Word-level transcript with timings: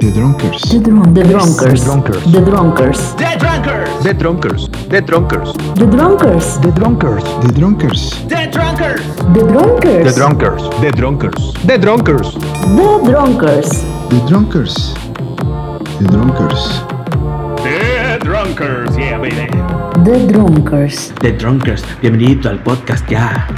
The 0.00 0.12
Drunkers. 0.12 0.62
The, 0.62 0.78
drunk, 0.78 1.12
the 1.12 1.24
Drunkers. 1.24 1.82
Drunkers. 1.82 2.22
The 2.30 2.40
Drunkers. 2.40 3.00
The 3.18 3.34
Drunkers! 3.34 3.98
The 3.98 4.14
Drunkers. 4.14 4.68
The 4.86 5.00
Drunkers. 5.02 5.54
The 5.74 5.86
Drunkers. 5.90 6.44
The 6.62 6.70
Drunkers. 6.70 7.24
The 7.42 7.52
Drunkers. 7.58 8.12
The 8.30 9.42
Drunkers! 9.42 9.98
The 9.98 10.12
Drunkers. 10.14 10.54
The 10.78 10.92
Drunkers. 10.94 11.34
The 11.66 11.78
Drunkers. 11.80 12.30
The 12.30 12.30
Drunkers. 12.30 12.34
The 12.78 13.10
Drunkers. 13.10 13.72
The 14.08 14.20
Drunkers. 14.28 14.94
The 15.98 16.06
Drunkers. 16.06 16.62
The 17.64 18.18
Drunkers, 18.22 18.96
yeah, 18.96 19.18
baby. 19.18 19.50
The 20.04 20.28
Drunkers. 20.32 21.12
The 21.20 21.32
Drunkers, 21.32 21.82
bienvenido 22.00 22.50
al 22.50 22.62
podcast 22.62 23.04
ya. 23.10 23.48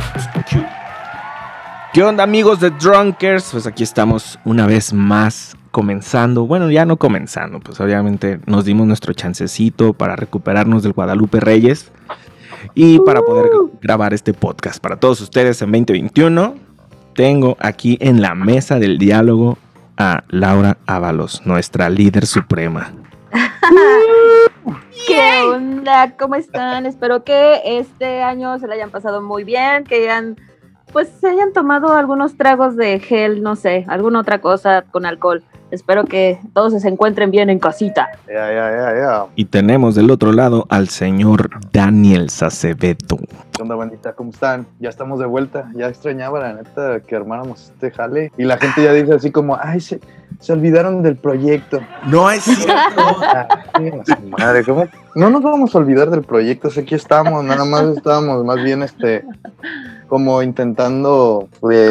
¿Qué 1.92 2.02
onda 2.02 2.24
amigos 2.24 2.60
de 2.60 2.70
Drunkers? 2.70 3.50
Pues 3.52 3.66
aquí 3.66 3.82
estamos 3.82 4.38
una 4.46 4.66
vez 4.66 4.94
más 4.94 5.54
comenzando, 5.70 6.46
bueno 6.46 6.70
ya 6.70 6.84
no 6.84 6.96
comenzando, 6.96 7.60
pues 7.60 7.80
obviamente 7.80 8.40
nos 8.46 8.64
dimos 8.64 8.86
nuestro 8.86 9.12
chancecito 9.12 9.92
para 9.92 10.16
recuperarnos 10.16 10.82
del 10.82 10.92
Guadalupe 10.92 11.40
Reyes 11.40 11.90
y 12.74 12.98
para 13.00 13.22
poder 13.22 13.50
grabar 13.80 14.12
este 14.14 14.34
podcast 14.34 14.82
para 14.82 14.98
todos 14.98 15.20
ustedes 15.20 15.62
en 15.62 15.70
2021. 15.72 16.54
Tengo 17.14 17.56
aquí 17.60 17.98
en 18.00 18.22
la 18.22 18.34
mesa 18.34 18.78
del 18.78 18.98
diálogo 18.98 19.58
a 19.96 20.24
Laura 20.28 20.78
Ábalos, 20.86 21.42
nuestra 21.44 21.90
líder 21.90 22.26
suprema. 22.26 22.92
¿Qué 25.06 25.42
onda? 25.42 26.14
¿Cómo 26.16 26.34
están? 26.34 26.86
Espero 26.86 27.24
que 27.24 27.60
este 27.64 28.22
año 28.22 28.58
se 28.58 28.66
la 28.66 28.74
hayan 28.74 28.90
pasado 28.90 29.22
muy 29.22 29.44
bien, 29.44 29.84
que 29.84 29.96
hayan, 29.96 30.36
pues 30.92 31.08
se 31.20 31.28
hayan 31.28 31.52
tomado 31.52 31.94
algunos 31.94 32.36
tragos 32.36 32.76
de 32.76 32.98
gel, 33.00 33.42
no 33.42 33.56
sé, 33.56 33.84
alguna 33.88 34.20
otra 34.20 34.40
cosa 34.40 34.84
con 34.90 35.06
alcohol. 35.06 35.42
Espero 35.70 36.04
que 36.04 36.40
todos 36.52 36.80
se 36.80 36.88
encuentren 36.88 37.30
bien 37.30 37.48
en 37.48 37.58
casita. 37.60 38.08
Ya, 38.26 38.52
ya, 38.52 38.70
ya, 38.70 38.94
ya. 38.96 39.26
Y 39.36 39.44
tenemos 39.44 39.94
del 39.94 40.10
otro 40.10 40.32
lado 40.32 40.66
al 40.68 40.88
señor 40.88 41.50
Daniel 41.72 42.28
Sacevedo. 42.30 43.18
¿Qué 43.52 43.62
onda, 43.62 43.76
bandita? 43.76 44.14
¿Cómo 44.14 44.30
están? 44.30 44.66
Ya 44.80 44.88
estamos 44.88 45.20
de 45.20 45.26
vuelta. 45.26 45.70
Ya 45.74 45.88
extrañaba, 45.88 46.40
la 46.40 46.54
neta, 46.54 47.00
que 47.00 47.14
armáramos 47.14 47.70
este 47.70 47.92
jale. 47.92 48.32
Y 48.36 48.44
la 48.44 48.58
gente 48.58 48.82
ya 48.82 48.92
dice 48.92 49.14
así 49.14 49.30
como, 49.30 49.56
ay, 49.62 49.80
se, 49.80 50.00
se 50.40 50.52
olvidaron 50.52 51.02
del 51.02 51.16
proyecto. 51.16 51.80
No 52.06 52.30
es 52.30 52.42
cierto. 52.42 52.72
Ah, 53.22 53.62
madre, 54.38 54.64
¿cómo? 54.64 54.84
No 55.14 55.30
nos 55.30 55.42
vamos 55.42 55.74
a 55.74 55.78
olvidar 55.78 56.10
del 56.10 56.22
proyecto. 56.22 56.68
Aquí 56.76 56.94
estamos, 56.94 57.44
nada 57.44 57.64
más 57.64 57.84
estábamos 57.96 58.44
más 58.44 58.62
bien, 58.62 58.82
este, 58.82 59.24
como 60.10 60.42
intentando 60.42 61.48
eh, 61.72 61.88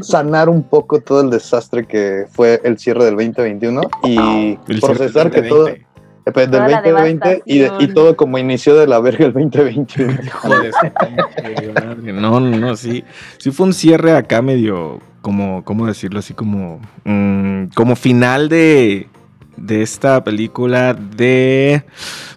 sanar 0.00 0.48
un 0.48 0.62
poco 0.62 1.00
todo 1.00 1.20
el 1.20 1.28
desastre 1.28 1.84
que 1.86 2.24
fue 2.32 2.60
el 2.64 2.78
cierre 2.78 3.04
del 3.04 3.16
2021 3.16 3.80
y 4.04 4.58
El 4.68 4.80
procesar 4.80 5.30
que 5.30 5.42
todo... 5.42 5.64
del 5.66 5.74
eh, 5.74 6.30
del 6.36 6.50
Toda 6.52 6.68
la 6.68 6.80
2020 6.82 7.28
y, 7.28 7.30
de- 7.32 7.42
y 7.54 7.58
devastación. 7.58 7.94
todo 7.94 8.16
como 8.16 8.38
inició 8.38 8.76
de 8.76 8.86
la 8.86 9.00
verga 9.00 9.26
el 9.26 9.32
2021. 9.32 10.12
Hijo 10.24 10.48
de 10.60 10.70
su 10.72 10.78
pinche 10.80 11.72
madre. 11.72 12.12
No, 12.12 12.38
no, 12.38 12.56
no, 12.58 12.76
sí. 12.76 13.02
Sí 13.38 13.50
fue 13.50 13.66
un 13.66 13.72
cierre 13.72 14.12
acá 14.12 14.40
medio, 14.40 15.00
como, 15.20 15.64
¿cómo 15.64 15.84
decirlo? 15.88 16.20
Así 16.20 16.32
como, 16.32 16.80
mm, 17.04 17.64
como 17.74 17.96
final 17.96 18.48
de, 18.48 19.08
de 19.56 19.82
esta 19.82 20.22
película 20.22 20.94
de 20.94 21.82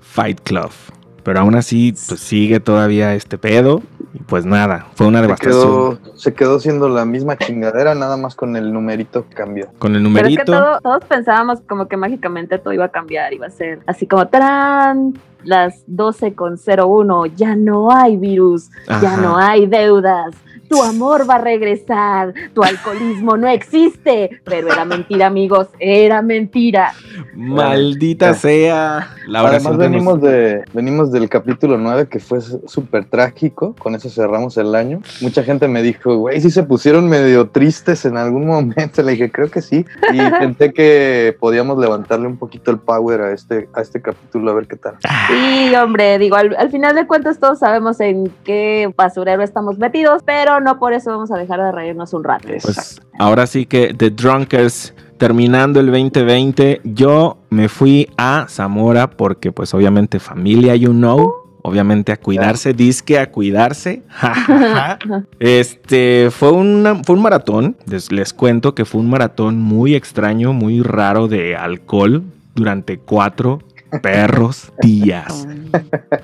Fight 0.02 0.40
Club. 0.42 0.72
Pero 1.22 1.40
aún 1.42 1.54
así, 1.56 1.94
pues 2.08 2.20
sigue 2.20 2.60
todavía 2.60 3.14
este 3.14 3.38
pedo. 3.38 3.84
Y 4.18 4.20
pues 4.24 4.46
nada, 4.46 4.86
fue 4.96 5.08
una 5.08 5.18
Se 5.20 5.24
devastación. 5.24 5.62
quedó, 5.62 6.00
se 6.16 6.34
quedó 6.34 6.60
siendo 6.62 6.88
la 6.88 7.04
misma 7.04 7.38
chingadera, 7.38 7.96
nada 7.96 8.16
más 8.16 8.34
con 8.34 8.56
el 8.56 8.72
numerito 8.72 9.28
que 9.28 9.36
cambió. 9.36 9.68
Con 9.78 9.94
el 9.96 10.02
Pero 10.04 10.08
es 10.08 10.24
numerito. 10.24 10.44
que 10.46 10.52
todo- 10.54 10.80
todos 10.82 11.04
pensábamos 11.04 11.60
como 11.68 11.88
que 11.90 11.98
mágicamente 11.98 12.58
todo 12.58 12.74
iba 12.74 12.86
a 12.86 12.90
cambiar, 12.90 13.34
iba 13.34 13.48
a 13.48 13.50
ser 13.50 13.80
así 13.88 14.08
como 14.08 14.26
¡tarán! 14.28 15.16
Las 15.46 15.84
12 15.88 16.34
con 16.34 16.58
01, 16.58 17.28
ya 17.28 17.56
no 17.56 17.92
hay 17.92 18.18
virus, 18.18 18.70
ya 19.02 19.16
no 19.18 19.38
hay 19.38 19.68
deudas, 19.68 20.36
tu 20.68 20.82
amor 20.82 21.30
va 21.30 21.36
a 21.36 21.40
regresar, 21.40 22.34
tu 22.54 22.64
alcoholismo 22.64 23.38
no 23.38 23.48
existe. 23.48 24.42
Pero 24.44 24.72
era 24.72 24.86
mentira, 24.86 25.28
amigos, 25.28 25.68
era 25.80 26.22
mentira. 26.22 26.94
Maldita 27.34 28.34
sea. 28.34 29.10
La 29.28 29.42
Además 29.42 29.78
venimos, 29.78 30.22
de, 30.22 30.64
venimos 30.74 31.12
del 31.12 31.30
capítulo 31.30 31.78
9 31.78 32.08
que 32.08 32.20
fue 32.20 32.40
súper 32.42 33.06
trágico, 33.06 33.76
con 33.78 33.96
eso 33.96 34.10
cerramos 34.10 34.58
el 34.58 34.76
año. 34.76 35.02
Mucha 35.22 35.44
gente 35.44 35.68
me 35.68 35.82
dijo, 35.82 36.16
güey, 36.18 36.42
sí 36.42 36.52
se 36.52 36.64
pusieron 36.64 37.08
medio 37.08 37.50
tristes 37.50 38.06
en 38.06 38.18
algún 38.18 38.46
momento. 38.46 39.02
Le 39.06 39.14
dije, 39.14 39.32
creo 39.32 39.50
que 39.50 39.62
sí. 39.62 39.86
Y 40.14 40.18
pensé 40.40 40.74
que 40.74 41.36
podíamos 41.40 41.78
levantarle 41.78 42.28
un 42.28 42.38
poquito 42.38 42.72
el 42.72 42.80
power 42.80 43.22
a 43.22 43.32
este, 43.32 43.70
a 43.74 43.82
este 43.82 44.02
capítulo, 44.02 44.52
a 44.52 44.56
ver 44.56 44.68
qué 44.68 44.78
tal. 44.78 44.96
Sí, 45.36 45.76
hombre, 45.76 46.18
digo, 46.18 46.36
al, 46.36 46.56
al 46.58 46.70
final 46.70 46.96
de 46.96 47.06
cuentas 47.08 47.40
todos 47.40 47.60
sabemos 47.60 48.00
en 48.00 48.32
qué 48.44 48.92
basurero 48.96 49.44
estamos 49.44 49.78
metidos, 49.78 50.22
pero 50.26 50.62
no 50.62 50.80
por 50.80 50.94
eso 50.94 51.12
vamos 51.12 51.32
a 51.32 51.38
dejar 51.38 51.60
de 51.62 51.72
reírnos 51.72 52.14
un 52.14 52.24
rato. 52.24 52.48
Pues 52.48 53.02
ahora 53.20 53.46
sí 53.48 53.66
que 53.66 53.94
The 53.94 54.12
Drunkers 54.12 54.94
terminando 55.18 55.80
el 55.80 55.88
2020, 55.88 56.82
yo 56.84 57.38
me 57.50 57.70
fui 57.70 58.10
a 58.18 58.46
Zamora 58.50 59.10
porque 59.10 59.52
pues 59.52 59.74
obviamente 59.74 60.20
familia, 60.20 60.76
you 60.76 60.92
know, 60.92 61.34
obviamente 61.62 62.12
a 62.12 62.18
cuidarse, 62.18 62.74
disque 62.74 63.18
a 63.20 63.32
cuidarse. 63.32 64.04
este 65.40 66.30
fue 66.32 66.52
una, 66.52 67.04
fue 67.04 67.16
un 67.16 67.22
maratón, 67.22 67.78
les, 67.88 68.12
les 68.12 68.34
cuento 68.34 68.76
que 68.76 68.86
fue 68.86 69.02
un 69.02 69.10
maratón 69.10 69.60
muy 69.60 69.96
extraño, 69.96 70.54
muy 70.54 70.82
raro 70.82 71.28
de 71.28 71.56
alcohol 71.56 72.24
durante 72.54 73.00
cuatro 73.00 73.60
perros 74.02 74.72
días. 74.82 75.48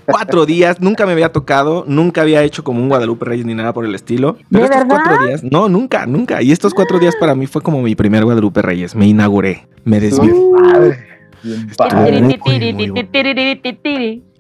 Cuatro 0.06 0.46
días, 0.46 0.80
nunca 0.82 1.06
me 1.06 1.12
había 1.14 1.32
tocado, 1.32 1.84
nunca 1.88 2.22
había 2.22 2.44
hecho 2.44 2.64
como 2.64 2.82
un 2.82 2.90
Guadalupe 2.90 3.26
Reyes 3.26 3.46
ni 3.46 3.54
nada 3.54 3.74
por 3.74 3.86
el 3.86 3.96
estilo. 3.96 4.38
Pero 4.50 4.64
¿De 4.68 4.70
estos 4.74 4.88
verdad? 4.88 5.04
cuatro 5.06 5.28
días, 5.28 5.44
no, 5.44 5.70
nunca, 5.70 6.06
nunca. 6.06 6.42
Y 6.42 6.52
estos 6.52 6.74
cuatro 6.74 7.00
días 7.00 7.16
para 7.20 7.36
mí 7.36 7.48
fue 7.48 7.62
como 7.62 7.82
mi 7.82 7.96
primer 7.96 8.24
Guadalupe 8.24 8.62
Reyes. 8.62 8.96
Me 8.96 9.08
inauguré, 9.08 9.68
me 9.84 10.00
desvié. 10.00 10.32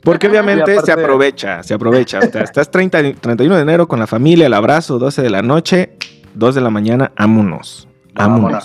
Porque 0.03 0.27
obviamente 0.27 0.63
aparte- 0.73 0.85
se 0.85 0.91
aprovecha, 0.91 1.63
se 1.63 1.73
aprovecha. 1.73 2.19
O 2.19 2.31
sea, 2.31 2.41
estás 2.43 2.71
30, 2.71 3.13
31 3.21 3.55
de 3.55 3.61
enero 3.61 3.87
con 3.87 3.99
la 3.99 4.07
familia, 4.07 4.47
el 4.47 4.53
abrazo, 4.53 4.97
12 4.97 5.21
de 5.21 5.29
la 5.29 5.41
noche, 5.41 5.93
2 6.33 6.55
de 6.55 6.61
la 6.61 6.69
mañana, 6.69 7.11
vámonos. 7.17 7.87
Vámonos. 8.13 8.63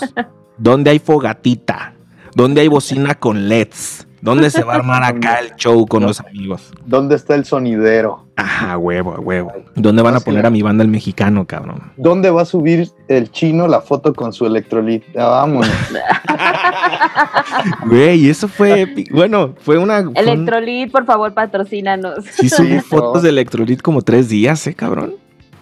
¿Dónde 0.57 0.89
hay 0.91 0.99
fogatita? 0.99 1.93
¿Dónde 2.35 2.61
hay 2.61 2.67
bocina 2.67 3.15
con 3.15 3.47
LEDs? 3.47 4.06
¿Dónde 4.21 4.49
se 4.49 4.63
va 4.63 4.73
a 4.73 4.75
armar 4.77 5.03
acá 5.03 5.39
el 5.39 5.55
show 5.55 5.85
con 5.87 6.03
los 6.03 6.19
amigos? 6.19 6.71
¿Dónde 6.85 7.15
está 7.15 7.35
el 7.35 7.45
sonidero? 7.45 8.25
Ajá, 8.35 8.77
huevo, 8.77 9.13
a 9.15 9.19
huevo. 9.19 9.51
¿Dónde 9.75 10.01
van 10.03 10.15
a 10.15 10.19
poner 10.19 10.45
a 10.45 10.49
mi 10.49 10.61
banda 10.61 10.83
el 10.83 10.89
mexicano, 10.89 11.45
cabrón? 11.45 11.91
¿Dónde 11.97 12.29
va 12.29 12.43
a 12.43 12.45
subir 12.45 12.89
el 13.07 13.31
chino 13.31 13.67
la 13.67 13.81
foto 13.81 14.13
con 14.13 14.31
su 14.33 14.45
electrolit? 14.45 15.03
Ya 15.13 15.25
vámonos. 15.27 15.69
Güey, 17.87 18.29
eso 18.29 18.47
fue 18.47 18.81
épico. 18.81 19.15
Bueno, 19.15 19.53
fue 19.61 19.77
una. 19.77 20.01
fue 20.03 20.09
un- 20.11 20.17
Electrolit, 20.17 20.91
por 20.91 21.05
favor, 21.05 21.33
patrocínanos. 21.33 22.25
Sí, 22.31 22.49
subí 22.49 22.73
Sí, 22.75 22.79
fotos 22.81 23.23
de 23.23 23.29
Electrolit 23.29 23.81
como 23.81 24.01
tres 24.01 24.29
días, 24.29 24.65
¿eh, 24.67 24.73
cabrón? 24.75 25.15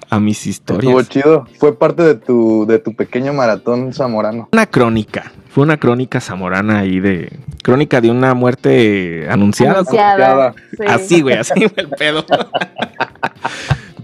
A 0.09 0.19
mis 0.19 0.45
Estuvo 0.45 0.77
historias. 0.79 1.09
chido. 1.09 1.45
Fue 1.59 1.77
parte 1.77 2.03
de 2.03 2.15
tu, 2.15 2.65
de 2.67 2.79
tu 2.79 2.93
pequeño 2.95 3.33
maratón 3.33 3.91
zamorano. 3.93 4.49
Una 4.51 4.65
crónica. 4.67 5.31
Fue 5.55 5.63
una 5.63 5.77
crónica 5.77 6.19
zamorana 6.19 6.79
ahí 6.79 6.99
de. 6.99 7.31
Crónica 7.63 8.01
de 8.01 8.11
una 8.11 8.33
muerte 8.33 9.25
anunciada. 9.29 9.75
Anunciada. 9.79 10.53
Sí. 10.71 10.83
Así, 10.85 11.21
güey, 11.21 11.37
así 11.37 11.53
el 11.77 11.87
pedo. 11.91 12.25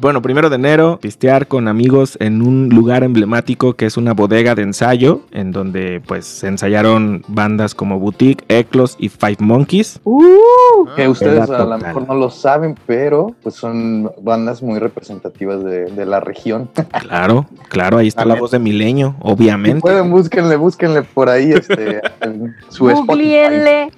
Bueno, 0.01 0.23
primero 0.23 0.49
de 0.49 0.55
enero, 0.55 0.97
pistear 0.99 1.45
con 1.47 1.67
amigos 1.67 2.17
en 2.19 2.41
un 2.41 2.69
lugar 2.69 3.03
emblemático 3.03 3.75
que 3.75 3.85
es 3.85 3.97
una 3.97 4.13
bodega 4.15 4.55
de 4.55 4.63
ensayo, 4.63 5.21
en 5.29 5.51
donde 5.51 6.01
pues 6.07 6.25
se 6.25 6.47
ensayaron 6.47 7.23
bandas 7.27 7.75
como 7.75 7.99
Boutique, 7.99 8.43
Eclos 8.47 8.95
y 8.97 9.09
Five 9.09 9.37
Monkeys. 9.41 9.99
Uh, 10.03 10.87
Que 10.95 11.07
ustedes 11.07 11.47
Verdad 11.47 11.61
a 11.61 11.65
lo 11.65 11.77
mejor 11.77 12.07
no 12.07 12.15
lo 12.15 12.31
saben, 12.31 12.75
pero 12.87 13.35
pues 13.43 13.53
son 13.53 14.09
bandas 14.23 14.63
muy 14.63 14.79
representativas 14.79 15.63
de, 15.63 15.85
de 15.91 16.05
la 16.07 16.19
región. 16.19 16.69
Claro, 17.11 17.45
claro, 17.69 17.97
ahí 17.97 18.07
está 18.07 18.25
la 18.25 18.35
voz 18.35 18.51
de 18.51 18.59
Milenio, 18.59 19.15
Si 19.17 19.31
obviamente. 19.31 19.81
pueden, 19.81 20.09
búsquenle, 20.11 20.55
búsquenle 20.55 21.01
por 21.03 21.29
ahí 21.29 21.51
este, 21.51 22.01
en 22.21 22.55
su. 22.69 22.85
Googleenle, 22.85 23.91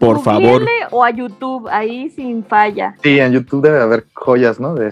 Por 0.00 0.22
favor. 0.22 0.62
o 0.90 1.04
a 1.04 1.10
YouTube, 1.10 1.68
ahí 1.70 2.08
sin 2.10 2.44
falla. 2.44 2.94
Sí, 3.02 3.18
en 3.18 3.32
YouTube 3.32 3.62
debe 3.62 3.80
haber 3.82 4.06
joyas, 4.14 4.58
¿no? 4.58 4.74
De 4.74 4.90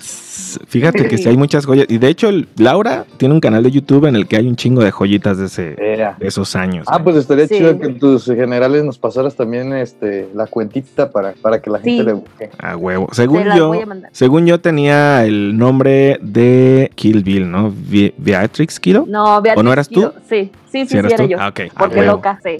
Fíjate 0.66 1.06
que 1.08 1.18
sí 1.18 1.28
hay 1.28 1.36
muchas 1.44 1.66
joyas. 1.66 1.86
Y 1.88 1.98
de 1.98 2.08
hecho, 2.08 2.28
el- 2.28 2.48
Laura 2.56 3.04
tiene 3.16 3.34
un 3.34 3.40
canal 3.40 3.62
de 3.62 3.70
YouTube 3.70 4.06
en 4.06 4.16
el 4.16 4.26
que 4.26 4.36
hay 4.36 4.46
un 4.46 4.56
chingo 4.56 4.82
de 4.82 4.90
joyitas 4.90 5.38
de, 5.38 5.46
ese, 5.46 5.74
Era. 5.78 6.16
de 6.18 6.26
esos 6.28 6.54
años. 6.56 6.86
Ah, 6.88 7.02
pues 7.02 7.16
estaría 7.16 7.46
Sí. 7.46 7.56
chido 7.58 7.78
que 7.78 7.86
en 7.86 7.98
tus 7.98 8.24
generales 8.26 8.84
nos 8.84 8.98
pasaras 8.98 9.34
también 9.36 9.72
este 9.72 10.28
la 10.34 10.46
cuentita 10.46 11.10
para, 11.10 11.32
para 11.40 11.60
que 11.60 11.70
la 11.70 11.78
gente 11.78 12.02
Sí. 12.02 12.06
le 12.06 12.12
busque. 12.14 12.50
A 12.58 12.76
huevo. 12.76 13.08
Según 13.12 13.44
yo, 13.56 13.72
según 14.12 14.46
yo 14.46 14.60
tenía 14.60 15.24
el 15.24 15.56
nombre 15.56 16.18
de 16.22 16.90
Kill 16.94 17.22
Bill, 17.22 17.50
¿no? 17.50 17.72
Beatrix. 18.18 18.80
No, 19.06 19.40
Beatriz 19.42 19.60
¿O 19.60 19.62
no 19.62 19.72
eras 19.72 19.88
tú? 19.88 20.10
Sí, 20.28 20.50
Sí, 20.74 20.80
sí, 20.80 20.88
sí, 20.88 20.98
eres 20.98 21.12
era 21.12 21.22
tú? 21.22 21.30
yo. 21.30 21.38
Ah, 21.40 21.52
Porque 21.78 22.02
loca, 22.02 22.40
sí. 22.42 22.58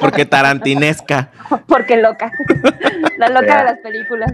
Porque 0.00 0.24
tarantinesca. 0.24 1.28
Porque 1.66 1.96
loca. 1.96 2.30
La 3.18 3.28
loca 3.30 3.58
de 3.58 3.64
las 3.64 3.78
películas. 3.80 4.32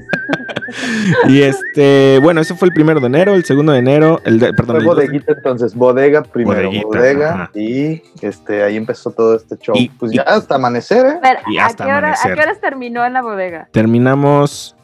Y 1.27 1.41
este, 1.41 2.19
bueno, 2.23 2.43
ese 2.43 2.55
fue 2.55 2.69
el 2.69 2.75
primero 2.75 3.01
de 3.01 3.07
enero, 3.07 3.35
el 3.35 3.45
segundo 3.47 3.73
de 3.73 3.79
enero, 3.79 4.21
el 4.25 4.39
de, 4.39 4.53
perdón, 4.53 4.77
Fue 4.77 4.81
el 4.81 4.85
bodeguita 4.85 5.33
entonces, 5.33 5.75
bodega 5.75 6.23
primero, 6.23 6.69
Bodeguita, 6.69 6.87
bodega 6.87 7.33
ajá. 7.33 7.51
y 7.55 8.03
este 8.21 8.63
ahí 8.63 8.77
empezó 8.77 9.11
todo 9.11 9.35
este 9.37 9.57
show. 9.57 9.75
Y- 9.77 9.89
pues 9.89 10.13
y- 10.13 10.17
ya 10.17 10.23
hasta 10.23 10.57
amanecer, 10.57 11.07
¿eh? 11.07 11.19
Pero, 11.23 11.41
Y 11.49 11.57
¿a, 11.59 11.65
hasta 11.67 11.85
qué 11.85 11.91
hora, 11.91 11.97
¿a 11.97 12.13
amanecer. 12.13 12.35
qué 12.35 12.41
horas 12.43 12.61
terminó 12.61 13.05
en 13.07 13.15
la 13.15 13.23
bodega? 13.23 13.69
terminamos. 13.73 14.77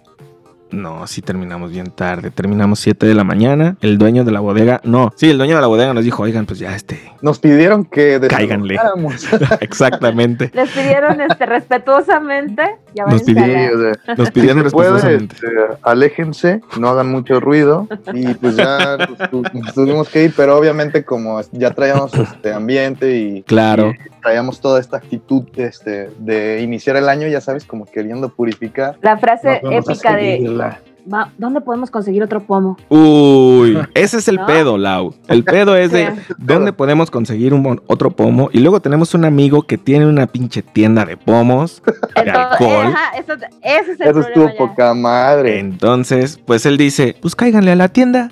No, 0.70 1.06
sí 1.06 1.22
terminamos 1.22 1.70
bien 1.70 1.90
tarde. 1.90 2.30
Terminamos 2.30 2.80
7 2.80 3.06
de 3.06 3.14
la 3.14 3.24
mañana. 3.24 3.76
El 3.80 3.98
dueño 3.98 4.24
de 4.24 4.32
la 4.32 4.40
bodega. 4.40 4.80
No, 4.84 5.12
sí, 5.16 5.30
el 5.30 5.38
dueño 5.38 5.54
de 5.56 5.60
la 5.60 5.66
bodega 5.66 5.94
nos 5.94 6.04
dijo, 6.04 6.22
oigan, 6.22 6.46
pues 6.46 6.58
ya 6.58 6.74
este. 6.74 7.12
Nos 7.22 7.38
pidieron 7.38 7.84
que 7.84 8.20
Cáiganle. 8.28 8.78
Exactamente. 9.60 10.50
Les 10.54 10.70
pidieron 10.70 11.20
este 11.20 11.46
respetuosamente. 11.46 12.76
Ya 12.96 13.04
Nos 13.04 13.28
la- 13.28 13.42
o 13.42 13.44
sea, 14.04 14.14
Nos 14.16 14.30
pidieron 14.30 14.70
puede, 14.70 15.16
este, 15.16 15.46
aléjense, 15.82 16.62
no 16.80 16.88
hagan 16.88 17.10
mucho 17.10 17.40
ruido 17.40 17.86
y 18.14 18.32
pues 18.34 18.56
ya 18.56 18.96
pues, 19.30 19.74
tuvimos 19.74 20.08
que 20.08 20.24
ir, 20.24 20.32
pero 20.34 20.56
obviamente 20.56 21.04
como 21.04 21.38
ya 21.52 21.72
traíamos 21.72 22.14
este 22.14 22.54
ambiente 22.54 23.16
y, 23.18 23.42
Claro. 23.42 23.90
y 23.90 24.20
traíamos 24.22 24.60
toda 24.62 24.80
esta 24.80 24.96
actitud 24.96 25.44
este, 25.56 26.08
de 26.18 26.62
iniciar 26.62 26.96
el 26.96 27.10
año, 27.10 27.28
ya 27.28 27.42
sabes, 27.42 27.66
como 27.66 27.84
queriendo 27.84 28.30
purificar. 28.30 28.96
La 29.02 29.18
frase 29.18 29.60
épica 29.70 30.16
de. 30.16 30.72
"Va, 31.12 31.30
¿dónde 31.38 31.60
podemos 31.60 31.90
conseguir 31.90 32.22
otro 32.22 32.40
pomo? 32.40 32.76
Uy, 32.88 33.78
ese 33.94 34.18
es 34.18 34.28
el 34.28 34.36
¿No? 34.36 34.46
pedo, 34.46 34.78
Lau. 34.78 35.14
El 35.28 35.44
pedo 35.44 35.76
es 35.76 35.92
de 35.92 36.12
dónde 36.38 36.72
podemos 36.72 37.10
conseguir 37.10 37.54
un 37.54 37.80
otro 37.86 38.10
pomo. 38.10 38.48
Y 38.52 38.58
luego 38.60 38.80
tenemos 38.80 39.14
un 39.14 39.24
amigo 39.24 39.62
que 39.62 39.78
tiene 39.78 40.06
una 40.06 40.26
pinche 40.26 40.62
tienda 40.62 41.04
de 41.04 41.16
pomos, 41.16 41.82
de 41.84 41.92
Entonces, 42.22 42.34
alcohol. 42.34 42.86
ajá, 42.86 43.16
eso, 43.18 43.32
ese 43.62 43.92
es 43.92 44.00
el 44.00 44.08
Eso 44.08 44.20
estuvo 44.20 44.48
ya. 44.48 44.56
poca 44.56 44.94
madre. 44.94 45.58
Entonces, 45.60 46.38
pues 46.44 46.66
él 46.66 46.76
dice, 46.76 47.16
pues 47.20 47.34
cáiganle 47.36 47.72
a 47.72 47.76
la 47.76 47.88
tienda. 47.88 48.30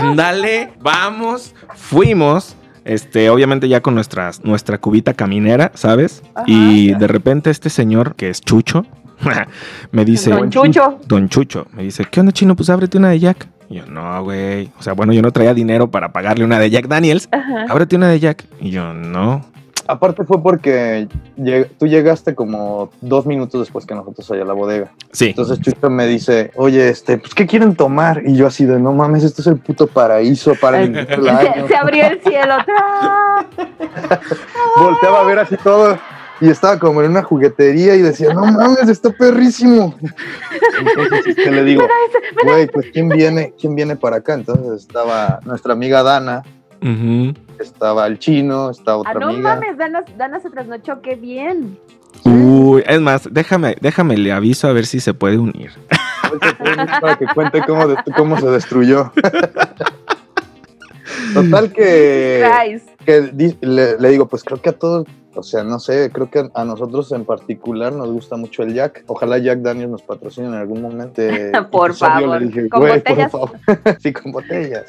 Ándale, 0.00 0.72
vamos. 0.80 1.54
Fuimos. 1.74 2.56
Este, 2.84 3.30
obviamente 3.30 3.66
ya 3.66 3.80
con 3.80 3.94
nuestras, 3.94 4.44
nuestra 4.44 4.76
cubita 4.76 5.14
caminera, 5.14 5.72
¿sabes? 5.74 6.22
Ajá. 6.34 6.44
y 6.46 6.92
de 6.92 7.06
repente 7.06 7.48
este 7.48 7.70
señor, 7.70 8.14
que 8.14 8.28
es 8.28 8.42
Chucho, 8.42 8.84
me 9.92 10.04
dice, 10.04 10.30
Don 10.30 10.50
Chucho. 10.50 10.98
Don 11.06 11.28
Chucho, 11.28 11.66
me 11.72 11.82
dice, 11.82 12.04
¿qué 12.10 12.20
onda 12.20 12.32
chino? 12.32 12.54
Pues 12.56 12.70
ábrete 12.70 12.98
una 12.98 13.10
de 13.10 13.20
Jack. 13.20 13.48
Y 13.70 13.76
yo, 13.76 13.86
no, 13.86 14.22
güey. 14.24 14.70
O 14.78 14.82
sea, 14.82 14.92
bueno, 14.92 15.12
yo 15.12 15.22
no 15.22 15.30
traía 15.32 15.54
dinero 15.54 15.90
para 15.90 16.12
pagarle 16.12 16.44
una 16.44 16.58
de 16.58 16.70
Jack 16.70 16.86
Daniels. 16.86 17.28
Ajá. 17.32 17.66
Ábrete 17.68 17.96
una 17.96 18.08
de 18.08 18.20
Jack. 18.20 18.44
Y 18.60 18.70
yo, 18.70 18.92
no. 18.92 19.44
Aparte 19.86 20.24
fue 20.24 20.42
porque 20.42 21.08
lleg- 21.36 21.68
tú 21.78 21.86
llegaste 21.86 22.34
como 22.34 22.90
dos 23.02 23.26
minutos 23.26 23.60
después 23.60 23.84
que 23.84 23.94
nosotros 23.94 24.30
allá 24.30 24.42
a 24.42 24.46
la 24.46 24.54
bodega. 24.54 24.90
Sí. 25.12 25.26
Entonces 25.28 25.60
Chucho 25.60 25.90
me 25.90 26.06
dice, 26.06 26.52
oye, 26.56 26.88
este, 26.88 27.18
pues, 27.18 27.34
¿qué 27.34 27.46
quieren 27.46 27.74
tomar? 27.76 28.22
Y 28.26 28.34
yo 28.34 28.46
así 28.46 28.64
de, 28.64 28.80
no 28.80 28.92
mames, 28.94 29.24
esto 29.24 29.42
es 29.42 29.46
el 29.46 29.58
puto 29.58 29.86
paraíso 29.86 30.54
para 30.54 30.80
el. 30.82 30.94
Se, 31.06 31.68
se 31.68 31.76
abrió 31.76 32.06
el 32.06 32.18
cielo. 32.22 32.54
Volteaba 34.76 35.20
a 35.20 35.24
ver 35.24 35.38
así 35.40 35.56
todo 35.62 35.98
y 36.40 36.48
estaba 36.50 36.78
como 36.78 37.02
en 37.02 37.10
una 37.10 37.22
juguetería 37.22 37.94
y 37.94 38.02
decía, 38.02 38.32
no 38.34 38.44
mames, 38.46 38.88
está 38.88 39.10
perrísimo. 39.10 39.94
Entonces 40.78 41.26
este, 41.28 41.50
le 41.50 41.64
digo, 41.64 41.86
güey, 42.44 42.66
pues 42.66 42.86
¿quién 42.92 43.08
viene, 43.08 43.54
quién 43.60 43.74
viene 43.74 43.96
para 43.96 44.16
acá? 44.16 44.34
Entonces 44.34 44.82
estaba 44.86 45.40
nuestra 45.44 45.72
amiga 45.74 46.02
Dana, 46.02 46.42
estaba 47.58 48.06
el 48.06 48.18
chino, 48.18 48.70
estaba 48.70 48.98
Ah, 49.06 49.10
otra 49.10 49.20
no 49.20 49.28
amiga. 49.28 49.54
mames, 49.54 49.78
Dana, 49.78 50.04
Dana 50.18 50.40
se 50.40 50.50
trasnochó, 50.50 51.00
qué 51.02 51.14
bien. 51.14 51.78
Uy, 52.24 52.82
es 52.86 53.00
más, 53.00 53.28
déjame, 53.32 53.76
déjame, 53.80 54.16
le 54.16 54.32
aviso 54.32 54.68
a 54.68 54.72
ver 54.72 54.86
si 54.86 55.00
se 55.00 55.14
puede 55.14 55.38
unir. 55.38 55.70
para 57.00 57.16
que 57.16 57.26
cuente 57.34 57.62
cómo, 57.66 57.86
de- 57.88 57.96
cómo 58.16 58.38
se 58.40 58.46
destruyó. 58.46 59.12
Total 61.34 61.72
que, 61.72 62.44
Christ. 62.66 62.88
Que 63.04 63.56
le, 63.60 63.98
le 63.98 64.08
digo, 64.10 64.26
pues 64.26 64.42
creo 64.44 64.60
que 64.60 64.70
a 64.70 64.72
todos, 64.72 65.06
o 65.34 65.42
sea, 65.42 65.62
no 65.64 65.78
sé, 65.78 66.10
creo 66.12 66.30
que 66.30 66.48
a 66.54 66.64
nosotros 66.64 67.10
en 67.12 67.24
particular 67.24 67.92
nos 67.92 68.08
gusta 68.10 68.36
mucho 68.36 68.62
el 68.62 68.74
Jack. 68.74 69.04
Ojalá 69.06 69.38
Jack 69.38 69.60
Daniels 69.60 69.90
nos 69.90 70.02
patrocine 70.02 70.46
en 70.48 70.54
algún 70.54 70.82
momento. 70.82 71.22
Por 71.70 71.90
episodio. 71.90 72.12
favor, 72.14 72.40
Le 72.40 72.46
dije, 72.48 72.68
con 72.68 72.80
"Güey, 72.80 73.00
por 73.02 73.10
botellas". 73.10 73.32
favor". 73.32 73.50
sí, 74.00 74.12
con 74.12 74.32
botellas. 74.32 74.84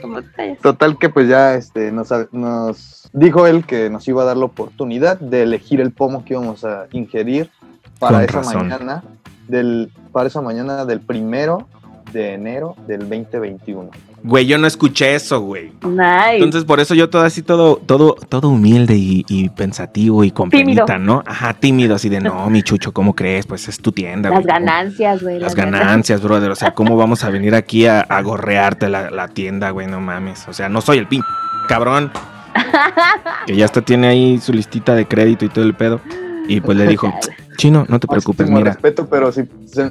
¿Cómo 0.00 0.22
te- 0.22 0.56
Total 0.62 0.96
que 0.98 1.08
pues 1.08 1.28
ya 1.28 1.54
este, 1.56 1.90
nos, 1.90 2.08
nos 2.32 3.08
dijo 3.12 3.46
él 3.48 3.64
que 3.66 3.90
nos 3.90 4.06
iba 4.06 4.22
a 4.22 4.26
dar 4.26 4.36
la 4.36 4.44
oportunidad 4.44 5.18
de 5.18 5.42
elegir 5.42 5.80
el 5.80 5.90
pomo 5.92 6.24
que 6.24 6.34
íbamos 6.34 6.64
a 6.64 6.86
ingerir 6.92 7.50
para 7.98 8.18
Con 8.18 8.24
esa 8.28 8.38
razón. 8.38 8.68
mañana 8.68 9.02
del 9.48 9.90
para 10.12 10.28
esa 10.28 10.40
mañana 10.40 10.84
del 10.84 11.00
primero 11.00 11.66
de 12.12 12.34
enero 12.34 12.76
del 12.86 13.00
2021. 13.08 13.90
Güey, 14.24 14.46
yo 14.46 14.58
no 14.58 14.66
escuché 14.66 15.14
eso, 15.14 15.40
güey. 15.40 15.72
Nice. 15.82 16.36
Entonces, 16.36 16.64
por 16.64 16.80
eso 16.80 16.94
yo 16.94 17.08
todo 17.08 17.22
así, 17.22 17.42
todo, 17.42 17.76
todo, 17.76 18.14
todo 18.28 18.48
humilde 18.48 18.96
y, 18.96 19.24
y 19.28 19.48
pensativo 19.48 20.24
y 20.24 20.30
con 20.32 20.50
Tímido. 20.50 20.84
penita, 20.86 20.98
¿no? 20.98 21.22
Ajá, 21.24 21.54
tímido, 21.54 21.94
así 21.94 22.08
de, 22.08 22.20
no, 22.20 22.50
mi 22.50 22.62
chucho, 22.62 22.92
¿cómo 22.92 23.14
crees? 23.14 23.46
Pues 23.46 23.68
es 23.68 23.78
tu 23.78 23.92
tienda, 23.92 24.30
las 24.30 24.40
güey. 24.42 24.46
¿cómo- 24.54 24.66
ganancias, 24.66 25.22
güey. 25.22 25.38
Las 25.38 25.54
ganancias, 25.54 26.20
brother. 26.22 26.50
O 26.50 26.56
sea, 26.56 26.74
¿cómo 26.74 26.96
vamos 26.96 27.22
a 27.24 27.30
venir 27.30 27.54
aquí 27.54 27.86
a, 27.86 28.00
a 28.00 28.20
gorrearte 28.22 28.88
la, 28.88 29.10
la 29.10 29.28
tienda, 29.28 29.70
güey? 29.70 29.86
No 29.86 30.00
mames. 30.00 30.46
O 30.48 30.52
sea, 30.52 30.68
no 30.68 30.80
soy 30.80 30.98
el 30.98 31.06
pin 31.06 31.22
cabrón. 31.68 32.10
Que 33.46 33.56
ya 33.56 33.64
hasta 33.64 33.82
tiene 33.82 34.08
ahí 34.08 34.38
su 34.40 34.52
listita 34.52 34.94
de 34.94 35.06
crédito 35.06 35.44
y 35.44 35.48
todo 35.48 35.64
el 35.64 35.74
pedo. 35.74 36.00
Y 36.48 36.60
pues 36.60 36.76
le 36.76 36.86
dijo, 36.86 37.12
chino, 37.56 37.84
no 37.88 38.00
te 38.00 38.06
preocupes, 38.06 38.48
mira. 38.50 38.72
respeto, 38.72 39.06
pero 39.08 39.30
sí 39.32 39.42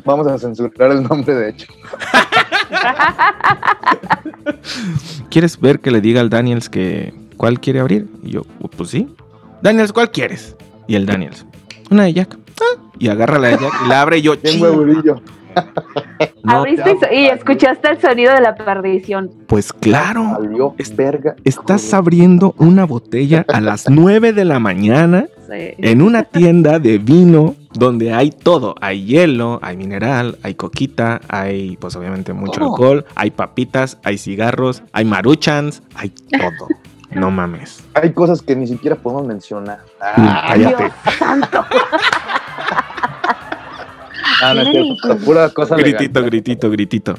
vamos 0.04 0.28
a 0.28 0.38
censurar 0.38 0.92
el 0.92 1.04
nombre 1.04 1.34
de 1.36 1.50
hecho. 1.52 1.68
¿Quieres 5.30 5.60
ver 5.60 5.80
que 5.80 5.92
le 5.92 6.02
diga 6.02 6.22
al 6.22 6.30
Daniels 6.30 6.70
que 6.70 7.14
cuál 7.38 7.60
quiere 7.60 7.80
abrir? 7.80 8.08
Y 8.24 8.32
yo, 8.32 8.44
pues 8.76 8.90
sí. 8.90 9.08
Daniels, 9.62 9.92
¿cuál 9.94 10.12
quieres? 10.12 10.56
Y 10.88 10.96
el 10.96 11.06
Daniels, 11.06 11.46
una 11.90 12.04
de 12.04 12.14
Jack. 12.14 12.38
Ah, 12.62 12.82
Y 13.00 13.10
agarra 13.10 13.40
la 13.40 13.50
de 13.50 13.58
Jack 13.58 13.74
y 13.86 13.90
la 13.90 14.02
abre 14.02 14.18
y 14.20 14.22
yo, 14.22 14.34
huevurillo. 14.60 15.22
No, 16.44 16.60
Abriste 16.60 16.96
y, 17.12 17.26
escuchaste 17.26 17.90
el 17.90 18.00
sonido 18.00 18.32
de 18.34 18.42
la 18.42 18.56
perdición. 18.56 19.32
pues 19.48 19.74
claro. 19.74 20.38
Salió 20.40 20.76
Es- 20.78 20.96
verga. 20.96 21.36
Estás 21.44 21.94
abriendo 21.94 22.54
una 22.60 22.86
botella 22.86 23.44
a 23.52 23.60
las 23.60 23.90
9 23.90 24.34
de 24.34 24.46
la 24.46 24.60
mañana 24.60 25.28
Sí. 25.48 25.74
en 25.78 26.02
una 26.02 26.24
tienda 26.24 26.80
de 26.80 26.98
vino 26.98 27.56
donde 27.74 28.14
hay 28.14 28.32
todo. 28.32 28.76
Hay 28.82 29.06
hielo, 29.06 29.60
hay 29.62 29.78
mineral, 29.78 30.38
hay 30.44 30.56
coquita, 30.56 31.22
hay 31.30 31.78
pues 31.78 31.96
obviamente 31.96 32.34
mucho 32.34 32.62
alcohol, 32.64 33.06
hay 33.16 33.32
papitas, 33.32 33.98
hay 34.04 34.18
cigarros, 34.18 34.84
hay 34.94 35.06
maruchans, 35.06 35.82
hay 35.96 36.10
todo. 36.10 36.68
No 37.10 37.32
mames. 37.32 37.86
Hay 37.94 38.12
cosas 38.12 38.42
que 38.42 38.54
ni 38.54 38.68
siquiera 38.68 38.98
podemos 38.98 39.26
mencionar. 39.26 39.80
Mm, 40.00 40.02
Ah, 40.02 40.44
cállate. 40.50 40.92
Santo. 41.18 41.64
ah, 44.44 44.54
no 44.54 44.62
es 44.62 44.68
cierto, 44.70 45.18
pura 45.26 45.50
cosa 45.50 45.78
legal. 45.78 45.94
Gritito, 45.94 46.24
gritito, 46.24 46.70
gritito. 46.70 47.16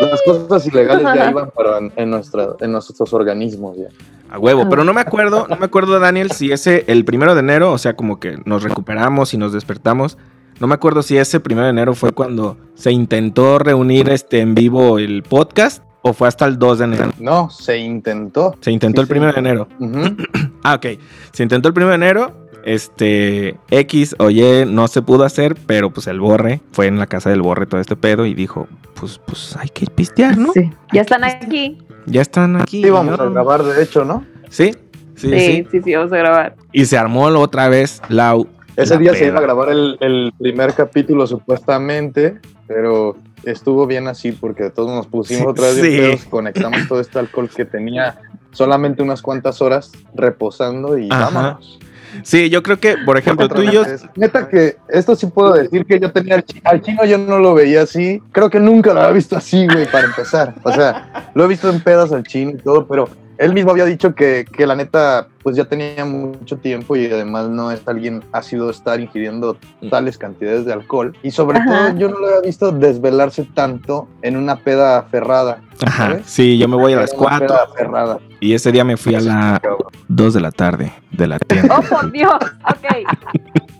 Las 0.00 0.20
cosas 0.22 0.66
ilegales 0.66 1.04
ya 1.14 1.30
iban 1.30 1.50
para 1.50 1.78
en, 1.78 1.92
en 1.94 2.10
nuestra, 2.10 2.48
en 2.60 2.72
nuestros 2.72 3.12
organismos 3.12 3.76
ya. 3.76 3.86
A 4.32 4.38
huevo, 4.38 4.66
pero 4.70 4.82
no 4.82 4.94
me 4.94 5.02
acuerdo, 5.02 5.46
no 5.48 5.56
me 5.56 5.66
acuerdo, 5.66 6.00
Daniel, 6.00 6.30
si 6.30 6.50
ese, 6.52 6.84
el 6.88 7.04
primero 7.04 7.34
de 7.34 7.40
enero, 7.40 7.70
o 7.70 7.76
sea, 7.76 7.94
como 7.96 8.18
que 8.18 8.38
nos 8.46 8.62
recuperamos 8.62 9.34
y 9.34 9.36
nos 9.36 9.52
despertamos. 9.52 10.16
No 10.58 10.66
me 10.68 10.74
acuerdo 10.74 11.02
si 11.02 11.18
ese 11.18 11.38
primero 11.38 11.64
de 11.66 11.70
enero 11.70 11.94
fue 11.94 12.12
cuando 12.12 12.56
se 12.74 12.92
intentó 12.92 13.58
reunir 13.58 14.08
este 14.08 14.40
en 14.40 14.54
vivo 14.54 14.98
el 14.98 15.22
podcast 15.22 15.82
o 16.00 16.14
fue 16.14 16.28
hasta 16.28 16.46
el 16.46 16.58
2 16.58 16.78
de 16.78 16.84
enero. 16.84 17.10
No, 17.18 17.50
se 17.50 17.76
intentó. 17.78 18.54
Se 18.60 18.70
intentó 18.70 19.00
Sí, 19.00 19.02
el 19.02 19.06
sí. 19.06 19.10
primero 19.10 19.32
de 19.34 19.38
enero. 19.38 19.68
Ujú. 19.78 20.16
Ah, 20.64 20.76
ok. 20.76 20.86
Se 21.32 21.42
intentó 21.42 21.68
el 21.68 21.74
primero 21.74 21.90
de 21.90 21.96
enero. 21.96 22.48
Este 22.64 23.58
X 23.70 24.14
o 24.18 24.30
Y 24.30 24.64
no 24.66 24.86
se 24.88 25.02
pudo 25.02 25.24
hacer, 25.24 25.56
pero 25.66 25.90
pues 25.92 26.06
el 26.06 26.20
borre 26.20 26.60
fue 26.70 26.86
en 26.86 26.98
la 26.98 27.06
casa 27.06 27.28
del 27.30 27.42
borre 27.42 27.66
todo 27.66 27.80
este 27.80 27.96
pedo 27.96 28.24
y 28.26 28.34
dijo: 28.34 28.68
Pues, 28.94 29.20
pues 29.26 29.56
hay 29.56 29.68
que 29.68 29.86
pistear, 29.86 30.38
¿no? 30.38 30.52
Sí. 30.52 30.70
Ya 30.92 31.00
están 31.02 31.24
aquí. 31.24 31.78
Ya 32.06 32.22
están 32.22 32.56
aquí. 32.60 32.82
Sí, 32.82 32.90
vamos 32.90 33.18
¿no? 33.18 33.24
a 33.24 33.28
grabar, 33.30 33.62
de 33.62 33.82
hecho, 33.82 34.04
¿no? 34.04 34.24
Sí, 34.48 34.72
sí, 35.16 35.30
Sí, 35.30 35.38
sí. 35.38 35.66
sí, 35.70 35.80
sí, 35.82 35.94
vamos 35.94 36.12
a 36.12 36.16
grabar. 36.16 36.56
Y 36.72 36.84
se 36.86 36.98
armó 36.98 37.24
otra 37.26 37.68
vez 37.68 38.00
la. 38.08 38.36
Ese 38.76 38.94
la 38.94 39.00
día 39.00 39.12
se 39.12 39.18
peda. 39.20 39.28
iba 39.28 39.38
a 39.38 39.42
grabar 39.42 39.68
el, 39.68 39.96
el 40.00 40.32
primer 40.38 40.72
capítulo 40.74 41.26
supuestamente, 41.26 42.40
pero 42.66 43.16
estuvo 43.44 43.86
bien 43.86 44.08
así 44.08 44.32
porque 44.32 44.70
todos 44.70 44.90
nos 44.90 45.06
pusimos 45.06 45.46
otra 45.48 45.66
vez 45.66 45.74
Sí. 45.76 45.82
pedos, 45.98 46.24
conectamos 46.24 46.88
todo 46.88 47.00
este 47.00 47.18
alcohol 47.18 47.50
que 47.54 47.64
tenía 47.66 48.18
solamente 48.52 49.02
unas 49.02 49.20
cuantas 49.22 49.60
horas 49.60 49.92
reposando 50.14 50.96
y 50.98 51.08
Ajá. 51.10 51.26
vámonos. 51.26 51.78
Sí, 52.22 52.50
yo 52.50 52.62
creo 52.62 52.78
que, 52.78 52.96
por 53.04 53.16
ejemplo, 53.18 53.48
tú 53.48 53.62
y 53.62 53.70
yo. 53.72 53.84
Neta 54.16 54.48
que 54.48 54.76
esto 54.88 55.16
sí 55.16 55.26
puedo 55.26 55.54
decir 55.54 55.84
que 55.86 55.98
yo 55.98 56.12
tenía 56.12 56.36
al 56.36 56.44
chi- 56.44 56.60
al 56.64 56.80
chino 56.82 57.04
yo 57.04 57.18
no 57.18 57.38
lo 57.38 57.54
veía 57.54 57.82
así. 57.82 58.22
Creo 58.32 58.50
que 58.50 58.60
nunca 58.60 58.92
lo 58.92 59.00
había 59.00 59.12
visto 59.12 59.36
así, 59.36 59.66
güey, 59.66 59.86
para 59.90 60.06
empezar. 60.06 60.54
O 60.62 60.72
sea, 60.72 61.30
lo 61.34 61.44
he 61.44 61.48
visto 61.48 61.68
en 61.70 61.80
pedas 61.80 62.12
al 62.12 62.22
chino 62.24 62.50
y 62.52 62.56
todo, 62.56 62.86
pero 62.86 63.08
Él 63.38 63.54
mismo 63.54 63.72
había 63.72 63.86
dicho 63.86 64.14
que, 64.14 64.44
que 64.52 64.66
la 64.66 64.76
neta, 64.76 65.26
pues 65.42 65.56
ya 65.56 65.64
tenía 65.64 66.04
mucho 66.04 66.58
tiempo 66.58 66.94
y 66.94 67.06
además 67.06 67.48
no 67.48 67.72
es 67.72 67.80
alguien 67.86 68.22
ácido 68.30 68.70
estar 68.70 69.00
ingiriendo 69.00 69.56
tales 69.90 70.16
cantidades 70.16 70.64
de 70.64 70.72
alcohol. 70.72 71.16
Y 71.24 71.32
sobre 71.32 71.58
Ajá. 71.58 71.88
todo 71.88 71.98
yo 71.98 72.08
no 72.08 72.18
lo 72.20 72.28
había 72.28 72.40
visto 72.40 72.70
desvelarse 72.70 73.48
tanto 73.54 74.06
en 74.20 74.36
una 74.36 74.56
peda 74.56 75.02
ferrada. 75.10 75.60
Ajá. 75.84 76.08
¿sabes? 76.08 76.22
Sí, 76.26 76.56
yo 76.58 76.68
me 76.68 76.76
voy 76.76 76.92
a 76.92 76.96
las 77.00 77.10
Una 77.14 77.18
4 77.18 77.46
peda 77.48 77.66
ferrada. 77.76 78.18
Y 78.42 78.54
ese 78.54 78.72
día 78.72 78.84
me 78.84 78.96
fui 78.96 79.14
a 79.14 79.20
las 79.20 79.60
2 80.08 80.34
de 80.34 80.40
la 80.40 80.50
tarde 80.50 80.92
de 81.12 81.26
la 81.28 81.38
tienda. 81.38 81.78
Oh, 81.78 81.82
por 81.82 82.10
Dios. 82.10 82.34
Ok. 82.68 83.08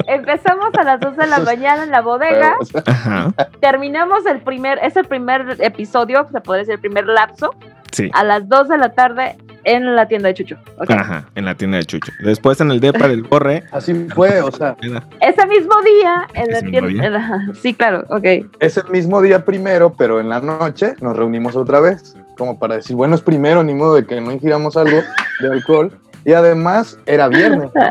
Empezamos 0.06 0.74
a 0.78 0.82
las 0.84 1.00
2 1.00 1.16
de 1.16 1.26
la 1.26 1.38
mañana 1.40 1.84
en 1.84 1.90
la 1.90 2.00
bodega. 2.00 2.56
Ajá. 2.86 3.32
Terminamos 3.60 4.24
el 4.26 4.40
primer, 4.40 4.78
es 4.82 4.96
el 4.96 5.04
primer 5.06 5.56
episodio, 5.60 6.26
se 6.32 6.40
podría 6.40 6.60
decir 6.60 6.74
el 6.74 6.80
primer 6.80 7.06
lapso, 7.06 7.54
Sí. 7.92 8.10
a 8.14 8.24
las 8.24 8.48
2 8.48 8.68
de 8.68 8.78
la 8.78 8.90
tarde 8.94 9.36
en 9.64 9.94
la 9.94 10.08
tienda 10.08 10.28
de 10.28 10.34
Chucho. 10.34 10.56
Ajá, 10.88 11.26
en 11.34 11.44
la 11.44 11.54
tienda 11.54 11.76
de 11.78 11.84
Chucho. 11.84 12.10
Después 12.20 12.60
en 12.60 12.70
el 12.70 12.80
depa 12.80 13.06
del 13.06 13.22
Borre. 13.22 13.64
así 13.70 13.94
fue, 14.14 14.40
o 14.42 14.50
sea, 14.50 14.76
Ese 15.20 15.46
mismo 15.46 15.74
día 15.82 16.26
en 16.34 16.50
la 16.50 16.58
¿Ese 16.58 16.66
mismo 16.66 16.88
tienda. 16.88 17.06
en 17.06 17.12
la- 17.12 17.50
sí, 17.62 17.74
claro, 17.74 18.04
ok. 18.08 18.24
ese 18.60 18.82
mismo 18.90 19.20
día 19.22 19.44
primero, 19.44 19.92
pero 19.96 20.20
en 20.20 20.28
la 20.30 20.40
noche 20.40 20.94
nos 21.00 21.16
reunimos 21.16 21.54
otra 21.54 21.78
vez, 21.80 22.16
como 22.36 22.58
para 22.58 22.76
decir, 22.76 22.96
bueno, 22.96 23.14
es 23.14 23.20
primero, 23.20 23.62
ni 23.62 23.74
modo 23.74 23.94
de 23.94 24.06
que 24.06 24.20
no 24.20 24.32
ingiramos 24.32 24.76
algo 24.76 24.98
de 25.40 25.48
alcohol. 25.48 25.92
Y 26.24 26.32
además 26.32 26.98
era 27.06 27.28
viernes. 27.28 27.70
Sí. 27.72 27.80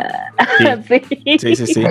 Sí. 0.87 1.37
Sí, 1.39 1.55
sí, 1.55 1.67
sí. 1.67 1.83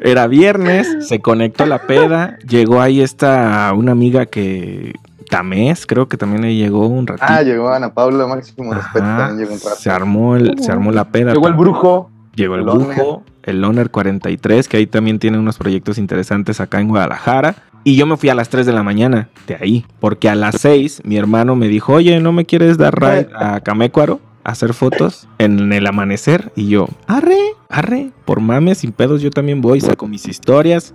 Era 0.00 0.26
viernes, 0.26 1.08
se 1.08 1.20
conectó 1.20 1.66
la 1.66 1.86
peda, 1.86 2.38
llegó 2.48 2.80
ahí 2.80 3.02
esta 3.02 3.72
una 3.74 3.92
amiga 3.92 4.26
que 4.26 4.94
Tamés, 5.28 5.86
creo 5.86 6.08
que 6.08 6.16
también 6.16 6.44
ahí 6.44 6.56
llegó 6.56 6.86
un 6.86 7.06
ratito. 7.06 7.26
Ah, 7.28 7.42
llegó 7.42 7.70
Ana 7.70 7.92
Paula, 7.92 8.26
máximo 8.26 8.72
respeto, 8.72 9.04
también 9.04 9.38
llegó 9.38 9.54
un 9.54 9.60
rato. 9.60 9.76
se 9.76 9.90
armó 9.90 10.36
el, 10.36 10.58
se 10.62 10.72
armó 10.72 10.92
la 10.92 11.06
peda. 11.06 11.32
Llegó 11.32 11.48
el 11.48 11.54
brujo. 11.54 12.10
Llegó 12.34 12.54
el 12.56 12.62
el 12.62 12.66
Brujo, 12.66 13.22
el 13.44 13.60
Loner 13.60 13.90
43, 13.90 14.68
que 14.68 14.78
ahí 14.78 14.86
también 14.86 15.20
tiene 15.20 15.38
unos 15.38 15.56
proyectos 15.56 15.98
interesantes 15.98 16.60
acá 16.60 16.80
en 16.80 16.88
Guadalajara. 16.88 17.54
Y 17.86 17.96
yo 17.96 18.06
me 18.06 18.16
fui 18.16 18.30
a 18.30 18.34
las 18.34 18.48
3 18.48 18.64
de 18.64 18.72
la 18.72 18.82
mañana 18.82 19.28
de 19.46 19.56
ahí, 19.56 19.84
porque 20.00 20.30
a 20.30 20.34
las 20.34 20.56
6 20.58 21.02
mi 21.04 21.18
hermano 21.18 21.54
me 21.54 21.68
dijo, 21.68 21.92
oye, 21.92 22.18
¿no 22.18 22.32
me 22.32 22.46
quieres 22.46 22.78
dar 22.78 22.98
ride 22.98 23.28
a 23.34 23.60
Camécuaro 23.60 24.20
a 24.42 24.52
hacer 24.52 24.72
fotos 24.72 25.28
en 25.38 25.70
el 25.70 25.86
amanecer? 25.86 26.50
Y 26.56 26.68
yo, 26.68 26.88
arre, 27.06 27.38
arre, 27.68 28.10
por 28.24 28.40
mames, 28.40 28.78
sin 28.78 28.92
pedos, 28.92 29.20
yo 29.20 29.30
también 29.30 29.60
voy, 29.60 29.82
saco 29.82 30.08
mis 30.08 30.26
historias 30.26 30.94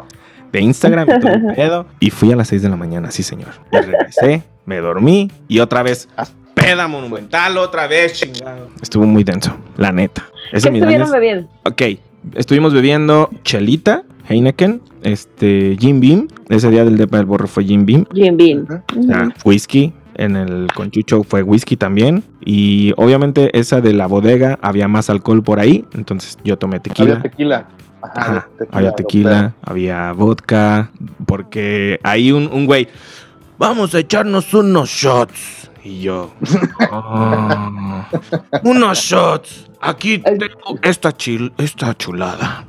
de 0.52 0.62
Instagram 0.62 1.08
y 1.10 1.20
todo 1.20 1.32
el 1.32 1.46
pedo. 1.56 1.86
Y 2.00 2.10
fui 2.10 2.32
a 2.32 2.36
las 2.36 2.48
6 2.48 2.64
de 2.64 2.70
la 2.70 2.76
mañana, 2.76 3.12
sí 3.12 3.22
señor. 3.22 3.52
Y 3.72 3.78
regresé, 3.78 4.44
me 4.66 4.78
dormí 4.78 5.32
y 5.48 5.60
otra 5.60 5.84
vez, 5.84 6.10
peda 6.56 6.88
monumental, 6.88 7.56
otra 7.60 7.86
vez, 7.86 8.14
chingado. 8.14 8.70
Estuvo 8.82 9.06
muy 9.06 9.24
denso, 9.24 9.56
la 9.78 9.92
neta. 9.92 10.28
Ese 10.52 10.72
¿Qué 10.72 10.78
estuvieron 10.78 11.12
bebiendo? 11.12 11.50
Ok, 11.66 11.84
estuvimos 12.36 12.74
bebiendo 12.74 13.30
chelita, 13.44 14.04
Heineken, 14.28 14.82
este, 15.04 15.76
Jim 15.80 16.00
Beam. 16.00 16.28
Ese 16.50 16.70
día 16.70 16.86
del 16.86 16.98
depa 16.98 17.18
del 17.18 17.26
borro 17.26 17.48
fue 17.48 17.64
Jim 17.66 17.86
Beam. 17.86 18.06
Jim 18.14 18.38
Beam. 18.38 18.68
Ah, 19.12 19.30
whisky, 19.44 19.94
en 20.16 20.36
el 20.36 20.68
conchucho 20.74 21.24
fue 21.24 21.44
whisky 21.44 21.78
también. 21.78 22.24
Y 22.44 22.94
obviamente 22.98 23.58
esa 23.58 23.82
de 23.82 23.94
la 23.94 24.08
bodega 24.08 24.60
había 24.62 24.88
más 24.88 25.10
alcohol 25.10 25.44
por 25.44 25.60
ahí. 25.60 25.86
Entonces 25.94 26.38
yo 26.44 26.58
tomé 26.58 26.80
tequila. 26.80 27.12
Había 27.12 27.22
tequila. 27.24 27.68
Ajá, 28.02 28.22
Ajá, 28.22 28.50
tequila, 28.58 28.78
había 28.78 28.92
tequila, 28.94 29.54
había 29.62 30.12
vodka. 30.14 30.92
Porque 31.26 32.00
hay 32.04 32.32
un, 32.32 32.50
un 32.52 32.66
güey, 32.66 32.88
vamos 33.58 33.96
a 33.96 34.00
echarnos 34.00 34.54
unos 34.54 34.90
shots. 34.90 35.69
Y 35.90 36.02
yo, 36.02 36.30
"Ah, 36.92 38.08
unos 38.64 39.00
shots. 39.00 39.68
Aquí 39.82 40.20
tengo 40.20 40.78
esta, 40.84 41.12
chil, 41.12 41.52
esta 41.58 41.96
chulada. 41.98 42.66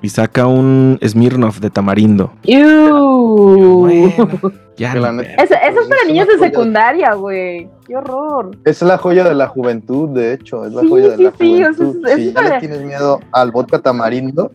Y 0.00 0.08
saca 0.08 0.46
un 0.46 0.98
Smirnoff 1.06 1.58
de 1.60 1.68
tamarindo. 1.68 2.32
Ew. 2.44 3.80
Bueno, 3.80 4.28
ya. 4.78 4.92
Eso, 4.94 5.54
eso 5.54 5.80
es 5.82 5.86
para 5.88 6.00
Es 6.02 6.08
niños 6.08 6.26
de 6.28 6.38
secundaria, 6.38 7.12
güey. 7.12 7.68
Qué 7.86 7.94
horror. 7.96 8.56
Es 8.64 8.80
la 8.80 8.96
joya 8.96 9.24
de 9.24 9.34
la 9.34 9.48
juventud, 9.48 10.08
de 10.08 10.32
hecho, 10.32 10.64
es 10.64 10.72
la 10.72 10.80
Sí, 10.80 10.88
joya 10.88 11.08
de 11.10 11.16
sí, 11.18 11.22
la 11.24 11.30
sí, 11.38 11.52
o 11.52 11.56
sea, 11.58 11.72
juventud. 11.74 12.08
si 12.16 12.32
ya 12.32 12.42
le 12.42 12.58
tienes 12.60 12.80
miedo 12.82 13.20
al 13.32 13.50
vodka 13.52 13.80
tamarindo, 13.80 14.50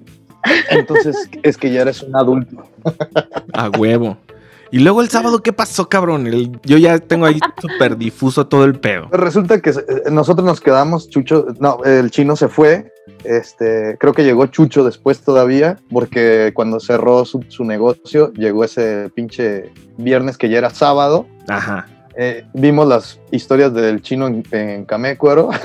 entonces 0.71 1.29
es 1.43 1.55
que 1.57 1.71
ya 1.71 1.81
eres 1.83 2.01
un 2.01 2.15
adulto. 2.15 2.63
A 3.53 3.69
huevo. 3.69 4.17
Y 4.71 4.79
luego 4.79 5.01
el 5.01 5.09
sábado, 5.09 5.41
¿qué 5.41 5.53
pasó, 5.53 5.87
cabrón? 5.89 6.27
El- 6.27 6.59
yo 6.63 6.77
ya 6.77 6.99
tengo 6.99 7.25
ahí 7.25 7.39
súper 7.61 7.97
difuso 7.97 8.47
todo 8.47 8.65
el 8.65 8.79
pedo. 8.79 9.07
Pues 9.09 9.21
resulta 9.21 9.59
que 9.61 9.69
eh, 9.71 9.75
nosotros 10.11 10.45
nos 10.45 10.59
quedamos, 10.61 11.09
Chucho, 11.09 11.47
no, 11.59 11.83
el 11.85 12.11
chino 12.11 12.35
se 12.35 12.47
fue, 12.49 12.91
este, 13.23 13.97
creo 13.99 14.13
que 14.13 14.23
llegó 14.23 14.45
Chucho 14.47 14.83
después 14.83 15.19
todavía, 15.21 15.77
porque 15.89 16.51
cuando 16.53 16.79
cerró 16.79 17.23
su, 17.25 17.43
su 17.47 17.63
negocio, 17.63 18.31
llegó 18.33 18.63
ese 18.63 19.09
pinche 19.15 19.71
viernes 19.97 20.37
que 20.37 20.49
ya 20.49 20.57
era 20.57 20.69
sábado. 20.69 21.25
Ajá. 21.47 21.87
Eh, 22.19 22.45
vimos 22.53 22.87
las 22.87 23.19
historias 23.31 23.73
del 23.73 24.01
chino 24.01 24.27
en, 24.27 24.43
en 24.51 24.85
Camécuaro. 24.85 25.49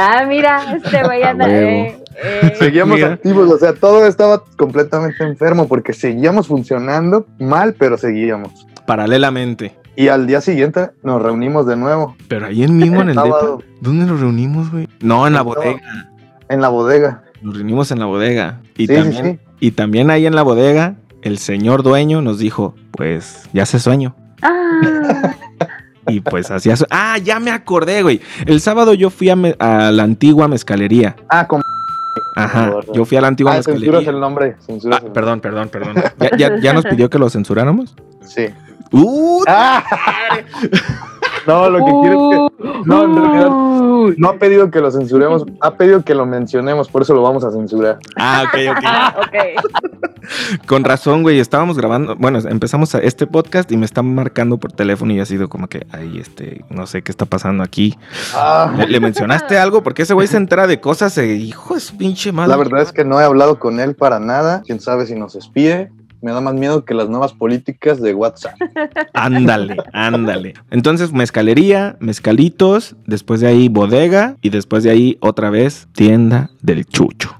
Ah, 0.00 0.24
mira, 0.28 0.76
este 0.76 1.02
güey 1.02 1.22
A 1.24 1.30
anda. 1.30 1.46
eh, 1.48 1.98
eh, 2.22 2.54
Seguíamos 2.58 2.96
Mira. 2.96 3.12
activos, 3.14 3.50
o 3.52 3.58
sea, 3.58 3.72
todo 3.74 4.06
estaba 4.06 4.42
completamente 4.56 5.22
enfermo 5.24 5.68
porque 5.68 5.92
seguíamos 5.92 6.46
funcionando 6.48 7.26
mal, 7.38 7.74
pero 7.78 7.96
seguíamos. 7.98 8.66
Paralelamente. 8.86 9.76
Y 9.96 10.08
al 10.08 10.26
día 10.26 10.40
siguiente 10.40 10.90
nos 11.02 11.20
reunimos 11.20 11.66
de 11.66 11.76
nuevo 11.76 12.16
Pero 12.28 12.46
ahí 12.46 12.62
en 12.62 12.76
mismo 12.76 13.02
en 13.02 13.08
el 13.10 13.14
Sábado. 13.16 13.58
depa. 13.58 13.70
¿Dónde 13.80 14.06
nos 14.06 14.20
reunimos, 14.20 14.70
güey? 14.70 14.88
No, 15.00 15.26
en 15.26 15.32
la 15.32 15.40
No. 15.40 15.44
bodega. 15.46 15.80
en 16.48 16.60
la 16.62 16.68
bodega. 16.68 17.22
Nos 17.42 17.54
reunimos 17.56 17.90
en 17.90 17.98
la 17.98 18.06
bodega. 18.06 18.60
Y 18.76 18.86
Sí, 18.86 18.94
también, 18.94 19.24
sí. 19.24 19.38
y 19.60 19.70
también 19.72 20.10
ahí 20.10 20.24
en 20.26 20.34
la 20.34 20.42
bodega, 20.42 20.94
el 21.22 21.38
señor 21.38 21.82
dueño 21.82 22.22
nos 22.22 22.38
dijo, 22.38 22.74
pues 22.92 23.42
ya 23.52 23.64
hace 23.64 23.78
sueño. 23.78 24.14
Ah, 24.42 25.34
Y 26.10 26.20
pues 26.20 26.50
hacía 26.50 26.74
su... 26.74 26.86
Ah, 26.90 27.18
ya 27.18 27.38
me 27.38 27.50
acordé, 27.50 28.02
güey. 28.02 28.22
El 28.46 28.62
sábado 28.62 28.94
yo 28.94 29.10
fui 29.10 29.28
a, 29.28 29.36
me- 29.36 29.56
a 29.58 29.90
la 29.90 30.04
antigua 30.04 30.48
mezcalería. 30.48 31.16
Ah, 31.28 31.46
con... 31.46 31.60
Ajá. 32.38 32.72
Yo 32.92 33.04
fui 33.04 33.16
a 33.16 33.20
la 33.20 33.28
antigua 33.28 33.54
ah, 33.54 33.62
censuras 33.62 34.06
el 34.06 34.20
nombre. 34.20 34.56
censuras 34.60 35.00
Ah, 35.02 35.06
el 35.06 35.12
perdón, 35.12 35.40
perdón, 35.40 35.68
perdón. 35.68 35.94
¿Ya, 36.18 36.36
ya, 36.36 36.60
ya 36.60 36.72
nos 36.72 36.84
pidió 36.84 37.10
que 37.10 37.18
lo 37.18 37.28
censuráramos? 37.28 37.96
Sí. 38.22 38.46
¡Uh! 38.92 39.42
Ah. 39.46 39.84
No, 41.48 41.70
lo 41.70 41.78
que 41.84 41.92
quiero 42.02 42.30
es 42.32 42.52
que... 42.52 42.68
No, 42.84 43.04
en 43.04 43.16
realidad 43.16 43.50
no 44.16 44.28
ha 44.28 44.38
pedido 44.38 44.70
que 44.70 44.80
lo 44.80 44.90
censuremos, 44.90 45.44
ha 45.60 45.74
pedido 45.74 46.04
que 46.04 46.14
lo 46.14 46.24
mencionemos, 46.26 46.88
por 46.88 47.02
eso 47.02 47.14
lo 47.14 47.22
vamos 47.22 47.44
a 47.44 47.50
censurar. 47.50 47.98
Ah, 48.16 48.44
ok, 48.46 48.58
ok. 48.70 48.78
ah, 48.84 49.16
ok. 49.18 50.66
Con 50.66 50.84
razón, 50.84 51.22
güey. 51.22 51.38
Estábamos 51.40 51.76
grabando. 51.76 52.16
Bueno, 52.16 52.38
empezamos 52.38 52.94
a- 52.94 52.98
este 53.00 53.26
podcast 53.26 53.70
y 53.72 53.76
me 53.76 53.86
están 53.86 54.14
marcando 54.14 54.58
por 54.58 54.72
teléfono 54.72 55.12
y 55.12 55.20
ha 55.20 55.26
sido 55.26 55.48
como 55.48 55.68
que, 55.68 55.86
ay, 55.90 56.18
este, 56.18 56.64
no 56.70 56.86
sé 56.86 57.02
qué 57.02 57.10
está 57.10 57.24
pasando 57.26 57.62
aquí. 57.62 57.96
Ah, 58.34 58.72
¿Le, 58.86 59.00
mencionaste 59.00 59.58
algo? 59.58 59.82
Porque 59.82 60.02
ese 60.02 60.14
güey 60.14 60.26
se 60.26 60.36
entera 60.36 60.66
de 60.66 60.80
cosas, 60.80 61.16
eh, 61.18 61.34
hijo 61.34 61.74
de 61.74 61.80
su 61.80 61.96
pinche 61.96 62.32
madre. 62.32 62.50
la 62.50 62.56
verdad 62.56 62.82
es 62.82 62.92
que 62.92 63.04
no 63.04 63.20
he 63.20 63.24
hablado 63.24 63.58
con 63.58 63.80
él 63.80 63.94
para 63.94 64.20
nada. 64.20 64.62
Quién 64.66 64.80
sabe 64.80 65.06
si 65.06 65.14
nos 65.14 65.34
espíe. 65.34 65.90
Me 66.20 66.32
da 66.32 66.40
más 66.40 66.54
miedo 66.54 66.84
que 66.84 66.94
las 66.94 67.08
nuevas 67.08 67.32
políticas 67.32 68.00
de 68.02 68.12
WhatsApp. 68.14 68.54
Ándale, 69.14 69.76
ándale. 69.92 70.54
Entonces, 70.70 71.12
mezcalería, 71.12 71.96
mezcalitos, 72.00 72.96
después 73.06 73.40
de 73.40 73.46
ahí 73.48 73.68
bodega 73.68 74.36
y 74.42 74.50
después 74.50 74.82
de 74.84 74.90
ahí 74.90 75.16
otra 75.20 75.50
vez 75.50 75.86
tienda 75.92 76.50
del 76.60 76.84
chucho. 76.86 77.34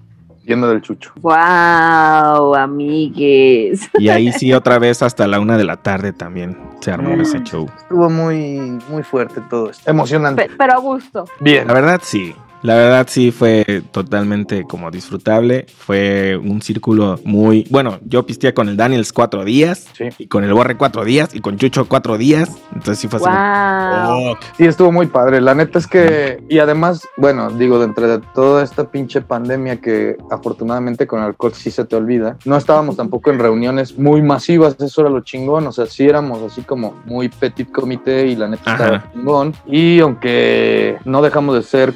Yendo 0.44 0.68
del 0.68 0.80
chucho. 0.80 1.12
Wow, 1.20 2.54
amigues. 2.54 3.90
Y 3.98 4.08
ahí 4.08 4.32
sí 4.32 4.52
otra 4.54 4.78
vez 4.78 5.02
hasta 5.02 5.26
la 5.26 5.40
una 5.40 5.58
de 5.58 5.64
la 5.64 5.76
tarde 5.76 6.12
también 6.12 6.56
se 6.80 6.90
armó 6.90 7.20
ese 7.20 7.42
show. 7.42 7.68
Estuvo 7.76 8.08
muy, 8.08 8.78
muy 8.88 9.02
fuerte 9.02 9.42
todo 9.50 9.70
esto. 9.70 9.90
Emocionante. 9.90 10.46
Pe- 10.46 10.54
pero 10.56 10.74
a 10.74 10.78
gusto. 10.78 11.24
Bien. 11.40 11.66
La 11.66 11.74
verdad 11.74 12.00
sí. 12.02 12.34
La 12.62 12.74
verdad 12.74 13.06
sí 13.08 13.30
fue 13.30 13.82
totalmente 13.92 14.64
como 14.64 14.90
disfrutable. 14.90 15.66
Fue 15.76 16.36
un 16.36 16.60
círculo 16.62 17.20
muy... 17.24 17.66
Bueno, 17.70 17.98
yo 18.04 18.26
pisteé 18.26 18.54
con 18.54 18.68
el 18.68 18.76
Daniels 18.76 19.12
cuatro 19.12 19.44
días. 19.44 19.86
Sí. 19.96 20.08
Y 20.18 20.26
con 20.26 20.44
el 20.44 20.52
Borre 20.52 20.76
cuatro 20.76 21.04
días. 21.04 21.34
Y 21.34 21.40
con 21.40 21.56
Chucho 21.56 21.86
cuatro 21.88 22.18
días. 22.18 22.50
Entonces 22.74 22.98
sí 22.98 23.08
fue 23.08 23.20
así. 23.22 24.38
Sí, 24.56 24.64
estuvo 24.64 24.92
muy 24.92 25.06
padre. 25.06 25.40
La 25.40 25.54
neta 25.54 25.78
es 25.78 25.86
que, 25.86 26.42
y 26.48 26.58
además, 26.58 27.06
bueno, 27.16 27.50
digo, 27.50 27.78
dentro 27.78 28.08
de 28.08 28.20
toda 28.34 28.62
esta 28.62 28.90
pinche 28.90 29.20
pandemia 29.20 29.80
que 29.80 30.16
afortunadamente 30.30 31.06
con 31.06 31.20
alcohol 31.20 31.52
sí 31.54 31.70
se 31.70 31.84
te 31.84 31.96
olvida, 31.96 32.36
no 32.44 32.56
estábamos 32.56 32.96
tampoco 32.96 33.30
en 33.30 33.38
reuniones 33.38 33.98
muy 33.98 34.22
masivas, 34.22 34.76
eso 34.80 35.00
era 35.02 35.10
lo 35.10 35.20
chingón, 35.20 35.66
o 35.66 35.72
sea, 35.72 35.86
sí 35.86 36.04
éramos 36.04 36.42
así 36.42 36.62
como 36.62 36.94
muy 37.04 37.28
petit 37.28 37.70
comité 37.70 38.26
y 38.26 38.36
la 38.36 38.48
neta 38.48 38.74
Ajá. 38.74 38.84
estaba 38.84 39.12
chingón. 39.12 39.54
Y 39.66 40.00
aunque 40.00 40.98
no 41.04 41.22
dejamos 41.22 41.54
de 41.54 41.62
ser 41.62 41.94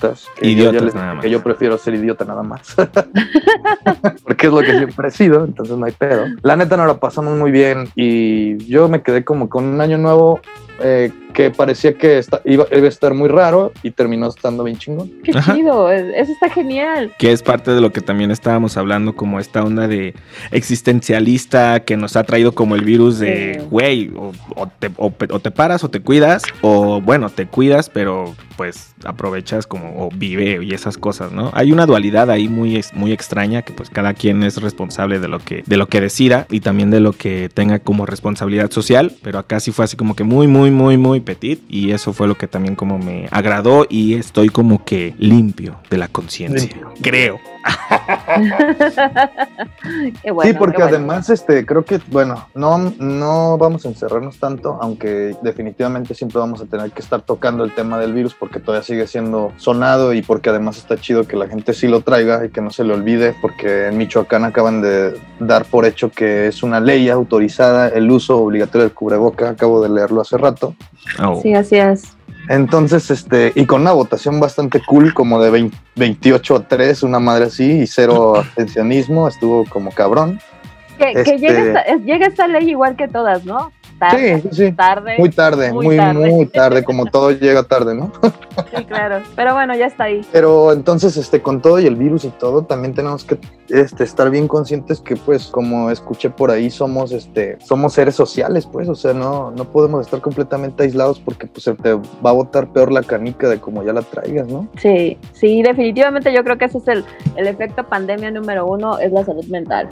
covidiotas, 0.00 0.28
que, 0.38 0.54
yo, 0.54 0.64
ya 0.64 0.68
Idiotas 0.70 0.82
les- 0.84 0.94
nada 0.94 1.14
más. 1.14 1.22
que 1.24 1.30
yo 1.30 1.42
prefiero 1.42 1.78
ser 1.78 1.94
idiota 1.94 2.24
nada 2.24 2.42
más, 2.42 2.74
porque 4.24 4.46
es 4.46 4.52
lo 4.52 4.60
que 4.60 4.76
siempre 4.76 5.08
he 5.08 5.10
sido, 5.10 5.44
entonces 5.44 5.76
no 5.76 5.86
hay 5.86 5.92
pedo. 5.92 6.26
La 6.42 6.56
neta 6.56 6.76
nos 6.76 6.86
la 6.86 6.94
pasamos 6.98 7.36
muy 7.38 7.50
bien 7.50 7.88
y 7.94 8.56
yo 8.66 8.88
me 8.88 9.02
quedé 9.02 9.24
como 9.24 9.48
con 9.48 9.64
un 9.64 9.80
año 9.80 9.98
nuevo 9.98 10.40
eh, 10.80 11.10
que 11.34 11.50
parecía 11.50 11.92
que 11.94 12.18
esta- 12.18 12.40
iba, 12.44 12.66
iba 12.72 12.86
a 12.86 12.88
estar 12.88 13.14
muy 13.14 13.28
raro 13.28 13.72
y 13.82 13.90
terminó 13.90 14.28
estando 14.28 14.64
bien 14.64 14.78
chingón. 14.78 15.10
Qué 15.22 15.32
Ajá. 15.36 15.54
chido, 15.54 15.90
es- 15.90 16.06
eso 16.16 16.32
está 16.32 16.48
genial. 16.50 17.12
que 17.18 17.32
es 17.32 17.42
parte 17.42 17.70
de 17.72 17.80
lo 17.80 17.92
que 17.92 18.00
también 18.00 18.30
estábamos 18.30 18.76
hablando, 18.76 19.14
como 19.14 19.38
esta 19.40 19.62
onda 19.62 19.86
de 19.88 20.14
existencialista 20.82 21.80
que 21.80 21.96
nos 21.96 22.16
ha 22.16 22.24
traído 22.24 22.52
como 22.52 22.74
el 22.74 22.82
virus 22.84 23.18
de, 23.18 23.58
Sí. 23.60 23.66
güey, 23.70 24.10
o, 24.16 24.32
o 24.56 24.68
te, 24.78 24.90
o 24.96 25.40
te 25.40 25.50
paras 25.50 25.84
o 25.84 25.90
te 25.90 26.00
cuidas, 26.00 26.42
o 26.60 27.00
bueno, 27.00 27.28
te 27.30 27.46
cuidas, 27.46 27.90
pero 27.90 28.34
pues 28.56 28.94
aprovechas 29.04 29.66
como, 29.66 30.04
o 30.06 30.10
vive 30.12 30.64
y 30.64 30.72
esas 30.74 30.98
cosas, 30.98 31.30
¿no? 31.30 31.50
Hay 31.54 31.70
una 31.72 31.86
dualidad 31.86 32.30
ahí 32.30 32.48
muy, 32.48 32.80
muy 32.94 33.12
extraña 33.12 33.62
que 33.62 33.72
pues 33.72 33.88
cada 33.90 34.14
quien 34.14 34.42
es 34.42 34.60
responsable 34.60 35.20
de 35.20 35.28
lo 35.28 35.38
que, 35.38 35.62
de 35.66 35.76
lo 35.76 35.86
que 35.86 36.00
decida 36.00 36.46
y 36.50 36.60
también 36.60 36.90
de 36.90 36.98
lo 37.00 37.12
que 37.12 37.48
tenga 37.52 37.78
como 37.78 38.04
responsabilidad 38.06 38.70
social, 38.72 39.12
pero 39.22 39.38
acá 39.38 39.60
sí 39.60 39.70
fue 39.70 39.84
así 39.84 39.96
como 39.96 40.16
que 40.16 40.24
muy, 40.24 40.46
muy, 40.48 40.67
muy, 40.70 40.96
muy 40.96 41.20
petit 41.20 41.62
y 41.68 41.92
eso 41.92 42.12
fue 42.12 42.28
lo 42.28 42.36
que 42.36 42.48
también 42.48 42.76
como 42.76 42.98
me 42.98 43.28
agradó 43.30 43.86
y 43.88 44.14
estoy 44.14 44.48
como 44.48 44.84
que 44.84 45.14
limpio 45.18 45.76
de 45.90 45.98
la 45.98 46.08
conciencia, 46.08 46.70
creo. 47.02 47.38
Qué 50.22 50.30
bueno, 50.30 50.50
sí, 50.50 50.56
porque 50.58 50.76
qué 50.76 50.82
bueno. 50.82 50.96
además, 50.96 51.30
este, 51.30 51.66
creo 51.66 51.84
que, 51.84 52.00
bueno, 52.08 52.48
no, 52.54 52.92
no 52.98 53.58
vamos 53.58 53.84
a 53.84 53.88
encerrarnos 53.88 54.38
tanto, 54.38 54.78
aunque 54.80 55.36
definitivamente 55.42 56.14
siempre 56.14 56.38
vamos 56.38 56.60
a 56.60 56.66
tener 56.66 56.92
que 56.92 57.00
estar 57.00 57.22
tocando 57.22 57.64
el 57.64 57.74
tema 57.74 57.98
del 57.98 58.12
virus 58.12 58.34
porque 58.34 58.60
todavía 58.60 58.84
sigue 58.84 59.06
siendo 59.06 59.52
sonado 59.56 60.14
y 60.14 60.22
porque 60.22 60.50
además 60.50 60.78
está 60.78 60.96
chido 60.96 61.26
que 61.26 61.36
la 61.36 61.48
gente 61.48 61.74
sí 61.74 61.88
lo 61.88 62.00
traiga 62.00 62.44
y 62.44 62.50
que 62.50 62.60
no 62.60 62.70
se 62.70 62.84
le 62.84 62.94
olvide, 62.94 63.34
porque 63.40 63.88
en 63.88 63.98
Michoacán 63.98 64.44
acaban 64.44 64.80
de 64.80 65.20
dar 65.40 65.64
por 65.64 65.84
hecho 65.84 66.10
que 66.10 66.46
es 66.46 66.62
una 66.62 66.78
ley 66.80 67.08
autorizada 67.08 67.88
el 67.88 68.10
uso 68.10 68.38
obligatorio 68.38 68.84
del 68.84 68.94
cubreboca, 68.94 69.50
acabo 69.50 69.82
de 69.82 69.88
leerlo 69.88 70.20
hace 70.20 70.38
rato. 70.38 70.57
Oh. 71.22 71.40
Sí, 71.42 71.54
así 71.54 71.76
es. 71.76 72.16
Entonces, 72.48 73.10
este, 73.10 73.52
y 73.54 73.66
con 73.66 73.82
una 73.82 73.92
votación 73.92 74.40
bastante 74.40 74.80
cool, 74.86 75.12
como 75.12 75.40
de 75.42 75.50
20 75.50 75.76
28 75.96 76.56
a 76.56 76.68
3, 76.68 77.02
una 77.02 77.18
madre 77.18 77.46
así, 77.46 77.80
y 77.82 77.86
cero 77.86 78.36
abstencionismo, 78.38 79.28
estuvo 79.28 79.64
como 79.66 79.90
cabrón. 79.92 80.40
Que, 80.98 81.12
que 81.12 81.34
Este- 81.34 81.92
es- 81.92 82.00
llegue 82.04 82.24
esta 82.26 82.48
ley 82.48 82.70
igual 82.70 82.96
que 82.96 83.06
todas, 83.08 83.44
¿no? 83.44 83.70
Tarde, 83.98 84.42
Sí, 84.52 84.72
tarde. 84.72 85.16
Muy 85.18 85.30
tarde, 85.30 85.72
Muy 85.72 85.86
muy, 85.86 85.96
tarde. 85.96 86.30
muy 86.30 86.46
tarde, 86.46 86.84
como 86.84 87.06
todo 87.06 87.32
llega 87.32 87.62
tarde, 87.62 87.94
¿no? 87.94 88.12
Sí, 88.74 88.84
claro. 88.86 89.22
Pero 89.36 89.54
bueno, 89.54 89.74
ya 89.76 89.86
está 89.86 90.04
ahí. 90.04 90.20
Pero 90.32 90.72
entonces, 90.72 91.16
este, 91.16 91.40
con 91.40 91.62
todo 91.62 91.78
y 91.78 91.86
el 91.86 91.94
virus 91.94 92.24
y 92.24 92.30
todo, 92.30 92.64
también 92.64 92.92
tenemos 92.92 93.24
que 93.24 93.38
este, 93.68 94.02
estar 94.02 94.30
bien 94.30 94.48
conscientes 94.48 95.00
que, 95.00 95.14
pues, 95.16 95.46
como 95.46 95.90
escuché 95.90 96.28
por 96.30 96.50
ahí, 96.50 96.68
somos, 96.68 97.12
este, 97.12 97.56
somos 97.64 97.92
seres 97.92 98.16
sociales, 98.16 98.66
pues, 98.66 98.88
o 98.88 98.96
sea, 98.96 99.12
no, 99.12 99.52
no 99.52 99.64
podemos 99.64 100.04
estar 100.04 100.20
completamente 100.20 100.82
aislados 100.82 101.20
porque, 101.20 101.46
pues, 101.46 101.64
se 101.64 101.74
te 101.74 101.92
va 101.94 102.30
a 102.30 102.32
botar 102.32 102.72
peor 102.72 102.90
la 102.90 103.02
canica 103.02 103.48
de 103.48 103.60
como 103.60 103.84
ya 103.84 103.92
la 103.92 104.02
traigas, 104.02 104.48
¿no? 104.48 104.68
Sí, 104.78 105.16
sí, 105.34 105.62
definitivamente 105.62 106.32
yo 106.32 106.42
creo 106.42 106.58
que 106.58 106.64
ese 106.64 106.78
es 106.78 106.88
el, 106.88 107.04
el 107.36 107.46
efecto 107.46 107.84
pandemia 107.84 108.32
número 108.32 108.66
uno, 108.66 108.98
es 108.98 109.12
la 109.12 109.24
salud 109.24 109.44
mental. 109.46 109.88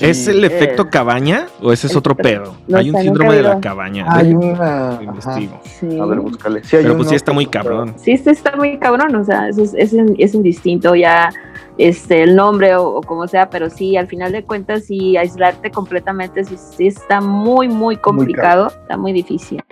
¿Es 0.00 0.28
el 0.28 0.44
efecto 0.44 0.82
eh, 0.82 0.90
cabaña 0.90 1.46
o 1.62 1.72
ese 1.72 1.86
es 1.86 1.96
otro 1.96 2.16
pedo? 2.16 2.56
no 2.66 2.78
hay 2.78 2.90
un 2.90 3.00
síndrome 3.00 3.34
de 3.34 3.42
la 3.42 3.47
ido. 3.52 3.60
cabaña. 3.60 4.06
Hay 4.08 4.34
una... 4.34 4.98
investigo. 5.02 5.60
Sí. 5.64 5.98
A 5.98 6.04
ver, 6.06 6.20
búscale. 6.20 6.64
Sí, 6.64 6.76
hay 6.76 6.82
Pero 6.82 6.96
pues 6.96 7.08
sí 7.08 7.14
está 7.14 7.32
muy 7.32 7.46
cabrón. 7.46 7.94
Sí, 7.96 8.16
sí 8.16 8.30
está 8.30 8.56
muy 8.56 8.78
cabrón, 8.78 9.14
o 9.14 9.24
sea, 9.24 9.48
eso 9.48 9.62
es, 9.62 9.74
es, 9.74 9.92
un, 9.92 10.14
es 10.18 10.34
un 10.34 10.42
distinto 10.42 10.94
ya 10.94 11.30
este 11.78 12.22
el 12.24 12.34
nombre 12.34 12.74
o, 12.74 12.88
o 12.88 13.02
como 13.02 13.28
sea, 13.28 13.50
pero 13.50 13.70
sí, 13.70 13.96
al 13.96 14.08
final 14.08 14.32
de 14.32 14.44
cuentas, 14.44 14.84
sí, 14.84 15.16
aislarte 15.16 15.70
completamente 15.70 16.44
sí, 16.44 16.56
sí 16.58 16.86
está 16.88 17.20
muy, 17.20 17.68
muy 17.68 17.96
complicado, 17.96 18.68
está 18.68 18.96
muy 18.96 19.12
difícil. 19.12 19.62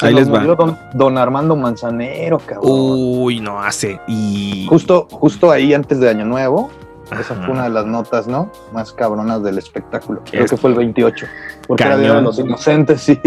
Ahí 0.00 0.14
les 0.14 0.32
va. 0.32 0.44
Don, 0.44 0.76
don 0.94 1.16
Armando 1.16 1.54
Manzanero, 1.54 2.38
cabrón. 2.38 2.70
Uy, 2.70 3.40
no 3.40 3.60
hace. 3.60 4.00
Y. 4.08 4.66
Justo, 4.68 5.06
justo 5.10 5.50
ahí 5.50 5.74
antes 5.74 6.00
de 6.00 6.10
Año 6.10 6.24
Nuevo, 6.24 6.70
esa 7.20 7.34
fue 7.34 7.50
una 7.50 7.64
de 7.64 7.70
las 7.70 7.86
notas, 7.86 8.26
¿no? 8.26 8.50
Más 8.72 8.92
cabronas 8.92 9.42
del 9.42 9.58
espectáculo. 9.58 10.22
Creo 10.30 10.44
Es- 10.44 10.50
que 10.50 10.56
fue 10.56 10.70
el 10.70 10.76
28. 10.76 11.26
Porque 11.66 11.84
era 11.84 11.96
Día 11.96 12.02
de 12.04 12.08
Cañón. 12.10 12.24
los 12.24 12.38
Inocentes, 12.38 13.00
sí. 13.02 13.20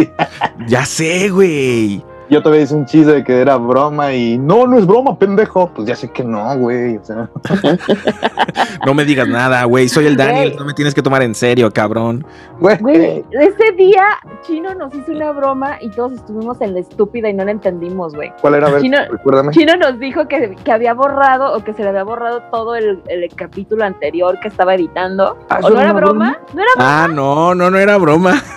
Ya 0.67 0.86
sé, 0.86 1.29
güey. 1.29 2.03
Yo 2.29 2.41
todavía 2.41 2.63
hice 2.63 2.75
un 2.75 2.85
chiste 2.85 3.11
de 3.11 3.23
que 3.23 3.39
era 3.39 3.55
broma 3.57 4.13
y 4.13 4.38
no, 4.38 4.65
no 4.67 4.77
es 4.77 4.85
broma, 4.88 5.17
pendejo. 5.17 5.71
Pues 5.73 5.88
ya 5.88 5.95
sé 5.95 6.11
que 6.11 6.23
no, 6.23 6.57
güey. 6.57 6.97
O 6.97 7.05
sea, 7.05 7.29
No 8.85 8.93
me 8.93 9.05
digas 9.05 9.27
nada, 9.27 9.63
güey. 9.65 9.88
Soy 9.89 10.05
el 10.07 10.15
Daniel. 10.17 10.55
No 10.57 10.65
me 10.65 10.73
tienes 10.73 10.93
que 10.93 11.01
tomar 11.01 11.21
en 11.23 11.35
serio, 11.35 11.71
cabrón. 11.71 12.25
güey. 12.59 13.23
Ese 13.31 13.71
día 13.77 14.03
Chino 14.41 14.73
nos 14.75 14.93
hizo 14.95 15.11
una 15.11 15.31
broma 15.31 15.77
y 15.81 15.89
todos 15.89 16.13
estuvimos 16.13 16.59
en 16.61 16.73
la 16.73 16.79
estúpida 16.79 17.29
y 17.29 17.33
no 17.33 17.45
la 17.45 17.51
entendimos, 17.51 18.13
güey. 18.15 18.31
¿Cuál 18.41 18.55
era? 18.55 18.67
A 18.67 18.71
ver, 18.71 18.81
Chino- 18.81 19.05
recuérdame. 19.09 19.51
Chino 19.51 19.75
nos 19.77 19.99
dijo 19.99 20.27
que, 20.27 20.55
que 20.63 20.71
había 20.71 20.93
borrado 20.93 21.55
o 21.55 21.63
que 21.63 21.73
se 21.73 21.83
le 21.83 21.89
había 21.89 22.03
borrado 22.03 22.41
todo 22.51 22.75
el, 22.75 23.01
el 23.07 23.27
capítulo 23.35 23.83
anterior 23.85 24.39
que 24.41 24.47
estaba 24.47 24.75
editando. 24.75 25.38
Ah, 25.49 25.59
¿O 25.61 25.67
¿eso 25.67 25.69
no 25.71 25.81
era 25.81 25.91
una 25.91 25.99
broma? 26.01 26.39
No 26.53 26.61
era 26.61 26.71
Ah, 26.77 27.07
no, 27.11 27.53
no, 27.55 27.69
no 27.71 27.77
era 27.77 27.97
broma. 27.97 28.41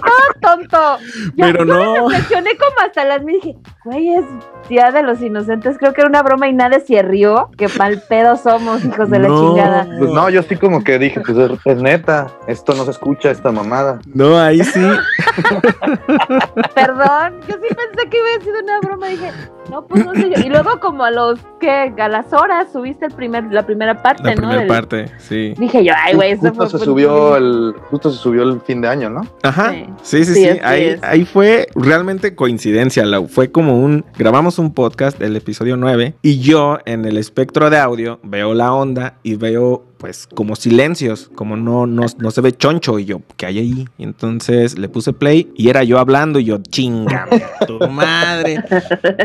Todo, 0.00 0.56
tonto. 0.56 0.98
Ya, 1.36 1.46
Pero 1.46 1.64
yo 1.64 1.74
no. 1.74 2.08
reflexioné 2.08 2.50
como 2.56 2.86
hasta 2.86 3.04
las 3.04 3.22
mil 3.22 3.34
dije, 3.34 3.56
güey, 3.84 4.14
es 4.14 4.24
Día 4.68 4.90
de 4.90 5.02
los 5.02 5.20
Inocentes. 5.20 5.76
Creo 5.78 5.92
que 5.92 6.00
era 6.00 6.08
una 6.08 6.22
broma 6.22 6.48
y 6.48 6.52
nadie 6.52 6.80
se 6.80 7.02
rió. 7.02 7.50
Que 7.56 7.68
mal 7.78 8.02
pedo 8.08 8.36
somos, 8.36 8.84
hijos 8.84 9.10
de 9.10 9.18
la 9.18 9.28
chingada. 9.28 9.86
Pues 9.98 10.10
no, 10.10 10.30
yo 10.30 10.42
sí 10.42 10.56
como 10.56 10.82
que 10.82 10.98
dije, 10.98 11.20
pues 11.20 11.36
es, 11.36 11.50
es 11.64 11.82
neta, 11.82 12.28
esto 12.46 12.74
no 12.74 12.84
se 12.84 12.92
escucha, 12.92 13.30
esta 13.30 13.52
mamada. 13.52 13.98
No, 14.14 14.38
ahí 14.38 14.62
sí. 14.64 14.80
Perdón, 16.74 17.40
yo 17.48 17.54
sí 17.54 17.74
pensé 17.74 18.08
que 18.10 18.18
iba 18.18 18.28
a 18.38 18.40
sido 18.42 18.60
una 18.62 18.80
broma. 18.80 19.06
Dije, 19.08 19.30
no, 19.70 19.86
pues 19.86 20.04
no 20.04 20.14
sé 20.14 20.30
yo. 20.34 20.42
Y 20.44 20.48
luego, 20.48 20.78
como 20.80 21.04
a 21.04 21.10
los, 21.10 21.40
¿qué? 21.60 21.92
A 21.98 22.08
las 22.08 22.32
horas 22.32 22.68
subiste 22.72 23.06
el 23.06 23.12
primer, 23.12 23.44
la 23.52 23.64
primera 23.66 24.02
parte, 24.02 24.22
La 24.24 24.30
¿no? 24.30 24.36
primera 24.36 24.58
Del- 24.60 24.68
parte, 24.68 25.10
sí. 25.18 25.54
Dije 25.58 25.84
yo, 25.84 25.92
ay, 25.96 26.14
güey, 26.14 26.32
eso 26.32 26.48
justo 26.48 26.68
fue 26.70 26.78
se 26.78 26.84
subió 26.84 27.36
el, 27.36 27.74
justo 27.90 28.10
se 28.10 28.18
subió 28.18 28.42
el 28.42 28.60
fin 28.60 28.80
de 28.80 28.88
año, 28.88 29.10
¿no? 29.10 29.22
Ajá. 29.42 29.70
Sí. 29.72 29.84
Sí, 30.02 30.24
sí, 30.24 30.34
Sí, 30.34 30.42
sí. 30.44 30.48
así 30.50 30.60
Ahí, 30.62 30.96
ahí 31.02 31.24
fue 31.24 31.68
realmente 31.74 32.34
coincidencia. 32.34 33.04
Lau. 33.04 33.26
Fue 33.28 33.50
como 33.50 33.78
un. 33.80 34.04
Grabamos 34.18 34.58
un 34.58 34.72
podcast, 34.74 35.20
el 35.20 35.36
episodio 35.36 35.76
9, 35.76 36.14
y 36.22 36.38
yo 36.40 36.78
en 36.84 37.04
el 37.04 37.16
espectro 37.16 37.70
de 37.70 37.78
audio 37.78 38.18
veo 38.22 38.54
la 38.54 38.72
onda 38.72 39.14
y 39.22 39.36
veo, 39.36 39.84
pues, 40.04 40.28
como 40.34 40.54
silencios, 40.54 41.30
como 41.34 41.56
no, 41.56 41.86
no, 41.86 42.04
no 42.18 42.30
se 42.30 42.42
ve 42.42 42.52
choncho. 42.52 42.98
Y 42.98 43.06
yo, 43.06 43.22
¿qué 43.38 43.46
hay 43.46 43.58
ahí? 43.58 43.88
Y 43.96 44.02
entonces 44.02 44.78
le 44.78 44.90
puse 44.90 45.14
play 45.14 45.50
y 45.56 45.70
era 45.70 45.82
yo 45.82 45.98
hablando 45.98 46.38
y 46.38 46.44
yo, 46.44 46.58
chingame, 46.58 47.42
tu 47.66 47.78
madre. 47.88 48.62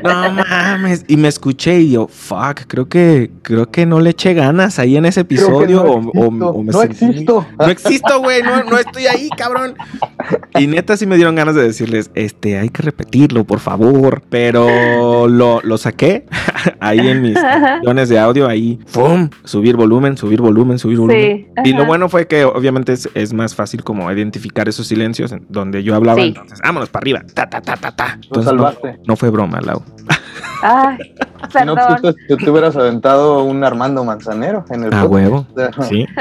No 0.01 0.31
mames. 0.31 1.03
Y 1.09 1.17
me 1.17 1.27
escuché 1.27 1.81
y 1.81 1.91
yo, 1.91 2.07
fuck, 2.07 2.61
creo 2.67 2.87
que, 2.87 3.29
creo 3.41 3.69
que 3.69 3.85
no 3.85 3.99
le 3.99 4.11
eché 4.11 4.33
ganas 4.33 4.79
ahí 4.79 4.95
en 4.95 5.03
ese 5.03 5.19
episodio. 5.19 5.83
no 5.83 5.91
o- 5.91 5.95
o- 5.97 6.29
existo, 6.29 6.47
o 6.47 6.63
me 6.63 6.71
no 6.71 6.79
sentí 6.79 7.05
existo. 7.05 7.45
no 7.59 7.65
existo, 7.65 8.19
güey, 8.21 8.41
no, 8.41 8.63
no 8.63 8.77
estoy 8.77 9.07
ahí, 9.07 9.27
cabrón. 9.35 9.75
Y 10.57 10.67
neta 10.67 10.95
sí 10.95 11.05
me 11.05 11.17
dieron 11.17 11.35
ganas 11.35 11.55
de 11.55 11.63
decirles, 11.63 12.09
este, 12.15 12.57
hay 12.57 12.69
que 12.69 12.83
repetirlo, 12.83 13.43
por 13.43 13.59
favor. 13.59 14.21
Pero 14.29 15.27
lo, 15.27 15.59
lo 15.61 15.77
saqué 15.77 16.25
ahí 16.79 16.99
en 17.05 17.21
mis 17.21 17.35
opciones 17.37 18.07
de 18.07 18.17
audio, 18.17 18.47
ahí, 18.47 18.79
¡fum! 18.85 19.29
Subir 19.43 19.75
volumen, 19.75 20.15
subir 20.15 20.39
volumen, 20.41 20.68
subir 20.77 20.99
volumen. 20.99 21.47
Sí. 21.63 21.69
Y 21.69 21.73
lo 21.73 21.85
bueno 21.85 22.09
fue 22.09 22.27
que 22.27 22.45
obviamente 22.45 22.93
es, 22.93 23.09
es 23.15 23.33
más 23.33 23.55
fácil 23.55 23.83
como 23.83 24.11
identificar 24.11 24.69
esos 24.69 24.87
silencios 24.87 25.31
en 25.31 25.45
donde 25.49 25.83
yo 25.83 25.95
hablaba. 25.95 26.21
Sí. 26.21 26.27
Entonces, 26.27 26.59
vámonos 26.61 26.89
para 26.89 27.03
arriba. 27.03 27.23
Ta, 27.33 27.49
ta, 27.49 27.61
ta, 27.61 27.75
ta, 27.77 27.91
ta. 27.91 28.19
Entonces, 28.21 28.53
no 29.07 29.15
fue 29.15 29.29
broma, 29.29 29.61
Lau. 29.61 29.81
Ay, 30.61 30.97
Si 31.57 31.65
no, 31.65 31.73
perdón. 31.73 31.97
tú, 32.01 32.15
tú 32.27 32.37
te 32.37 32.49
hubieras 32.51 32.75
aventado 32.75 33.43
un 33.43 33.63
Armando 33.63 34.03
Manzanero 34.03 34.65
en 34.69 34.83
el 34.83 34.93
A 34.93 35.03
podcast. 35.03 35.11
huevo. 35.11 35.47
Sí. 35.89 36.05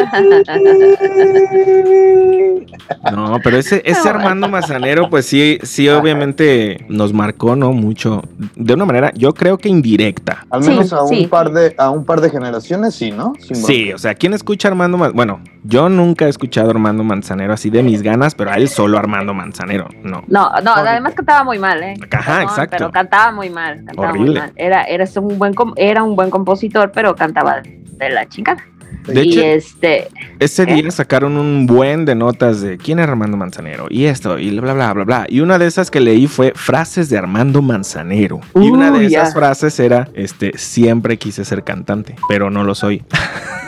No, 3.12 3.38
pero 3.42 3.56
ese, 3.56 3.82
ese 3.84 4.04
No, 4.04 4.10
Armando 4.18 4.48
Mazanero, 4.48 5.10
pues 5.10 5.26
sí, 5.26 5.58
sí, 5.62 5.88
obviamente 5.88 6.84
nos 6.88 7.12
marcó, 7.12 7.56
¿no? 7.56 7.72
Mucho. 7.72 8.22
De 8.56 8.74
una 8.74 8.84
manera, 8.84 9.12
yo 9.14 9.34
creo 9.34 9.58
que 9.58 9.68
indirecta. 9.68 10.46
Al 10.50 10.62
Sí, 10.62 10.70
menos 10.70 10.92
a 10.92 11.02
un 11.02 11.08
sí. 11.08 11.26
par 11.26 11.52
de 11.52 11.74
a 11.78 11.90
un 11.90 12.04
par 12.04 12.20
de 12.20 12.30
generaciones 12.30 12.94
sí, 12.94 13.10
¿no? 13.10 13.34
Sin 13.40 13.56
Sí, 13.56 13.92
o 13.92 13.98
sea, 13.98 14.14
¿quién 14.14 14.34
escucha 14.34 14.68
Armando 14.68 14.96
Manzanero? 14.98 15.16
Bueno, 15.16 15.40
yo 15.64 15.88
nunca 15.88 16.26
he 16.26 16.28
escuchado 16.28 16.68
a 16.68 16.70
Armando 16.70 17.04
Manzanero 17.04 17.52
así 17.52 17.70
de 17.70 17.82
mis 17.82 18.02
ganas, 18.02 18.34
pero 18.34 18.50
a 18.50 18.54
él 18.54 18.68
solo 18.68 18.98
Armando 18.98 19.34
Manzanero, 19.34 19.88
no. 20.02 20.22
No, 20.28 20.50
no, 20.62 20.72
además 20.74 21.14
cantaba 21.14 21.44
muy 21.44 21.58
mal, 21.58 21.82
¿eh? 21.82 21.94
Ajá, 22.10 22.42
exacto. 22.42 22.76
Pero 22.78 22.90
cantaba 22.90 23.32
muy 23.32 23.50
mal, 23.50 23.84
cantaba 23.84 24.10
muy 24.10 24.20
Horrible. 24.20 24.40
mal. 24.40 24.52
Era, 24.56 24.84
era, 24.84 25.04
un 25.16 25.38
buen 25.38 25.54
com- 25.54 25.74
era 25.76 26.02
un 26.02 26.16
buen 26.16 26.30
compositor, 26.30 26.92
pero 26.92 27.14
cantaba 27.14 27.60
de 27.62 28.10
la 28.10 28.28
chingada. 28.28 28.64
De 29.06 29.24
y 29.24 29.30
hecho, 29.32 29.40
este, 29.42 30.08
ese 30.38 30.66
¿qué? 30.66 30.74
día 30.74 30.90
sacaron 30.90 31.36
un 31.38 31.66
buen 31.66 32.04
de 32.04 32.14
notas 32.14 32.60
de 32.60 32.76
quién 32.76 32.98
es 32.98 33.08
Armando 33.08 33.36
Manzanero 33.38 33.86
y 33.88 34.04
esto 34.04 34.38
y 34.38 34.58
bla, 34.60 34.74
bla, 34.74 34.92
bla, 34.92 35.04
bla. 35.04 35.26
Y 35.28 35.40
una 35.40 35.58
de 35.58 35.66
esas 35.66 35.90
que 35.90 36.00
leí 36.00 36.26
fue 36.26 36.52
frases 36.54 37.08
de 37.08 37.16
Armando 37.16 37.62
Manzanero. 37.62 38.40
y 38.54 38.68
una 38.68 38.90
de 38.90 39.06
esas 39.06 39.32
frases 39.32 39.78
era, 39.80 40.08
este, 40.14 40.52
siempre 40.58 41.16
quise 41.16 41.44
ser 41.46 41.64
cantante, 41.64 42.16
pero 42.28 42.50
no 42.50 42.64
lo 42.64 42.74
soy. 42.74 43.02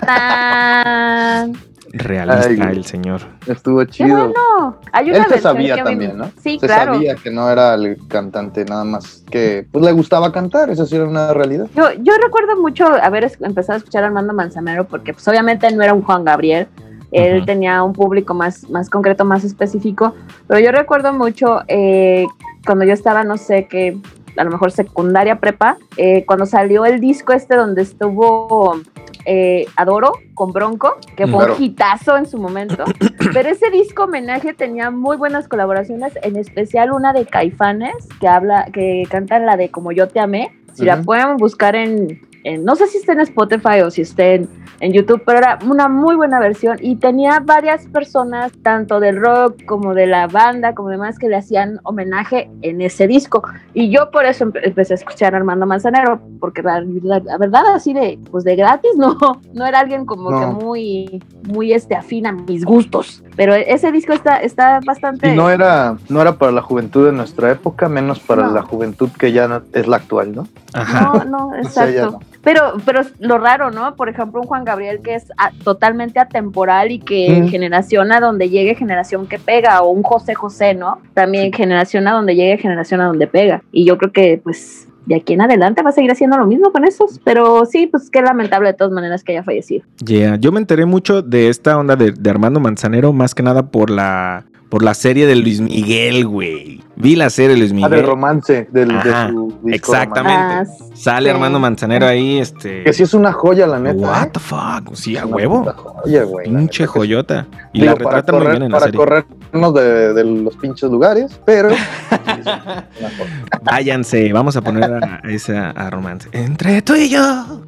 tan- 0.00 1.52
realista 1.92 2.66
Ay, 2.68 2.76
el 2.76 2.84
señor. 2.84 3.20
Estuvo 3.46 3.80
Qué 3.80 3.86
chido. 3.86 4.16
bueno. 4.16 4.76
Hay 4.92 5.10
una 5.10 5.18
Él 5.18 5.24
se 5.28 5.38
sabía 5.40 5.74
que 5.76 5.82
también, 5.82 6.16
¿no? 6.16 6.30
Sí, 6.40 6.58
se 6.60 6.66
claro. 6.66 6.94
sabía 6.94 7.16
que 7.16 7.30
no 7.30 7.50
era 7.50 7.74
el 7.74 7.98
cantante, 8.08 8.64
nada 8.64 8.84
más 8.84 9.24
que 9.28 9.66
pues 9.72 9.84
le 9.84 9.90
gustaba 9.92 10.30
cantar, 10.30 10.70
esa 10.70 10.86
sí 10.86 10.94
era 10.96 11.04
una 11.06 11.32
realidad. 11.34 11.66
Yo, 11.74 11.90
yo 12.00 12.12
recuerdo 12.22 12.56
mucho 12.60 12.86
haber 12.86 13.30
empezado 13.40 13.74
a 13.74 13.78
escuchar 13.78 14.04
a 14.04 14.06
Armando 14.06 14.32
Manzanero 14.32 14.86
porque 14.86 15.12
pues 15.12 15.26
obviamente 15.26 15.68
no 15.74 15.82
era 15.82 15.92
un 15.92 16.02
Juan 16.02 16.24
Gabriel, 16.24 16.68
él 17.12 17.44
tenía 17.44 17.82
un 17.82 17.92
público 17.92 18.34
más, 18.34 18.70
más 18.70 18.88
concreto, 18.88 19.24
más 19.24 19.42
específico, 19.42 20.14
pero 20.46 20.60
yo 20.60 20.70
recuerdo 20.70 21.12
mucho 21.12 21.60
eh, 21.66 22.24
cuando 22.64 22.84
yo 22.84 22.92
estaba, 22.92 23.24
no 23.24 23.36
sé, 23.36 23.66
que 23.66 23.98
a 24.36 24.44
lo 24.44 24.50
mejor 24.52 24.70
secundaria 24.70 25.40
prepa, 25.40 25.76
eh, 25.96 26.24
cuando 26.24 26.46
salió 26.46 26.84
el 26.84 27.00
disco 27.00 27.32
este 27.32 27.56
donde 27.56 27.82
estuvo 27.82 28.76
eh, 29.24 29.66
Adoro 29.76 30.12
con 30.34 30.52
Bronco, 30.52 30.96
que 31.16 31.26
fue 31.26 31.38
Claro. 31.38 31.56
un 31.56 31.62
hitazo 31.62 32.16
en 32.16 32.26
su 32.26 32.38
momento, 32.38 32.84
pero 33.32 33.48
ese 33.48 33.70
disco 33.70 34.04
homenaje 34.04 34.54
tenía 34.54 34.90
muy 34.90 35.16
buenas 35.16 35.48
colaboraciones, 35.48 36.12
en 36.22 36.36
especial 36.36 36.92
una 36.92 37.12
de 37.12 37.26
Caifanes, 37.26 37.94
que 38.20 38.28
habla, 38.28 38.66
que 38.72 39.04
cantan 39.10 39.46
la 39.46 39.56
de 39.56 39.70
Como 39.70 39.92
yo 39.92 40.08
te 40.08 40.20
amé, 40.20 40.52
si 40.74 40.84
la 40.84 41.02
pueden 41.02 41.36
buscar 41.36 41.74
en, 41.76 42.20
en- 42.44 42.64
no 42.64 42.74
sé 42.76 42.86
si 42.86 42.98
está 42.98 43.12
en 43.12 43.20
Spotify 43.20 43.80
o 43.84 43.90
si 43.90 44.02
está 44.02 44.24
en, 44.24 44.48
en 44.80 44.92
YouTube, 44.92 45.22
pero 45.26 45.38
era 45.38 45.58
una 45.68 45.88
muy 45.88 46.16
buena 46.16 46.40
versión 46.40 46.78
y 46.80 46.96
tenía 46.96 47.40
varias 47.40 47.86
personas, 47.86 48.52
tanto 48.62 48.98
del 49.00 49.20
rock 49.20 49.64
como 49.66 49.94
de 49.94 50.06
la 50.06 50.26
banda, 50.26 50.74
como 50.74 50.88
demás, 50.88 51.18
que 51.18 51.28
le 51.28 51.36
hacían 51.36 51.80
homenaje 51.82 52.50
en 52.62 52.80
ese 52.80 53.06
disco. 53.06 53.42
Y 53.74 53.90
yo 53.90 54.10
por 54.10 54.24
eso 54.24 54.46
empe- 54.46 54.60
empecé 54.62 54.94
a 54.94 54.96
escuchar 54.96 55.34
a 55.34 55.38
Armando 55.38 55.66
Manzanero, 55.66 56.20
porque 56.40 56.62
la, 56.62 56.80
la- 57.02 57.18
la 57.20 57.36
verdad 57.38 57.62
así 57.74 57.92
de, 57.92 58.18
pues 58.30 58.44
de 58.44 58.56
gratis, 58.56 58.92
no, 58.96 59.16
no 59.52 59.66
era 59.66 59.80
alguien 59.80 60.06
como 60.06 60.30
No. 60.30 60.40
que 60.40 60.64
muy, 60.64 61.22
muy 61.48 61.72
este, 61.72 61.94
afín 61.94 62.26
a 62.26 62.32
mis 62.32 62.64
gustos. 62.64 63.22
Pero 63.36 63.54
ese 63.54 63.92
disco 63.92 64.12
está, 64.12 64.36
está 64.38 64.80
bastante... 64.86 65.32
Y 65.32 65.36
no 65.36 65.50
era, 65.50 65.96
no 66.08 66.20
era 66.20 66.32
para 66.36 66.52
la 66.52 66.62
juventud 66.62 67.06
de 67.06 67.12
nuestra 67.12 67.50
época, 67.50 67.88
menos 67.88 68.18
para 68.20 68.44
No. 68.46 68.52
la 68.52 68.62
juventud 68.62 69.08
que 69.18 69.32
ya 69.32 69.46
no- 69.48 69.62
es 69.72 69.86
la 69.86 69.96
actual, 69.96 70.34
¿no? 70.34 70.46
Ajá. 70.72 71.24
No, 71.24 71.24
no, 71.24 71.46
O 71.60 71.64
sea, 71.68 71.84
ya 71.86 71.90
exacto. 72.04 72.18
no. 72.20 72.29
Pero, 72.42 72.74
pero 72.86 73.00
es 73.02 73.12
lo 73.20 73.38
raro, 73.38 73.70
¿no? 73.70 73.96
Por 73.96 74.08
ejemplo, 74.08 74.40
un 74.40 74.46
Juan 74.46 74.64
Gabriel 74.64 75.00
que 75.02 75.14
es 75.14 75.26
a- 75.36 75.50
totalmente 75.62 76.18
atemporal 76.20 76.90
y 76.90 76.98
que 76.98 77.42
Mm. 77.42 77.48
generación 77.48 78.12
a 78.12 78.20
donde 78.20 78.48
llegue, 78.48 78.74
generación 78.74 79.26
que 79.26 79.38
pega, 79.38 79.82
o 79.82 79.90
un 79.90 80.02
José 80.02 80.34
José, 80.34 80.74
¿no? 80.74 80.98
También 81.14 81.52
generación 81.52 82.08
a 82.08 82.12
donde 82.12 82.34
llegue, 82.34 82.56
generación 82.58 83.00
a 83.02 83.06
donde 83.06 83.26
pega. 83.26 83.62
Y 83.72 83.84
yo 83.84 83.98
creo 83.98 84.10
que, 84.12 84.40
pues, 84.42 84.86
de 85.06 85.16
aquí 85.16 85.32
en 85.34 85.40
adelante 85.42 85.82
va 85.82 85.90
a 85.90 85.92
seguir 85.92 86.10
haciendo 86.12 86.38
lo 86.38 86.46
mismo 86.46 86.72
con 86.72 86.84
esos. 86.84 87.20
Pero 87.24 87.64
sí, 87.66 87.86
pues 87.86 88.08
qué 88.10 88.22
lamentable 88.22 88.68
de 88.68 88.74
todas 88.74 88.92
maneras 88.92 89.22
que 89.24 89.32
haya 89.32 89.42
fallecido. 89.42 89.84
Yeah. 90.04 90.36
Yo 90.36 90.50
me 90.52 90.60
enteré 90.60 90.84
mucho 90.86 91.20
de 91.22 91.48
esta 91.48 91.76
onda 91.78 91.96
de, 91.96 92.12
de 92.12 92.30
Armando 92.30 92.60
Manzanero, 92.60 93.12
más 93.12 93.34
que 93.34 93.42
nada 93.42 93.66
por 93.70 93.90
la, 93.90 94.44
por 94.68 94.82
la 94.82 94.94
serie 94.94 95.26
de 95.26 95.36
Luis 95.36 95.60
Miguel, 95.60 96.26
güey. 96.26 96.79
Vi 97.00 97.16
la 97.16 97.30
serie 97.30 97.56
Luis 97.56 97.70
Ah, 97.72 97.74
Miguel. 97.74 97.90
del 97.90 98.06
romance, 98.06 98.68
del, 98.70 98.90
Ajá, 98.90 99.26
de 99.26 99.32
su 99.32 99.58
disco 99.62 99.92
exactamente. 99.92 100.42
romance. 100.42 100.72
Ah, 100.80 100.84
Sale 100.94 101.30
sí. 101.30 101.34
Armando 101.34 101.58
Manzanero 101.58 102.06
ahí, 102.06 102.38
este. 102.38 102.84
Que 102.84 102.92
sí 102.92 103.02
es 103.04 103.14
una 103.14 103.32
joya, 103.32 103.66
la 103.66 103.78
neta. 103.78 103.98
What 104.06 104.26
¿eh? 104.26 104.30
the 104.34 104.38
fuck? 104.40 104.94
Sí, 104.94 105.16
a 105.16 105.24
huevo. 105.24 105.64
Joya, 106.02 106.24
güey. 106.24 106.50
la 106.50 106.58
Pinche 106.58 106.86
joyota. 106.86 107.46
Y 107.72 107.80
Digo, 107.80 107.92
la 107.94 107.98
para 108.04 108.16
retratan 108.16 108.42
muy 108.42 108.50
bien 108.50 108.62
en 108.64 108.70
la 108.72 108.78
para 108.78 108.86
serie. 108.86 108.98
corrernos 108.98 109.74
de, 109.74 110.12
de 110.14 110.24
los 110.24 110.56
pinches 110.56 110.90
lugares, 110.90 111.40
pero. 111.46 111.70
Váyanse, 113.62 114.32
vamos 114.32 114.56
a 114.56 114.60
poner 114.62 114.84
a, 114.92 115.20
a 115.22 115.28
esa 115.30 115.70
a 115.70 115.90
romance. 115.90 116.28
Entre 116.32 116.82
tú 116.82 116.94
y 116.94 117.08
yo 117.08 117.20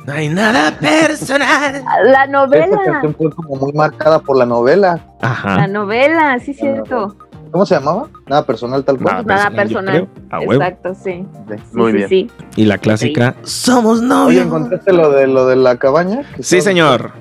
no 0.06 0.12
hay 0.12 0.28
nada 0.28 0.72
personal. 0.78 1.82
La 2.04 2.24
Esta 2.24 2.26
novela. 2.26 2.80
canción 2.84 3.14
fue 3.16 3.30
como 3.30 3.56
muy 3.56 3.72
marcada 3.72 4.18
por 4.20 4.36
la 4.36 4.46
novela. 4.46 5.00
La 5.20 5.28
Ajá. 5.30 5.66
novela, 5.68 6.38
sí, 6.40 6.54
cierto. 6.54 7.16
¿Cómo 7.52 7.66
se 7.66 7.74
llamaba? 7.74 8.08
Nada 8.26 8.46
personal 8.46 8.82
tal 8.82 8.98
cual. 8.98 9.26
Nada 9.26 9.50
personal. 9.50 10.08
creo, 10.08 10.26
a 10.30 10.40
huevo. 10.40 10.54
Exacto, 10.54 10.94
sí. 10.94 11.24
Muy 11.74 11.92
sí, 11.92 11.96
bien. 11.98 12.08
sí. 12.08 12.30
Y 12.56 12.64
la 12.64 12.78
clásica, 12.78 13.36
somos 13.42 13.98
Oye, 13.98 14.08
novios. 14.08 14.46
¿encontraste 14.46 14.92
lo 14.94 15.10
de 15.10 15.26
lo 15.26 15.46
de 15.46 15.56
la 15.56 15.76
cabaña? 15.76 16.22
Sí, 16.40 16.62
señor. 16.62 17.12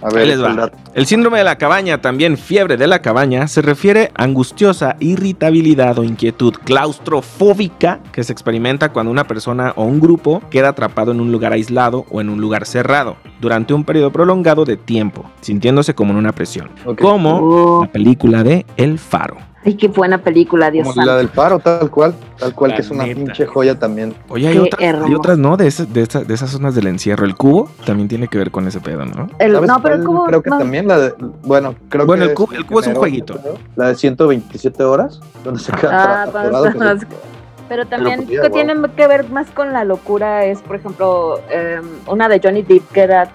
A 0.00 0.08
ver, 0.08 0.18
Ahí 0.22 0.26
les 0.28 0.38
el 0.38 0.44
va. 0.44 0.70
El 0.94 1.06
síndrome 1.06 1.38
de 1.38 1.44
la 1.44 1.58
cabaña, 1.58 2.00
también 2.00 2.36
fiebre 2.36 2.76
de 2.76 2.86
la 2.86 3.02
cabaña, 3.02 3.46
se 3.48 3.60
refiere 3.62 4.10
a 4.16 4.24
angustiosa 4.24 4.96
irritabilidad 5.00 5.98
o 5.98 6.04
inquietud 6.04 6.54
claustrofóbica 6.64 8.00
que 8.12 8.24
se 8.24 8.32
experimenta 8.32 8.92
cuando 8.92 9.10
una 9.12 9.26
persona 9.26 9.72
o 9.76 9.84
un 9.84 10.00
grupo 10.00 10.42
queda 10.50 10.70
atrapado 10.70 11.12
en 11.12 11.20
un 11.20 11.30
lugar 11.32 11.52
aislado 11.52 12.04
o 12.10 12.20
en 12.20 12.28
un 12.30 12.40
lugar 12.40 12.66
cerrado 12.66 13.16
durante 13.40 13.74
un 13.74 13.84
periodo 13.84 14.10
prolongado 14.12 14.64
de 14.64 14.76
tiempo, 14.76 15.24
sintiéndose 15.40 15.94
como 15.94 16.12
en 16.12 16.18
una 16.18 16.32
presión. 16.32 16.70
Como 17.00 17.38
Oh, 17.40 17.84
la 17.84 17.90
película 17.92 18.42
de 18.44 18.64
El 18.76 18.98
Faro. 18.98 19.36
Ay, 19.64 19.74
qué 19.74 19.88
buena 19.88 20.18
película, 20.18 20.70
Dios 20.70 20.84
Como 20.84 20.94
santo. 20.94 21.10
la 21.10 21.16
del 21.18 21.28
paro, 21.28 21.58
tal 21.58 21.90
cual. 21.90 22.14
Tal 22.38 22.54
cual, 22.54 22.70
La 22.70 22.76
que 22.76 22.82
es 22.82 22.90
una 22.90 23.04
neta. 23.04 23.16
pinche 23.16 23.46
joya 23.46 23.78
también. 23.78 24.14
Oye, 24.28 24.48
hay 24.48 24.54
Qué 24.54 24.60
otras, 24.60 25.02
hay 25.04 25.14
otras, 25.14 25.38
¿no? 25.38 25.56
De, 25.56 25.66
esas- 25.66 25.92
de, 25.92 26.02
esas- 26.02 26.26
de 26.26 26.34
esas 26.34 26.50
zonas 26.50 26.74
del 26.74 26.86
encierro. 26.88 27.24
El 27.24 27.36
cubo 27.36 27.70
también 27.86 28.08
tiene 28.08 28.28
que 28.28 28.38
ver 28.38 28.50
con 28.50 28.66
ese 28.66 28.80
pedo, 28.80 29.04
¿no? 29.04 29.28
El- 29.38 29.52
¿Sabes 29.54 29.68
no, 29.68 29.82
pero 29.82 29.94
el 29.96 30.04
cubo. 30.04 30.24
Creo 30.26 30.42
que 30.42 30.50
no. 30.50 30.58
también 30.58 30.88
la 30.88 30.98
de. 30.98 31.14
Bueno, 31.44 31.74
creo 31.88 32.06
Bueno, 32.06 32.24
que. 32.24 32.30
el 32.30 32.36
cubo- 32.36 32.52
el 32.54 32.66
cubo 32.66 32.80
es 32.80 32.86
un 32.88 32.94
jueguito. 32.94 33.38
La 33.76 33.88
de 33.88 33.94
127 33.94 34.82
horas, 34.84 35.20
donde 35.44 35.60
se 35.60 35.72
queda 35.72 36.24
Ah, 36.24 36.26
que 36.32 36.98
se- 36.98 37.06
Pero 37.68 37.86
también 37.86 38.22
podía, 38.24 38.42
que 38.42 38.48
wow. 38.48 38.56
tiene 38.56 38.74
que 38.96 39.06
ver 39.06 39.30
más 39.30 39.50
con 39.50 39.72
la 39.72 39.84
locura 39.84 40.44
es, 40.44 40.60
por 40.60 40.76
ejemplo, 40.76 41.40
em, 41.48 41.82
una 42.06 42.28
de 42.28 42.40
Johnny 42.42 42.62
Depp 42.62 42.90
que 42.92 43.00
era 43.00 43.28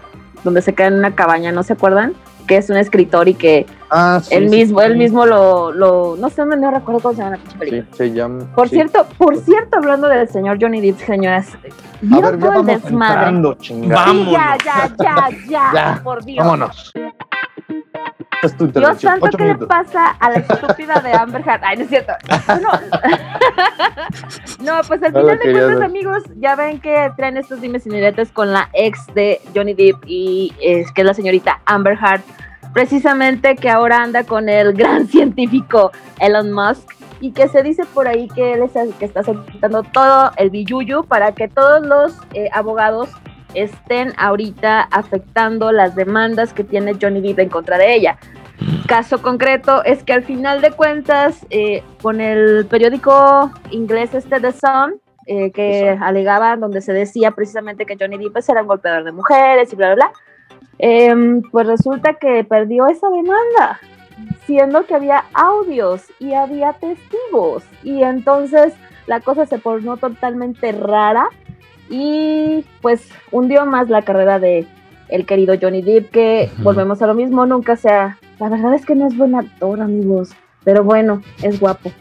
donde 0.43 0.61
se 0.61 0.73
queda 0.73 0.87
en 0.87 0.93
una 0.95 1.15
cabaña, 1.15 1.51
¿no 1.51 1.63
se 1.63 1.73
acuerdan? 1.73 2.13
Que 2.47 2.57
es 2.57 2.69
un 2.69 2.77
escritor 2.77 3.27
y 3.27 3.33
que 3.33 3.65
Ah, 3.89 4.19
sí. 4.21 4.33
él 4.35 4.49
sí, 4.49 4.55
mismo, 4.57 4.79
sí. 4.79 4.85
él 4.85 4.97
mismo 4.97 5.25
lo, 5.25 5.71
lo, 5.71 6.15
no 6.17 6.29
sé, 6.29 6.45
no 6.45 6.71
recuerdo 6.71 6.99
cómo 7.01 7.13
se 7.13 7.21
llama 7.21 7.31
la 7.31 7.37
pinche 7.37 7.51
Sí, 7.53 7.57
película. 7.59 7.95
se 7.97 8.11
llama. 8.13 8.45
Por 8.55 8.67
sí. 8.69 8.75
cierto, 8.75 9.05
por 9.17 9.37
cierto, 9.37 9.77
hablando 9.77 10.07
del 10.07 10.27
señor 10.29 10.57
Johnny 10.61 10.81
Depp, 10.81 10.99
señoras, 11.05 11.57
¿vieron 12.01 12.31
ver, 12.31 12.39
ya 12.39 12.45
todo 12.47 12.59
el 12.59 12.65
vamos 12.65 12.83
desmadre? 12.83 13.29
entrando, 13.29 13.57
ya, 14.31 14.57
ya, 14.63 14.87
ya, 14.97 15.29
ya, 15.49 15.71
Ya, 15.73 16.01
por 16.03 16.23
Dios. 16.25 16.45
Vámonos. 16.45 16.93
Es 18.43 18.55
tu 18.55 18.67
Dios 18.67 19.01
santo, 19.01 19.27
¿qué 19.37 19.45
le 19.45 19.55
pasa 19.55 20.11
a 20.19 20.29
la 20.29 20.37
estúpida 20.37 20.99
de 21.01 21.13
Amber 21.13 21.41
Heard? 21.41 21.61
Ay, 21.63 21.77
no 21.77 21.83
es 21.83 21.89
cierto. 21.89 22.13
No, 22.61 22.71
no 24.77 24.81
pues 24.87 25.01
al 25.03 25.13
No 25.13 25.21
final 25.21 25.39
de 25.39 25.51
cuentas, 25.51 25.81
amigos, 25.81 26.23
ya 26.37 26.55
ven 26.55 26.79
que 26.79 27.11
traen 27.17 27.37
estos 27.37 27.61
dimes 27.61 27.85
y 27.87 27.89
diretes 27.89 28.31
con 28.31 28.53
la 28.53 28.69
ex 28.73 29.05
de 29.15 29.41
Johnny 29.55 29.73
Depp 29.73 30.03
y 30.05 30.53
es 30.61 30.91
que 30.91 31.01
es 31.01 31.07
la 31.07 31.13
señorita 31.13 31.61
Amber 31.65 31.97
Heard. 31.97 32.21
Precisamente 32.73 33.55
que 33.55 33.69
ahora 33.69 34.03
anda 34.03 34.23
con 34.23 34.49
el 34.49 34.73
gran 34.73 35.07
científico 35.09 35.91
Elon 36.19 36.51
Musk 36.51 36.93
y 37.19 37.31
que 37.31 37.47
se 37.47 37.63
dice 37.63 37.83
por 37.85 38.07
ahí 38.07 38.27
que 38.27 38.53
él 38.53 38.63
es 38.63 38.75
el 38.75 38.93
que 38.93 39.05
está 39.05 39.23
solicitando 39.23 39.83
todo 39.83 40.31
el 40.37 40.51
billuyo 40.51 41.03
para 41.03 41.31
que 41.31 41.47
todos 41.47 41.83
los 41.83 42.13
eh, 42.33 42.49
abogados 42.53 43.09
estén 43.57 44.13
ahorita 44.17 44.81
afectando 44.81 45.71
las 45.71 45.95
demandas 45.95 46.53
que 46.53 46.63
tiene 46.63 46.95
Johnny 47.01 47.21
Depp 47.21 47.39
en 47.39 47.49
contra 47.49 47.77
de 47.77 47.95
ella. 47.95 48.17
Caso 48.87 49.21
concreto 49.21 49.83
es 49.83 50.03
que 50.03 50.13
al 50.13 50.23
final 50.23 50.61
de 50.61 50.71
cuentas, 50.71 51.45
eh, 51.49 51.83
con 52.01 52.21
el 52.21 52.65
periódico 52.65 53.51
inglés 53.71 54.13
este 54.13 54.39
The 54.39 54.51
Sun, 54.51 54.99
eh, 55.25 55.51
que 55.51 55.81
The 55.81 55.93
Sun. 55.93 56.03
alegaba, 56.03 56.55
donde 56.55 56.81
se 56.81 56.93
decía 56.93 57.31
precisamente 57.31 57.85
que 57.85 57.97
Johnny 57.99 58.17
Depp 58.17 58.33
pues, 58.33 58.49
era 58.49 58.61
un 58.61 58.67
golpeador 58.67 59.03
de 59.03 59.11
mujeres 59.11 59.71
y 59.73 59.75
bla, 59.75 59.93
bla, 59.93 59.95
bla, 59.95 60.11
em, 60.79 61.41
pues 61.51 61.67
resulta 61.67 62.13
que 62.13 62.43
perdió 62.43 62.87
esa 62.87 63.09
demanda, 63.09 63.79
siendo 64.45 64.85
que 64.85 64.95
había 64.95 65.25
audios 65.33 66.03
y 66.19 66.33
había 66.33 66.73
testigos. 66.73 67.63
Y 67.83 68.03
entonces 68.03 68.73
la 69.07 69.21
cosa 69.21 69.45
se 69.45 69.57
tornó 69.57 69.97
totalmente 69.97 70.71
rara 70.71 71.29
y 71.89 72.65
pues 72.81 73.09
hundió 73.31 73.65
más 73.65 73.89
la 73.89 74.01
carrera 74.01 74.39
de 74.39 74.67
el 75.09 75.25
querido 75.25 75.55
Johnny 75.61 75.81
Depp, 75.81 76.11
que 76.11 76.51
volvemos 76.59 77.01
a 77.01 77.07
lo 77.07 77.13
mismo, 77.13 77.45
nunca 77.45 77.75
sea... 77.77 78.17
La 78.39 78.49
verdad 78.49 78.73
es 78.75 78.85
que 78.85 78.93
no 78.93 79.07
es 79.07 79.17
buen 79.17 79.33
actor, 79.35 79.81
amigos, 79.81 80.29
pero 80.63 80.83
bueno, 80.83 81.23
es 81.41 81.59
guapo. 81.59 81.91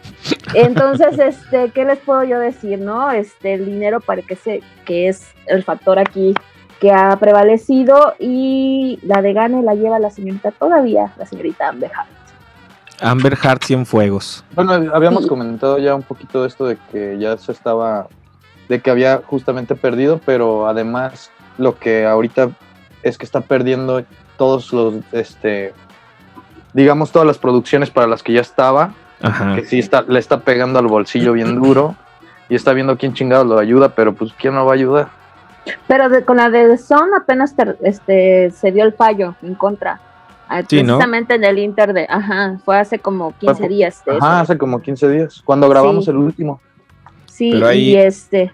Entonces, 0.54 1.18
este, 1.18 1.70
¿qué 1.70 1.84
les 1.84 1.98
puedo 1.98 2.24
yo 2.24 2.38
decir, 2.38 2.78
no? 2.78 3.10
Este, 3.10 3.54
el 3.54 3.64
dinero 3.64 4.00
parece 4.00 4.60
que 4.84 5.08
es 5.08 5.28
el 5.46 5.62
factor 5.62 5.98
aquí 5.98 6.34
que 6.80 6.92
ha 6.92 7.16
prevalecido 7.16 8.14
y 8.18 8.98
la 9.02 9.22
de 9.22 9.32
gane 9.32 9.62
la 9.62 9.74
lleva 9.74 9.98
la 9.98 10.10
señorita 10.10 10.50
todavía, 10.50 11.14
la 11.16 11.24
señorita 11.24 11.68
Amber 11.68 11.90
Heard. 11.90 12.06
Amber 13.00 13.34
Heart 13.36 13.64
Cienfuegos. 13.64 14.44
Bueno, 14.54 14.72
habíamos 14.92 15.22
Sí. 15.22 15.28
comentado 15.28 15.78
ya 15.78 15.94
un 15.94 16.02
poquito 16.02 16.42
de 16.42 16.48
esto 16.48 16.66
de 16.66 16.76
que 16.92 17.16
ya 17.18 17.36
se 17.38 17.52
estaba, 17.52 18.08
de 18.68 18.80
que 18.80 18.90
había 18.90 19.22
justamente 19.26 19.74
perdido, 19.74 20.20
pero 20.24 20.66
además 20.68 21.30
lo 21.58 21.78
que 21.78 22.04
ahorita 22.06 22.50
es 23.02 23.18
que 23.18 23.24
está 23.24 23.40
perdiendo 23.40 24.02
todos 24.36 24.72
los, 24.72 24.94
este, 25.12 25.72
digamos, 26.72 27.12
todas 27.12 27.26
las 27.26 27.38
producciones 27.38 27.90
para 27.90 28.06
las 28.06 28.22
que 28.22 28.32
ya 28.32 28.40
estaba, 28.40 28.92
Ajá. 29.22 29.54
que 29.54 29.64
sí 29.64 29.78
está, 29.78 30.02
le 30.02 30.18
está 30.18 30.40
pegando 30.40 30.78
al 30.78 30.86
bolsillo 30.86 31.32
bien 31.32 31.54
duro 31.60 31.94
y 32.48 32.54
está 32.54 32.72
viendo 32.72 32.96
quién 32.96 33.14
chingado 33.14 33.44
lo 33.44 33.58
ayuda, 33.58 33.90
pero 33.90 34.14
pues 34.14 34.32
quién 34.38 34.54
no 34.54 34.64
va 34.66 34.72
a 34.72 34.74
ayudar. 34.74 35.08
Pero 35.88 36.08
de- 36.08 36.24
con 36.24 36.36
la 36.36 36.50
de 36.50 36.76
Sun 36.78 37.10
apenas 37.16 37.56
ter- 37.56 37.76
este, 37.82 38.50
se 38.52 38.70
dio 38.72 38.84
el 38.84 38.92
fallo 38.92 39.34
en 39.42 39.54
contra. 39.54 40.00
Ah, 40.48 40.62
Sí, 40.68 40.82
¿no? 40.84 40.94
Precisamente 40.98 41.34
en 41.34 41.42
el 41.42 41.58
Inter 41.58 41.92
de, 41.92 42.06
ajá, 42.08 42.58
fue 42.64 42.78
hace 42.78 43.00
como 43.00 43.32
15 43.36 43.54
Fue- 43.62 43.68
días. 43.68 44.00
Ajá, 44.06 44.16
eso. 44.16 44.26
hace 44.26 44.58
como 44.58 44.80
15 44.80 45.08
días, 45.08 45.42
cuando 45.44 45.68
grabamos 45.68 46.04
Sí. 46.04 46.10
el 46.12 46.18
último. 46.18 46.60
Sí, 47.36 47.50
Pero 47.52 47.66
ahí- 47.68 47.90
y 47.90 47.96
este, 47.96 48.50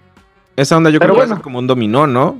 Esa 0.57 0.75
onda 0.75 0.89
yo 0.89 0.99
Pero 0.99 1.13
creo 1.15 1.25
que 1.25 1.33
es 1.33 1.39
como 1.39 1.57
un 1.59 1.67
dominó, 1.67 2.05
¿no? 2.05 2.39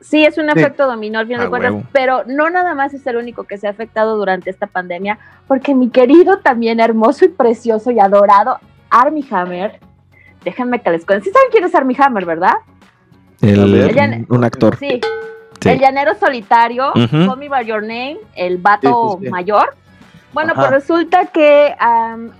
sí 0.00 0.22
es 0.24 0.36
un 0.38 0.44
Sí. 0.52 0.58
efecto 0.60 0.86
dominó 0.86 1.18
al 1.18 1.26
final 1.26 1.40
Ah, 1.40 1.44
de 1.44 1.50
cuentas, 1.50 1.72
huevo. 1.72 1.86
pero 1.92 2.22
no 2.26 2.50
nada 2.50 2.74
más 2.74 2.92
es 2.94 3.04
el 3.06 3.16
único 3.16 3.44
que 3.44 3.56
se 3.58 3.66
ha 3.66 3.70
afectado 3.70 4.16
durante 4.16 4.50
esta 4.50 4.66
pandemia, 4.66 5.18
porque 5.48 5.74
mi 5.74 5.88
querido, 5.88 6.38
también 6.40 6.78
hermoso 6.78 7.24
y 7.24 7.28
precioso 7.28 7.90
y 7.90 7.98
adorado 7.98 8.58
Armie 8.90 9.24
Hammer, 9.30 9.80
déjenme 10.44 10.80
que 10.82 10.90
les 10.90 11.04
cuente, 11.06 11.24
sí 11.24 11.30
saben 11.32 11.48
quién 11.50 11.64
es 11.64 11.74
Armie 11.74 11.96
Hammer, 11.98 12.26
¿verdad? 12.26 12.52
El- 13.40 14.26
un 14.28 14.44
actor. 14.44 14.76
Sí, 14.78 15.00
Sí. 15.60 15.70
El 15.70 15.80
llanero 15.80 16.14
solitario, 16.14 16.90
Ujú. 16.94 17.26
Call 17.26 17.38
Me 17.38 17.48
By 17.48 17.66
Your 17.66 17.80
Name, 17.82 18.18
el 18.36 18.58
vato 18.58 19.18
Sí, 19.20 19.28
mayor. 19.28 19.74
Bueno, 20.32 20.52
Ajá. 20.52 20.60
pues 20.60 20.70
resulta 20.70 21.26
que 21.26 21.74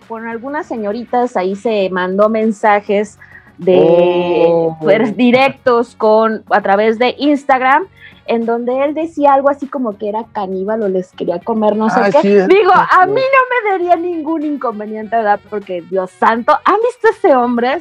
con 0.06 0.28
algunas 0.28 0.66
señoritas 0.66 1.36
ahí 1.36 1.56
se 1.56 1.88
mandó 1.90 2.28
mensajes 2.28 3.18
de 3.58 3.76
Oh. 3.80 4.76
pues, 4.80 5.16
directos 5.16 5.94
con 5.96 6.44
a 6.50 6.60
través 6.62 6.98
de 6.98 7.14
Instagram 7.18 7.86
en 8.26 8.44
donde 8.44 8.84
él 8.84 8.94
decía 8.94 9.32
algo 9.34 9.48
así 9.50 9.66
como 9.68 9.96
que 9.96 10.08
era 10.08 10.24
caníbal 10.32 10.82
o 10.82 10.88
les 10.88 11.12
quería 11.12 11.38
comer 11.40 11.76
no 11.76 11.88
sé 11.88 11.98
Ah, 12.00 12.10
qué. 12.12 12.20
sí, 12.20 12.28
Digo, 12.28 12.72
a 12.72 13.06
mí 13.06 13.14
no 13.14 13.70
me 13.70 13.70
daría 13.70 13.96
ningún 13.96 14.42
inconveniente, 14.44 15.16
¿verdad? 15.16 15.40
Porque 15.48 15.80
Dios 15.82 16.10
santo, 16.10 16.52
¿han 16.64 16.76
visto 16.76 17.08
ese 17.10 17.34
hombre? 17.34 17.78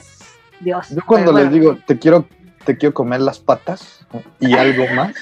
Dios. 0.62 0.90
Yo 0.90 1.02
cuando 1.06 1.32
les 1.34 1.52
digo, 1.52 1.78
te 1.86 2.00
quiero, 2.00 2.26
te 2.66 2.78
quiero 2.78 2.94
comer 2.94 3.20
las 3.22 3.40
patas 3.40 4.06
y 4.40 4.54
algo 4.54 4.86
más, 4.96 5.14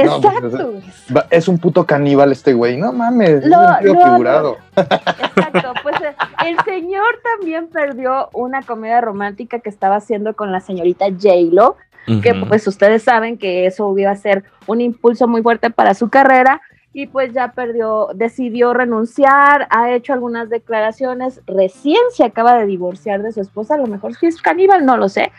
Exacto. 0.00 0.74
va- 1.14 1.26
es 1.30 1.48
un 1.48 1.58
puto 1.58 1.84
caníbal 1.86 2.32
este 2.32 2.52
güey. 2.52 2.76
No 2.76 2.92
mames, 2.92 3.44
es 3.44 3.44
un 3.44 3.50
no, 3.50 4.12
figurado. 4.12 4.56
Exacto, 4.76 5.72
pues 5.82 5.96
eh, 6.00 6.14
el 6.46 6.58
señor 6.64 7.20
también 7.36 7.68
perdió 7.68 8.28
una 8.32 8.62
comedia 8.62 9.00
romántica 9.00 9.60
que 9.60 9.68
estaba 9.68 9.96
haciendo 9.96 10.34
con 10.34 10.52
la 10.52 10.60
señorita 10.60 11.06
J-Lo, 11.06 11.76
que 12.22 12.34
pues 12.48 12.66
ustedes 12.66 13.02
saben 13.02 13.36
que 13.36 13.66
eso 13.66 13.94
iba 13.98 14.10
a 14.10 14.16
ser 14.16 14.44
un 14.66 14.80
impulso 14.80 15.28
muy 15.28 15.42
fuerte 15.42 15.68
para 15.68 15.92
su 15.92 16.08
carrera 16.08 16.62
y 16.92 17.06
pues 17.06 17.32
ya 17.32 17.52
perdió, 17.52 18.08
decidió 18.14 18.72
renunciar, 18.72 19.68
ha 19.70 19.92
hecho 19.92 20.14
algunas 20.14 20.48
declaraciones, 20.48 21.40
recién 21.46 22.00
se 22.12 22.24
acaba 22.24 22.56
de 22.56 22.66
divorciar 22.66 23.22
de 23.22 23.32
su 23.32 23.40
esposa, 23.40 23.74
a 23.74 23.78
lo 23.78 23.86
mejor 23.86 24.14
si 24.14 24.26
es 24.26 24.40
caníbal, 24.40 24.86
no 24.86 24.96
lo 24.96 25.08
sé, 25.08 25.30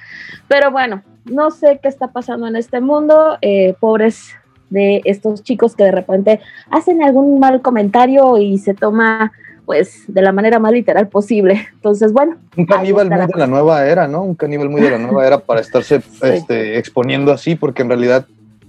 pero 0.48 0.72
bueno, 0.72 1.04
no 1.26 1.52
sé 1.52 1.80
qué 1.82 1.90
está 1.90 2.10
pasando 2.14 2.48
en 2.48 2.56
este 2.56 2.82
mundo, 2.82 3.38
eh, 3.42 3.76
pobres 3.80 4.36
de 4.70 5.02
estos 5.06 5.44
chicos 5.44 5.76
que 5.76 5.84
de 5.84 5.92
repente 5.92 6.40
hacen 6.70 7.02
algún 7.04 7.40
mal 7.40 7.62
comentario 7.62 8.38
y 8.38 8.58
se 8.58 8.74
toma 8.74 9.32
pues 9.66 10.04
de 10.08 10.22
la 10.24 10.32
manera 10.32 10.58
más 10.58 10.72
literal 10.72 11.08
posible. 11.10 11.68
Entonces, 11.76 12.12
bueno, 12.12 12.38
Un 12.58 12.66
caníbal 12.66 13.08
muy 13.10 13.20
de 13.28 13.38
la 13.38 13.46
nueva 13.48 13.86
era, 13.86 14.08
¿no? 14.08 14.24
Un 14.24 14.34
caníbal 14.34 14.68
muy 14.70 14.82
de 14.82 14.90
la 14.92 14.98
nueva 14.98 15.28
era 15.28 15.38
para 15.40 15.62
estarse 15.62 16.02
este, 16.24 16.80
exponiendo 16.80 17.32
así, 17.32 17.54
porque 17.56 17.84
en 17.84 17.90
realidad 17.90 18.26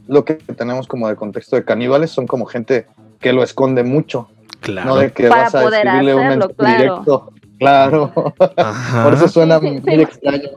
lo 0.09 0.27
que 0.27 0.35
tenemos 0.35 0.87
como 0.87 1.09
de 1.09 1.17
contexto 1.17 1.57
de 1.57 1.65
caníbales 1.65 2.11
son 2.11 2.27
como 2.27 2.45
gente 2.45 2.87
que 3.19 3.33
lo 3.33 3.43
esconde 3.43 3.83
mucho, 3.83 4.29
Claro. 4.61 4.89
no 4.91 4.97
de 4.97 5.11
que 5.13 5.29
Para 5.29 5.45
vas 5.45 5.55
a 5.55 5.63
poder 5.63 5.87
escribirle 5.87 6.15
un 6.15 6.21
hacerlo, 6.23 6.49
claro. 6.51 6.77
directo. 6.79 7.33
Claro, 7.59 8.13
por 9.05 9.15
eso 9.15 9.29
suena 9.29 9.59
Sí, 9.61 9.69
sí, 9.69 9.81
muy 9.87 9.95
sí. 9.97 10.01
extraño. 10.03 10.49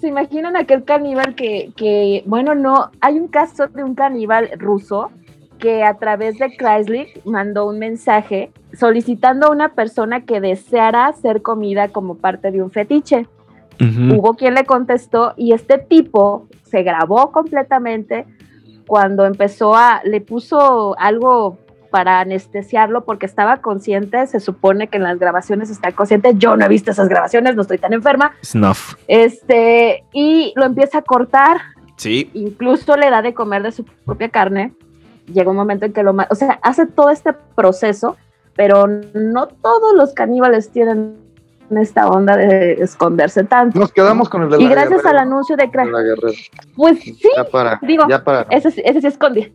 ¿Se 0.00 0.08
imaginan 0.08 0.56
aquel 0.56 0.84
caníbal 0.84 1.34
que, 1.34 1.72
que, 1.76 2.22
bueno, 2.26 2.54
no, 2.54 2.90
hay 3.00 3.18
un 3.18 3.28
caso 3.28 3.68
de 3.68 3.84
un 3.84 3.94
caníbal 3.94 4.50
ruso 4.58 5.10
que 5.58 5.82
a 5.82 5.94
través 5.94 6.38
de 6.38 6.54
Chrysler 6.56 7.08
mandó 7.24 7.66
un 7.66 7.78
mensaje 7.78 8.52
solicitando 8.78 9.46
a 9.46 9.50
una 9.50 9.70
persona 9.70 10.24
que 10.24 10.40
deseara 10.40 11.12
ser 11.12 11.42
comida 11.42 11.88
como 11.88 12.16
parte 12.16 12.50
de 12.50 12.62
un 12.62 12.70
fetiche. 12.70 13.26
Hubo 13.80 14.34
quien 14.34 14.54
le 14.54 14.64
contestó 14.64 15.34
y 15.36 15.52
este 15.52 15.78
tipo 15.78 16.46
se 16.62 16.82
grabó 16.82 17.32
completamente 17.32 18.24
cuando 18.86 19.24
empezó 19.24 19.74
a, 19.74 20.00
le 20.04 20.20
puso 20.20 20.94
algo 20.98 21.58
para 21.94 22.18
anestesiarlo 22.18 23.04
porque 23.04 23.24
estaba 23.24 23.58
consciente, 23.58 24.26
se 24.26 24.40
supone 24.40 24.88
que 24.88 24.96
en 24.96 25.04
las 25.04 25.16
grabaciones 25.20 25.70
está 25.70 25.92
consciente, 25.92 26.32
yo 26.36 26.56
no 26.56 26.64
he 26.64 26.68
visto 26.68 26.90
esas 26.90 27.08
grabaciones, 27.08 27.54
no 27.54 27.62
estoy 27.62 27.78
tan 27.78 27.92
enferma, 27.92 28.32
Snuff. 28.44 28.96
este, 29.06 30.02
y 30.12 30.52
lo 30.56 30.64
empieza 30.64 30.98
a 30.98 31.02
cortar, 31.02 31.58
Sí. 31.94 32.32
incluso 32.34 32.96
le 32.96 33.10
da 33.10 33.22
de 33.22 33.32
comer 33.32 33.62
de 33.62 33.70
su 33.70 33.84
propia 33.84 34.28
carne, 34.28 34.72
llega 35.32 35.48
un 35.52 35.56
momento 35.56 35.86
en 35.86 35.92
que 35.92 36.02
lo, 36.02 36.16
o 36.28 36.34
sea, 36.34 36.58
hace 36.62 36.84
todo 36.86 37.10
este 37.10 37.32
proceso, 37.54 38.16
pero 38.56 38.88
no 38.88 39.46
todos 39.46 39.94
los 39.94 40.14
caníbales 40.14 40.70
tienen 40.70 41.14
esta 41.80 42.08
onda 42.08 42.36
de 42.36 42.72
esconderse 42.72 43.44
tanto. 43.44 43.78
Nos 43.78 43.92
quedamos 43.92 44.28
con 44.28 44.42
el 44.42 44.50
de 44.50 44.56
la 44.58 44.62
Y 44.64 44.66
gracias 44.66 45.00
Guerrero, 45.00 45.08
al 45.10 45.18
anuncio 45.28 45.56
de 45.56 45.68
Guerrero. 45.68 46.32
pues 46.74 46.98
sí, 46.98 47.16
Ya 47.36 47.44
para, 47.44 47.78
digo, 47.82 48.04
ya 48.08 48.24
para. 48.24 48.46
ese, 48.50 48.82
ese 48.84 49.00
sí 49.00 49.06
esconde. 49.06 49.52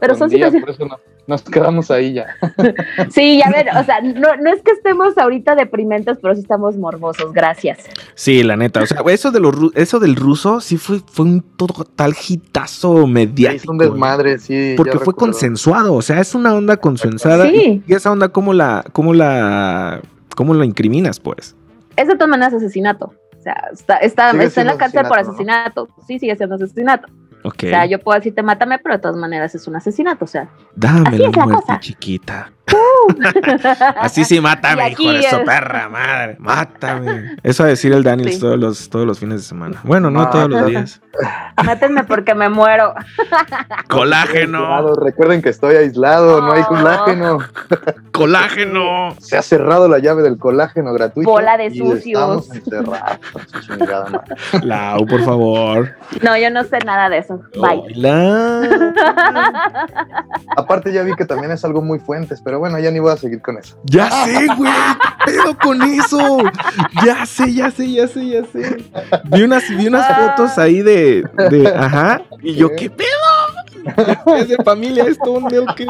Pero 0.00 0.14
son 0.16 0.28
día, 0.30 0.46
situaciones- 0.50 0.60
por 0.60 0.70
eso 0.70 0.84
no- 0.86 0.98
nos 1.26 1.42
quedamos 1.42 1.90
ahí 1.90 2.14
ya. 2.14 2.26
Sí, 3.10 3.38
ya 3.38 3.50
ver, 3.50 3.66
o 3.78 3.84
sea, 3.84 4.00
no, 4.00 4.36
no 4.36 4.50
es 4.52 4.62
que 4.62 4.72
estemos 4.72 5.16
ahorita 5.18 5.54
deprimentes, 5.56 6.18
pero 6.22 6.34
sí 6.34 6.40
estamos 6.40 6.76
morbosos, 6.76 7.32
gracias. 7.32 7.80
Sí, 8.14 8.42
la 8.42 8.56
neta. 8.56 8.82
O 8.82 8.86
sea, 8.86 9.02
eso, 9.08 9.30
de 9.30 9.40
los, 9.40 9.54
eso 9.74 10.00
del 10.00 10.16
ruso 10.16 10.60
sí 10.60 10.78
fue, 10.78 11.00
fue 11.06 11.26
un 11.26 11.42
total 11.42 12.14
hitazo 12.28 13.02
Es 13.02 13.08
mediático. 13.08 13.72
un 13.72 13.78
desmadre, 13.78 14.38
sí. 14.38 14.74
Porque 14.76 14.92
fue 14.92 15.00
recuerdo. 15.00 15.18
consensuado. 15.18 15.94
O 15.94 16.02
sea, 16.02 16.20
es 16.20 16.34
una 16.34 16.54
onda 16.54 16.78
consensuada. 16.78 17.46
Sí. 17.48 17.82
Y 17.86 17.94
esa 17.94 18.10
onda, 18.10 18.30
¿cómo 18.30 18.54
la, 18.54 18.84
cómo 18.92 19.12
la, 19.12 20.00
cómo 20.34 20.54
la 20.54 20.64
incriminas, 20.64 21.20
pues? 21.20 21.54
Es 21.96 22.08
de 22.08 22.14
todas 22.14 22.28
maneras 22.30 22.54
asesinato. 22.54 23.12
O 23.38 23.42
sea, 23.42 23.68
está, 23.72 23.96
está, 23.98 24.30
está 24.42 24.60
en 24.62 24.66
la 24.66 24.76
cárcel 24.78 25.06
por 25.06 25.18
asesinato, 25.18 25.82
asesinato. 25.82 26.06
Sí, 26.06 26.18
sigue 26.18 26.36
siendo 26.36 26.54
asesinato. 26.56 27.08
Ok. 27.48 27.64
O 27.64 27.68
sea, 27.68 27.86
yo 27.86 27.98
puedo 27.98 28.18
decirte 28.18 28.42
mátame, 28.42 28.78
pero 28.78 28.96
de 28.96 29.00
todas 29.00 29.16
maneras 29.16 29.54
es 29.54 29.66
un 29.66 29.76
asesinato. 29.76 30.24
O 30.24 30.28
sea, 30.28 30.48
Dame 30.76 31.08
así 31.08 31.18
la 31.18 31.28
es 31.28 31.36
la 31.36 31.44
muerte, 31.44 31.62
cosa. 31.62 31.80
chiquita. 31.80 32.52
Así 34.00 34.24
sí, 34.24 34.40
mátame, 34.42 34.90
hijo 34.90 35.10
de 35.12 35.22
su 35.22 35.44
perra 35.44 35.88
madre. 35.88 36.36
Mátame. 36.38 37.36
Eso 37.42 37.64
a 37.64 37.66
decir 37.66 37.92
el 37.92 38.02
Daniels 38.02 38.34
Sí. 38.34 38.40
todos, 38.40 38.58
los, 38.58 38.90
todos 38.90 39.06
los 39.06 39.18
fines 39.18 39.40
de 39.42 39.46
semana. 39.46 39.80
Bueno, 39.84 40.10
no 40.10 40.22
Ah, 40.22 40.30
todos 40.30 40.48
los 40.50 40.66
días. 40.66 41.00
mátenme 41.64 42.04
porque 42.04 42.34
me 42.34 42.48
muero. 42.48 42.94
Colágeno. 43.88 44.94
Recuerden 44.94 45.42
que 45.42 45.48
estoy 45.48 45.76
aislado, 45.76 46.40
no 46.42 46.52
hay 46.52 46.62
Oh. 46.62 46.68
colágeno. 46.68 47.38
Colágeno. 48.12 49.14
Se 49.20 49.36
ha 49.36 49.42
cerrado 49.42 49.88
la 49.88 49.98
llave 49.98 50.22
del 50.22 50.38
colágeno 50.38 50.92
gratuito. 50.92 51.30
Bola 51.30 51.56
de 51.56 51.70
sucios. 51.74 52.48
Lau, 54.62 55.06
por 55.06 55.22
favor. 55.24 55.96
No, 56.22 56.36
yo 56.36 56.50
no 56.50 56.64
sé 56.64 56.78
nada 56.84 57.08
de 57.08 57.18
eso. 57.18 57.40
Bye. 57.54 57.82
Hola. 57.96 58.92
Aparte 60.56 60.92
ya 60.92 61.02
vi 61.02 61.14
que 61.14 61.24
también 61.24 61.52
es 61.52 61.64
algo 61.64 61.80
muy 61.82 61.98
fuentes, 61.98 62.40
pero 62.44 62.57
bueno, 62.58 62.78
ya 62.78 62.90
ni 62.90 62.98
voy 62.98 63.12
a 63.12 63.16
seguir 63.16 63.40
con 63.40 63.58
eso. 63.58 63.76
Ya 63.84 64.10
sé, 64.24 64.46
güey. 64.56 64.72
¿Qué 65.24 65.32
pedo 65.32 65.56
con 65.58 65.82
eso? 65.82 66.38
Ya 67.04 67.24
sé, 67.26 67.52
ya 67.52 67.70
sé, 67.70 67.90
ya 67.90 68.08
sé, 68.08 68.26
ya 68.28 68.44
sé. 68.44 68.84
Vi 69.24 69.42
unas, 69.42 69.68
vi 69.68 69.86
unas 69.86 70.06
fotos 70.16 70.58
ahí 70.58 70.82
de, 70.82 71.24
de. 71.50 71.68
Ajá. 71.68 72.22
Y 72.42 72.54
yo, 72.54 72.74
¿qué 72.76 72.90
pedo? 72.90 73.08
Es 74.36 74.48
de 74.48 74.56
familia 74.64 75.04
esto, 75.04 75.34
¿o 75.34 75.74
qué? 75.74 75.86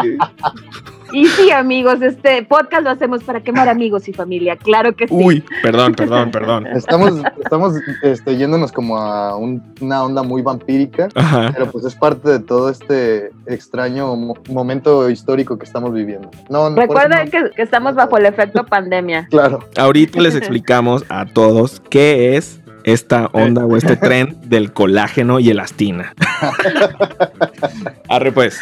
Y 1.12 1.26
sí, 1.26 1.50
amigos, 1.50 2.02
este 2.02 2.42
podcast 2.42 2.82
lo 2.84 2.90
hacemos 2.90 3.24
para 3.24 3.40
quemar 3.40 3.68
amigos 3.68 4.08
y 4.08 4.12
familia. 4.12 4.56
Claro 4.56 4.94
que 4.94 5.08
sí. 5.08 5.14
Uy, 5.14 5.44
perdón, 5.62 5.94
perdón, 5.94 6.30
perdón. 6.30 6.66
Estamos, 6.66 7.12
estamos 7.42 7.74
este, 8.02 8.36
yéndonos 8.36 8.72
como 8.72 8.98
a 8.98 9.36
un- 9.36 9.62
una 9.80 10.02
onda 10.04 10.22
muy 10.22 10.42
vampírica, 10.42 11.08
Ajá. 11.14 11.50
pero 11.52 11.70
pues 11.70 11.84
es 11.84 11.94
parte 11.94 12.28
de 12.28 12.40
todo 12.40 12.68
este 12.70 13.30
extraño 13.46 14.14
mo- 14.16 14.36
momento 14.50 15.08
histórico 15.10 15.58
que 15.58 15.64
estamos 15.64 15.92
viviendo. 15.92 16.30
No, 16.50 16.74
Recuerden 16.74 17.24
no- 17.26 17.30
que, 17.30 17.50
que 17.54 17.62
estamos 17.62 17.94
bajo 17.94 18.16
el 18.18 18.26
efecto 18.26 18.64
pandemia. 18.66 19.26
Claro. 19.30 19.60
Ahorita 19.76 20.20
les 20.20 20.34
explicamos 20.34 21.04
a 21.08 21.24
todos 21.26 21.80
qué 21.90 22.36
es 22.36 22.60
esta 22.84 23.26
onda 23.32 23.66
o 23.66 23.76
este 23.76 23.96
tren 23.96 24.36
del 24.46 24.72
colágeno 24.72 25.40
y 25.40 25.50
elastina. 25.50 26.14
Arre 28.08 28.32
pues. 28.32 28.60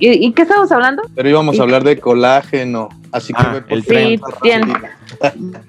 ¿Y, 0.00 0.26
y 0.26 0.32
qué 0.32 0.42
estamos 0.42 0.72
hablando? 0.72 1.02
Pero 1.14 1.28
íbamos 1.28 1.58
a 1.60 1.62
hablar 1.62 1.84
de 1.84 1.98
colágeno, 1.98 2.88
así 3.12 3.32
que 3.32 3.42
Ah, 3.42 3.62
el 3.68 3.84
tren. 3.84 4.20
Sí. 4.42 4.60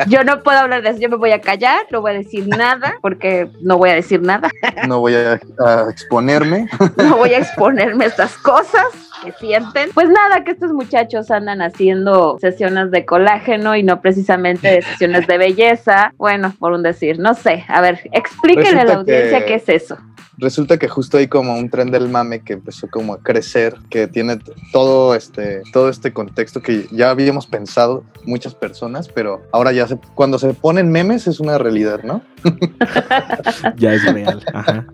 Yo 0.08 0.24
no 0.24 0.41
puedo 0.41 0.58
hablar 0.60 0.82
de 0.84 0.89
eso, 0.89 1.00
yo 1.00 1.10
me 1.10 1.17
voy 1.17 1.32
a 1.32 1.41
callar, 1.41 1.86
no 1.91 2.02
voy 2.02 2.12
a 2.12 2.13
decir 2.15 2.48
nada, 2.48 2.96
porque 3.02 3.50
no 3.62 3.78
voy 3.78 3.89
a 3.89 3.96
decir 3.96 4.22
nada, 4.22 4.50
No 4.88 5.00
voy 5.00 5.15
a, 5.15 5.39
a 5.65 5.89
exponerme. 5.89 6.67
no 6.98 7.17
voy 7.17 7.34
a 7.34 7.39
exponerme 7.39 8.06
a 8.06 8.08
estas 8.08 8.38
cosas. 8.38 8.86
Que 9.23 9.31
sienten. 9.34 9.89
Pues 9.93 10.10
nada, 10.10 10.43
que 10.43 10.51
estos 10.51 10.71
muchachos 10.73 11.29
andan 11.31 11.62
haciendo 11.62 12.38
sesiones 12.39 12.91
de 12.91 13.05
colágeno 13.05 13.75
y 13.75 13.84
no 13.84 14.01
precisamente 14.01 14.67
de 14.67 14.81
sesiones 14.81 15.27
de 15.27 15.38
belleza. 15.38 16.13
Bueno, 16.17 16.53
por 16.60 16.71
un 16.73 16.84
decir, 16.84 17.19
no 17.19 17.34
sé. 17.34 17.63
A 17.67 17.81
ver, 17.81 17.99
explíquenle 18.12 18.81
a 18.81 18.86
la 18.86 18.91
que- 18.93 18.97
audiencia 18.99 19.45
qué 19.45 19.55
es 19.55 19.69
eso. 19.69 19.97
Resulta 20.38 20.77
que 20.79 20.88
justo 20.88 21.17
hay 21.17 21.27
como 21.27 21.53
un 21.55 21.69
tren 21.69 21.91
del 21.91 22.10
mame 22.10 22.39
que 22.39 22.53
empezó 22.53 22.88
como 22.89 23.13
a 23.13 23.19
crecer, 23.21 23.75
que 23.91 24.07
tiene 24.07 24.39
todo 24.71 25.13
este, 25.13 25.62
todo 25.71 25.88
este 25.88 26.13
contexto 26.13 26.62
que 26.63 26.88
ya 26.89 27.12
habíamos 27.12 27.45
pensado 27.45 28.03
muchas 28.25 28.55
personas, 28.55 29.07
pero 29.07 29.41
ahora 29.51 29.71
ya 29.71 29.88
se, 29.88 29.99
cuando 30.15 30.39
se 30.39 30.51
ponen 30.55 30.89
memes 30.89 31.27
es 31.27 31.39
una 31.39 31.60
realidad, 31.60 32.01
¿no? 32.03 32.23
Ya 33.77 33.93
es 33.93 34.03
real. 34.12 34.43
Ajá. 34.53 34.86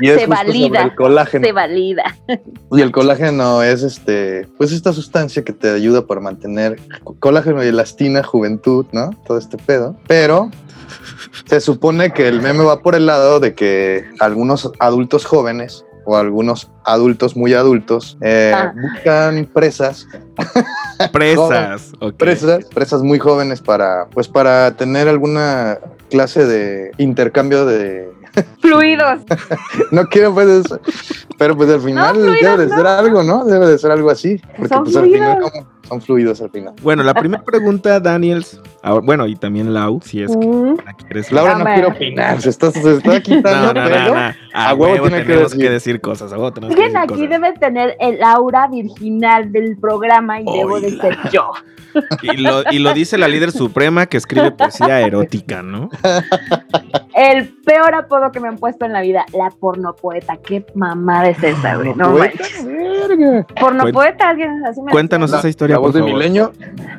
Y 0.00 0.08
es 0.08 0.20
Se 0.20 0.26
valida. 0.26 0.82
el 0.82 0.94
colágeno. 0.94 1.44
Se 1.46 1.52
valida. 1.52 2.04
Y 2.72 2.80
el 2.80 2.90
colágeno 2.90 3.62
es 3.62 3.82
este, 3.82 4.46
pues 4.56 4.72
esta 4.72 4.92
sustancia 4.92 5.44
que 5.44 5.52
te 5.52 5.70
ayuda 5.70 6.06
para 6.06 6.20
mantener 6.20 6.80
co- 7.04 7.16
colágeno 7.18 7.62
y 7.64 7.68
elastina, 7.68 8.22
juventud, 8.22 8.86
¿no? 8.92 9.10
Todo 9.26 9.38
este 9.38 9.56
pedo. 9.58 9.96
Pero 10.06 10.50
se 11.46 11.60
supone 11.60 12.12
que 12.12 12.28
el 12.28 12.40
meme 12.40 12.64
va 12.64 12.80
por 12.80 12.94
el 12.94 13.06
lado 13.06 13.40
de 13.40 13.54
que 13.54 14.04
algunos 14.20 14.70
adultos 14.78 15.24
jóvenes 15.24 15.84
o 16.06 16.16
algunos 16.16 16.70
adultos 16.84 17.36
muy 17.36 17.52
adultos 17.54 18.16
eh, 18.22 18.52
Ah. 18.54 18.72
buscan 18.74 19.44
presas, 19.52 20.06
Presas. 21.12 21.92
ok. 22.00 22.14
presas, 22.16 22.64
presas 22.66 23.02
muy 23.02 23.18
jóvenes 23.18 23.60
para, 23.60 24.06
pues 24.06 24.28
para 24.28 24.76
tener 24.76 25.08
alguna 25.08 25.78
clase 26.10 26.46
de 26.46 26.90
intercambio 26.98 27.64
de 27.66 28.08
Fluidos. 28.60 29.20
no 29.90 30.06
quiero 30.06 30.32
pues 30.34 30.62
pero 31.38 31.56
pues 31.56 31.70
al 31.70 31.80
final 31.80 32.14
fluidos, 32.16 32.40
debe 32.42 32.56
de 32.64 32.66
no. 32.70 32.76
ser 32.76 32.86
algo, 32.86 33.22
¿no? 33.22 33.44
Debe 33.44 33.66
de 33.66 33.78
ser 33.78 33.90
algo 33.90 34.10
así, 34.10 34.40
porque 34.56 34.68
Son 34.68 34.84
pues 34.84 34.96
al 34.96 35.02
fluidos. 35.04 35.28
final 35.36 35.40
como- 35.42 35.79
son 35.90 36.00
fluidos 36.00 36.40
al 36.40 36.48
final. 36.50 36.72
Bueno, 36.82 37.02
la 37.02 37.12
primera 37.12 37.42
pregunta, 37.42 38.00
Daniels. 38.00 38.58
ahora- 38.82 39.04
bueno, 39.04 39.26
y 39.26 39.36
también 39.36 39.74
Lau, 39.74 40.00
si 40.02 40.22
es 40.22 40.34
que 40.34 40.46
Mm. 40.46 40.76
la 40.86 40.92
quieres. 40.94 41.30
Laura 41.30 41.52
no 41.52 41.58
Dame. 41.58 41.74
quiere 41.74 41.88
opinar, 41.88 42.40
se 42.40 42.48
está, 42.48 42.70
se 42.70 42.78
está 42.96 43.14
No, 43.14 43.20
quitando 43.22 43.74
no, 43.74 43.82
no, 43.82 43.88
pelo. 43.90 44.14
no. 44.14 44.20
A, 44.20 44.34
A 44.70 44.74
huevo 44.74 44.94
huevo 44.94 45.08
tiene 45.08 45.24
que 45.26 45.36
decir. 45.36 45.58
que 45.60 45.70
decir 45.70 46.00
cosas. 46.00 46.32
A 46.32 46.36
huevo 46.36 46.52
tenemos 46.52 46.74
que 46.74 46.82
Alguien 46.84 47.00
decir 47.02 47.14
aquí 47.14 47.26
cosas. 47.26 47.40
debe 47.42 47.58
tener 47.58 47.96
el 48.00 48.22
aura 48.22 48.66
virginal 48.68 49.52
del 49.52 49.76
programa 49.78 50.40
y 50.40 50.44
debo 50.44 50.80
de 50.80 50.90
ser 50.98 51.18
yo. 51.30 51.50
Y 52.22 52.36
lo, 52.36 52.62
y 52.70 52.78
lo 52.78 52.94
dice 52.94 53.18
la 53.18 53.26
líder 53.26 53.50
suprema 53.50 54.06
que 54.06 54.16
escribe 54.16 54.52
poesía 54.52 55.00
erótica, 55.00 55.60
¿no? 55.62 55.90
El 57.14 57.48
peor 57.64 57.94
apodo 57.96 58.30
que 58.30 58.38
me 58.40 58.46
han 58.48 58.58
puesto 58.58 58.84
en 58.86 58.92
la 58.92 59.00
vida, 59.00 59.24
la 59.32 59.50
pornopoeta. 59.50 60.36
Qué 60.36 60.64
mamada 60.74 61.28
es 61.30 61.42
esa, 61.42 61.74
güey. 61.76 61.92
No 61.96 62.12
Poeta, 62.12 62.38
manches. 62.64 63.46
Pornopoeta, 63.60 64.28
alguien 64.28 64.64
así 64.64 64.80
me 64.82 64.92
Cuéntanos 64.92 65.30
La, 65.30 65.38
esa 65.38 65.48
historia, 65.48 65.76
la 65.76 65.79
voz 65.80 65.94
de. 65.94 66.02
Milenio, 66.02 66.52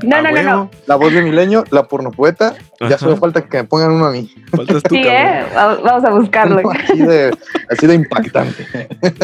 No, 0.04 0.16
A 0.18 0.22
no, 0.22 0.32
no, 0.32 0.44
no. 0.44 0.72
la 0.88 0.96
voz 0.96 1.14
de 1.14 1.22
Milenio, 1.22 1.64
la 1.72 1.84
pornopoeta. 1.84 2.54
Ya 2.90 2.98
solo 2.98 3.16
falta 3.18 3.42
que 3.44 3.58
me 3.58 3.64
pongan 3.66 3.92
uno 3.92 4.06
a 4.08 4.12
mí. 4.12 4.30
Faltas 4.52 4.82
tú, 4.84 4.96
Sí. 4.96 5.04
¿eh? 5.06 5.44
Va- 5.56 5.76
Vamos 5.76 6.04
a 6.04 6.10
buscarlo. 6.10 6.62
Así 6.84 6.98
de, 7.00 7.32
así 7.70 7.86
de 7.88 7.94
impactante. 7.96 8.66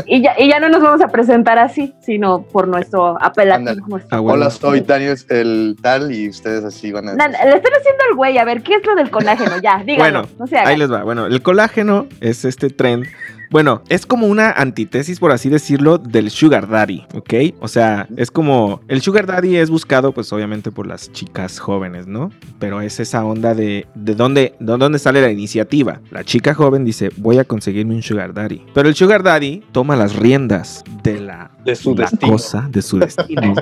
Y 0.06 0.22
ya, 0.22 0.36
y 0.38 0.48
ya 0.48 0.60
no 0.60 0.70
nos 0.70 0.82
vamos 0.82 1.02
a 1.02 1.08
presentar 1.08 1.58
así, 1.58 1.94
sino 2.02 2.44
por 2.44 2.68
nuestro 2.68 3.18
apelativo. 3.22 4.00
Ah, 4.12 4.20
bueno. 4.20 4.34
Hola, 4.34 4.50
soy 4.52 4.82
Daniel 4.82 5.18
el 5.30 5.76
tal 5.82 6.12
y 6.14 6.30
ustedes 6.30 6.64
así 6.64 6.92
van 6.92 7.10
a 7.10 7.14
le 7.14 7.24
están 7.26 7.74
haciendo 7.74 8.04
el 8.12 8.16
güey, 8.16 8.38
a 8.38 8.46
ver, 8.46 8.62
¿qué 8.62 8.76
es 8.76 8.86
lo 8.86 8.96
del 8.96 9.10
colágeno? 9.10 9.58
Ya, 9.62 9.82
díganlo, 9.86 10.22
Bueno, 10.24 10.48
no. 10.52 10.60
Ahí 10.68 10.78
les 10.78 10.92
va. 10.92 11.04
Bueno, 11.04 11.26
el 11.26 11.42
colágeno 11.42 12.08
es 12.22 12.46
este 12.46 12.70
trend. 12.70 13.06
Bueno, 13.50 13.82
es 13.90 14.06
como 14.06 14.28
una 14.28 14.52
antítesis, 14.52 15.20
por 15.20 15.32
así 15.32 15.50
decirlo, 15.50 15.98
del 15.98 16.30
sugar 16.30 16.68
daddy, 16.68 17.06
¿ok? 17.14 17.34
O 17.60 17.68
sea, 17.68 18.08
es 18.18 18.32
como 18.32 18.82
el 18.88 19.02
sugar 19.02 19.26
daddy 19.26 19.58
es 19.58 19.70
buscado, 19.70 20.12
pues 20.12 20.32
obviamente 20.34 20.72
por 20.72 20.88
las 20.88 21.12
chicas 21.12 21.60
jóvenes, 21.60 22.08
¿no? 22.08 22.32
Pero 22.60 22.82
es 22.82 23.00
esa 23.00 23.24
onda 23.26 23.54
de 23.54 23.88
de 23.96 24.16
dónde, 24.16 24.56
de 24.60 24.78
dónde 24.78 25.00
sale 25.00 25.22
la 25.22 25.32
iniciativa. 25.32 26.02
La 26.12 26.24
chica 26.24 26.54
joven 26.54 26.86
dice, 26.86 27.10
voy 27.18 27.40
a 27.40 27.44
conseguirme 27.44 27.96
un 27.96 28.02
sugar 28.02 28.34
daddy. 28.34 28.64
Pero 28.74 28.90
el 28.90 28.96
sugar 28.96 29.24
daddy 29.24 29.64
toma 29.72 29.96
las 29.96 30.16
riendas 30.16 30.84
de 31.04 31.20
la, 31.20 31.52
de 31.66 31.76
su 31.76 31.96
la 31.96 32.04
destino. 32.04 32.32
cosa, 32.32 32.68
de 32.70 32.82
su 32.82 33.00
destino, 33.00 33.54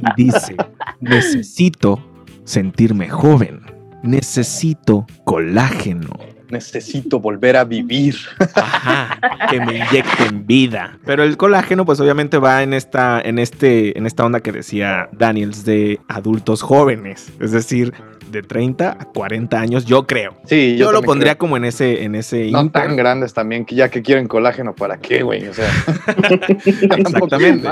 y 0.00 0.24
dice, 0.24 0.56
necesito 1.00 2.02
sentirme 2.44 3.08
joven. 3.08 3.60
Necesito 4.02 5.06
colágeno. 5.24 6.16
Necesito 6.50 7.20
volver 7.20 7.56
a 7.56 7.64
vivir. 7.64 8.16
Ajá, 8.54 9.18
que 9.50 9.60
me 9.60 9.76
inyecten 9.78 10.46
vida. 10.46 10.98
Pero 11.04 11.22
el 11.24 11.36
colágeno, 11.36 11.84
pues 11.84 12.00
obviamente 12.00 12.38
va 12.38 12.62
en 12.62 12.72
esta, 12.72 13.20
en 13.20 13.38
este, 13.38 13.96
en 13.98 14.06
esta 14.06 14.24
onda 14.24 14.40
que 14.40 14.52
decía 14.52 15.08
Daniels 15.12 15.64
de 15.64 16.00
adultos 16.08 16.62
jóvenes. 16.62 17.32
Es 17.40 17.52
decir, 17.52 17.92
de 18.30 18.42
30 18.42 18.90
a 18.98 19.04
40 19.04 19.58
años, 19.60 19.84
yo 19.84 20.06
creo. 20.06 20.36
Sí, 20.46 20.76
Yo, 20.76 20.90
lo 20.92 21.00
pondría 21.02 21.34
creo. 21.34 21.38
como 21.38 21.56
en 21.56 21.64
ese, 21.64 22.02
en 22.02 22.16
ese 22.16 22.50
No 22.50 22.62
inter. 22.62 22.82
tan 22.82 22.96
grandes 22.96 23.32
también, 23.32 23.64
que 23.64 23.74
ya 23.76 23.88
que 23.88 24.02
quieren 24.02 24.26
colágeno, 24.26 24.74
¿para 24.74 24.98
qué, 24.98 25.22
güey? 25.22 25.46
O 25.46 25.54
sea, 25.54 25.68
Exactamente. 26.64 27.68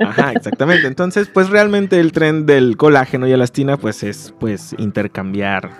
Ajá, 0.00 0.32
exactamente. 0.32 0.86
Entonces, 0.86 1.28
pues 1.32 1.50
realmente 1.50 2.00
el 2.00 2.12
tren 2.12 2.46
del 2.46 2.76
colágeno 2.76 3.28
y 3.28 3.32
elastina, 3.32 3.76
pues 3.76 4.02
es 4.02 4.34
pues 4.40 4.74
intercambiar 4.78 5.70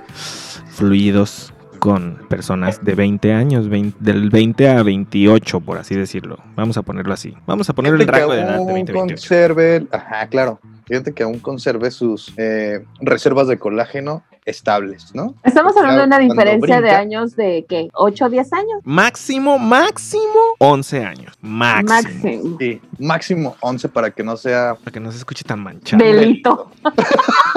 fluidos 0.71 1.53
con 1.81 2.19
personas 2.29 2.85
de 2.85 2.95
20 2.95 3.33
años, 3.33 3.69
20 3.69 3.97
del 3.99 4.31
20 4.31 4.69
a 4.69 4.83
28, 4.85 5.61
por 5.61 5.79
así 5.79 5.97
decirlo. 5.97 6.39
Vamos 6.55 6.77
a 6.77 6.83
ponerlo 6.83 7.13
así. 7.13 7.35
Vamos 7.47 7.69
a 7.69 7.73
poner 7.73 7.95
el 7.95 8.07
rango 8.07 8.33
de 8.33 8.41
edad 8.41 8.51
de 8.51 8.57
aún 8.57 8.75
20 8.75 8.93
a 8.93 8.95
28. 8.95 9.15
conserve, 9.15 9.87
ajá, 9.91 10.29
claro. 10.29 10.61
Gente 10.87 11.13
que 11.13 11.23
aún 11.23 11.41
conserve 11.41 11.91
sus 11.91 12.33
eh, 12.37 12.85
reservas 13.01 13.49
de 13.49 13.59
colágeno 13.59 14.23
estables, 14.45 15.15
¿no? 15.15 15.35
Estamos 15.45 15.77
hablando 15.77 16.01
de 16.01 16.07
una 16.07 16.19
diferencia 16.19 16.81
de 16.81 16.91
años 16.91 17.37
de, 17.37 17.65
¿qué? 17.69 17.89
¿8 17.93 18.27
o 18.27 18.29
10 18.31 18.53
años? 18.53 18.81
Máximo, 18.85 19.59
máximo 19.59 20.23
11 20.59 21.05
años. 21.05 21.35
Máximo. 21.41 21.93
Máximo. 22.03 22.57
Sí, 22.59 22.81
máximo 22.99 23.57
11 23.61 23.89
para 23.89 24.11
que 24.11 24.23
no 24.25 24.37
sea 24.37 24.75
Para 24.83 24.93
que 24.93 25.01
no 25.01 25.11
se 25.13 25.19
escuche 25.19 25.45
tan 25.45 25.61
manchado. 25.63 26.03
Delito. 26.05 26.71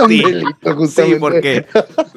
Sí. 0.08 0.24
delito, 0.24 0.88
Sí, 0.88 1.16
porque 1.20 1.68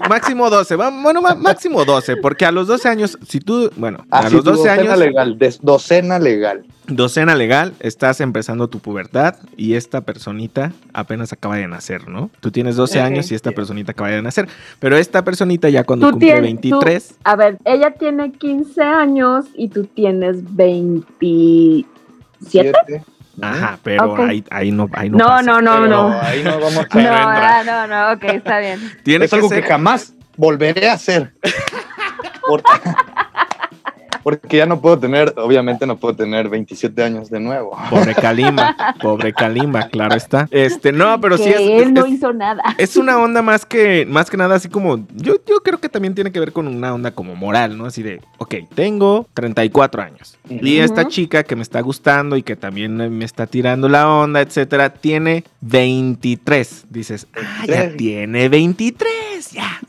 máximo 0.08 0.48
12, 0.48 0.76
va- 0.76 0.90
bueno, 0.90 1.20
máximo 1.20 1.84
12, 1.84 2.16
porque 2.16 2.46
a 2.46 2.50
los 2.50 2.66
12 2.66 2.88
años, 2.88 3.18
si 3.28 3.38
tú, 3.38 3.70
bueno, 3.76 4.04
a 4.10 4.20
Así 4.20 4.34
los 4.34 4.44
tu 4.44 4.50
12 4.52 4.68
docena 4.70 4.82
años, 4.94 4.98
legal, 4.98 5.38
docena 5.60 6.18
legal. 6.18 6.64
docena 6.86 7.34
legal, 7.34 7.74
estás 7.80 8.20
empezando 8.22 8.68
tu 8.68 8.78
pubertad 8.78 9.36
y 9.58 9.74
esta 9.74 10.00
personita 10.00 10.72
apenas 10.94 11.32
acaba 11.34 11.56
de 11.56 11.68
nacer, 11.68 12.08
¿no? 12.08 12.30
Tú 12.40 12.50
tienes 12.50 12.76
12 12.76 12.98
Ok. 12.98 13.04
años 13.04 13.30
y 13.30 13.34
esta 13.34 13.52
personita 13.52 13.92
acaba 13.92 14.08
de 14.10 14.22
nacer, 14.22 14.48
pero 14.78 14.96
esta 14.96 15.24
personita 15.24 15.68
ya 15.68 15.84
cuando 15.84 16.06
Tú 16.06 16.12
cumple 16.12 16.26
tienes, 16.28 16.42
23, 16.42 17.08
tú- 17.08 17.14
a 17.24 17.36
ver, 17.36 17.58
ella 17.64 17.92
tiene 17.92 18.32
15 18.32 18.82
años 18.82 19.46
y 19.54 19.68
tú 19.68 19.84
tienes 19.86 20.36
27. 20.54 21.86
Siete. 22.48 23.02
ajá, 23.40 23.78
pero 23.82 24.16
ahí, 24.22 24.44
ahí 24.50 24.70
no, 24.70 24.88
ahí 24.92 25.08
no 25.10 25.18
No, 25.18 25.26
pasa. 25.26 25.42
no, 25.42 25.62
no, 25.62 25.72
Pero 25.72 25.88
no. 25.88 26.20
Ahí 26.20 26.42
no 26.42 26.60
vamos 26.60 26.86
a 26.90 26.98
No, 27.02 27.10
ah, 27.10 27.62
no, 27.64 27.86
no, 27.86 28.12
ok, 28.12 28.24
está 28.24 28.58
bien. 28.60 28.80
Es 29.04 29.30
que 29.30 29.36
algo 29.36 29.48
ser- 29.48 29.62
que 29.62 29.68
jamás 29.68 30.14
volveré 30.36 30.88
a 30.88 30.92
hacer. 30.94 31.32
Por- 32.46 32.62
Porque 34.26 34.56
ya 34.56 34.66
no 34.66 34.80
puedo 34.80 34.98
tener, 34.98 35.32
obviamente 35.36 35.86
no 35.86 35.98
puedo 35.98 36.16
tener 36.16 36.48
27 36.48 37.00
años 37.00 37.30
de 37.30 37.38
nuevo. 37.38 37.78
Pobre 37.88 38.12
Kalimba, 38.12 38.74
pobre 39.00 39.32
Kalimba, 39.32 39.86
claro 39.88 40.16
está. 40.16 40.48
Este, 40.50 40.90
no, 40.90 41.20
pero 41.20 41.38
sí 41.38 41.44
que 41.44 41.50
es, 41.50 41.60
es- 41.60 41.82
él 41.82 41.94
no 41.94 42.04
es- 42.06 42.14
hizo 42.14 42.32
nada. 42.32 42.60
es 42.76 42.96
una 42.96 43.18
onda 43.18 43.40
más 43.40 43.64
que, 43.64 44.04
más 44.04 44.28
que 44.28 44.36
nada 44.36 44.56
así 44.56 44.68
como, 44.68 45.06
yo, 45.14 45.36
yo 45.46 45.60
creo 45.62 45.78
que 45.78 45.88
también 45.88 46.16
tiene 46.16 46.32
que 46.32 46.40
ver 46.40 46.50
con 46.52 46.66
una 46.66 46.92
onda 46.92 47.12
como 47.12 47.36
moral, 47.36 47.78
¿no? 47.78 47.86
Así 47.86 48.02
de, 48.02 48.20
ok, 48.38 48.54
tengo 48.74 49.28
34 49.32 50.02
años. 50.02 50.36
Y 50.50 50.78
esta 50.78 51.06
chica 51.06 51.44
que 51.44 51.54
me 51.54 51.62
está 51.62 51.80
gustando 51.80 52.36
y 52.36 52.42
que 52.42 52.56
también 52.56 52.96
me 53.16 53.24
está 53.24 53.46
tirando 53.46 53.88
la 53.88 54.08
onda, 54.10 54.40
etcétera, 54.40 54.90
tiene 54.90 55.44
23. 55.60 56.86
Dices, 56.90 57.26
ah, 57.36 57.64
ya 57.66 57.74
23. 57.82 57.96
tiene 57.96 58.48
23, 58.48 59.50
ya. 59.52 59.80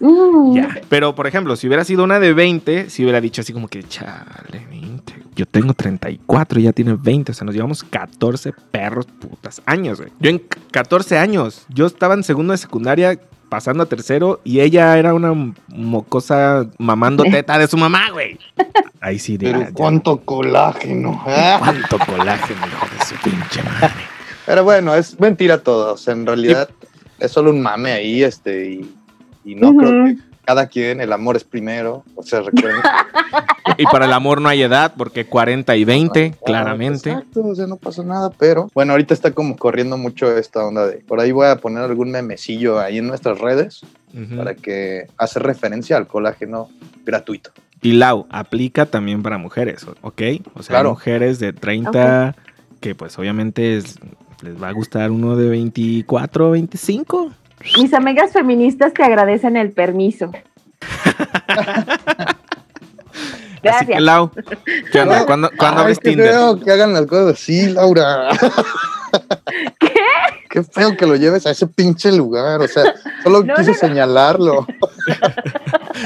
Ya. 0.54 0.82
Pero, 0.90 1.16
por 1.16 1.26
ejemplo, 1.28 1.56
si 1.56 1.66
hubiera 1.68 1.84
sido 1.84 2.04
una 2.04 2.20
de 2.20 2.34
20, 2.34 2.90
si 2.92 3.04
hubiera 3.04 3.20
dicho 3.22 3.42
así 3.42 3.54
como 3.54 3.68
que, 3.68 3.84
chale, 4.28 4.66
20. 4.70 5.14
Yo 5.36 5.46
tengo 5.46 5.74
34 5.74 6.60
y 6.60 6.64
ya 6.64 6.74
tiene 6.74 6.96
20. 7.00 7.32
O 7.32 7.36
sea, 7.36 7.46
nos 7.46 7.56
llevamos 7.56 7.84
14 7.84 8.54
perros 8.72 9.06
putas 9.06 9.62
años, 9.66 10.00
güey. 10.00 10.12
Yo 10.20 10.30
en 10.30 10.42
14 10.72 11.18
años, 11.18 11.66
yo 11.70 11.86
estaba 11.86 12.14
en 12.14 12.24
segundo 12.24 12.52
de 12.52 12.58
secundaria 12.58 13.20
pasando 13.50 13.84
a 13.84 13.86
tercero 13.86 14.42
y 14.44 14.60
ella 14.60 14.98
era 14.98 15.14
una 15.14 15.34
mocosa 15.68 16.68
mamando 16.78 17.24
teta 17.32 17.58
de 17.58 17.68
su 17.68 17.78
mamá, 17.78 18.12
güey. 18.12 18.38
Ahí 19.00 19.20
sí, 19.20 19.38
Pero 19.38 19.60
ya, 19.60 19.72
cuánto 19.72 20.18
colágeno. 20.22 21.22
ah. 21.26 21.58
cuánto 21.60 21.98
colágeno, 22.00 22.68
hijo 22.68 22.88
de 22.98 23.06
su 23.06 23.16
pinche 23.24 23.64
madre. 23.64 23.94
Pero 24.46 24.64
bueno, 24.64 24.96
es 24.96 25.20
mentira 25.20 25.60
todo. 25.60 25.94
O 25.94 25.98
sea, 25.98 26.14
en 26.14 26.26
realidad 26.26 26.70
es 27.20 27.32
solo 27.32 27.52
un 27.52 27.62
mame 27.62 27.92
ahí, 27.92 28.24
este, 28.24 28.72
y, 28.72 28.96
y 29.44 29.56
no 29.56 29.76
creo 29.76 30.06
que 30.06 30.27
cada 30.48 30.68
quien, 30.68 31.02
el 31.02 31.12
amor 31.12 31.36
es 31.36 31.44
primero. 31.44 32.06
O 32.16 32.24
sea, 32.24 32.40
recuerden. 32.40 32.80
y 33.78 33.84
para 33.84 34.06
el 34.06 34.14
amor 34.14 34.40
no 34.40 34.48
hay 34.48 34.62
edad, 34.62 34.94
porque 34.98 35.26
40 35.26 35.76
y 35.76 35.84
20, 35.84 36.36
claramente. 36.46 37.10
Exacto, 37.10 37.46
o 37.46 37.54
sea, 37.54 37.68
no 37.68 37.76
pasa 37.76 38.02
nada, 38.02 38.30
pero 38.40 38.70
bueno, 38.74 38.94
ahorita 38.94 39.14
está 39.14 39.32
como 39.32 39.58
corriendo 39.58 39.98
mucho 39.98 40.36
esta 40.38 40.66
onda 40.66 40.88
de, 40.88 41.00
por 41.00 41.20
ahí 41.20 41.34
voy 41.34 41.48
a 41.48 41.58
poner 41.58 41.84
algún 41.84 42.12
memecillo 42.12 42.80
ahí 42.80 43.00
en 43.00 43.08
nuestras 43.08 43.40
redes 43.40 43.82
para 44.38 44.56
que 44.56 45.08
hace 45.18 45.38
referencia 45.40 45.98
al 45.98 46.08
colágeno 46.08 46.70
gratuito. 47.06 47.52
Y 47.82 47.92
Lau, 47.92 48.26
aplica 48.30 48.86
también 48.86 49.22
para 49.22 49.38
mujeres, 49.38 49.86
¿ok? 50.02 50.22
O 50.56 50.64
sea, 50.64 50.76
Claro. 50.76 50.92
mujeres 50.92 51.40
de 51.40 51.52
30 51.52 52.36
que 52.80 52.96
pues 52.96 53.20
obviamente 53.20 53.76
es- 53.78 54.00
les 54.42 54.62
va 54.62 54.70
a 54.70 54.72
gustar 54.72 55.12
uno 55.12 55.36
de 55.36 55.50
24 55.50 56.48
o 56.48 56.52
25. 56.52 57.32
Mis 57.78 57.94
amigas 57.94 58.32
feministas 58.34 58.94
te 58.94 59.04
agradecen 59.04 59.58
el 59.58 59.72
permiso. 59.72 60.32
Así 63.58 63.62
Gracias. 63.64 63.98
que 63.98 64.00
Lau, 64.02 64.32
¿qué 64.92 65.02
onda? 65.02 65.26
¿Cuándo, 65.26 65.50
¿cuándo 65.58 65.78
Ay, 65.80 65.84
abres 65.84 66.00
qué 66.00 66.10
Tinder? 66.12 66.30
feo 66.30 66.60
que 66.60 66.72
hagan 66.72 66.94
las 66.94 67.06
cosas 67.08 67.34
así, 67.34 67.68
Laura. 67.70 68.30
¿Qué? 69.80 69.92
Qué 70.50 70.64
feo 70.64 70.96
que 70.96 71.06
lo 71.06 71.16
lleves 71.16 71.46
a 71.48 71.52
ese 71.52 71.68
pinche 71.68 72.12
lugar, 72.12 72.62
o 72.62 72.68
sea, 72.68 72.84
solo 73.24 73.44
No, 73.44 73.56
quise 73.56 73.72
no, 73.72 73.74
no. 73.74 73.80
señalarlo. 73.80 74.68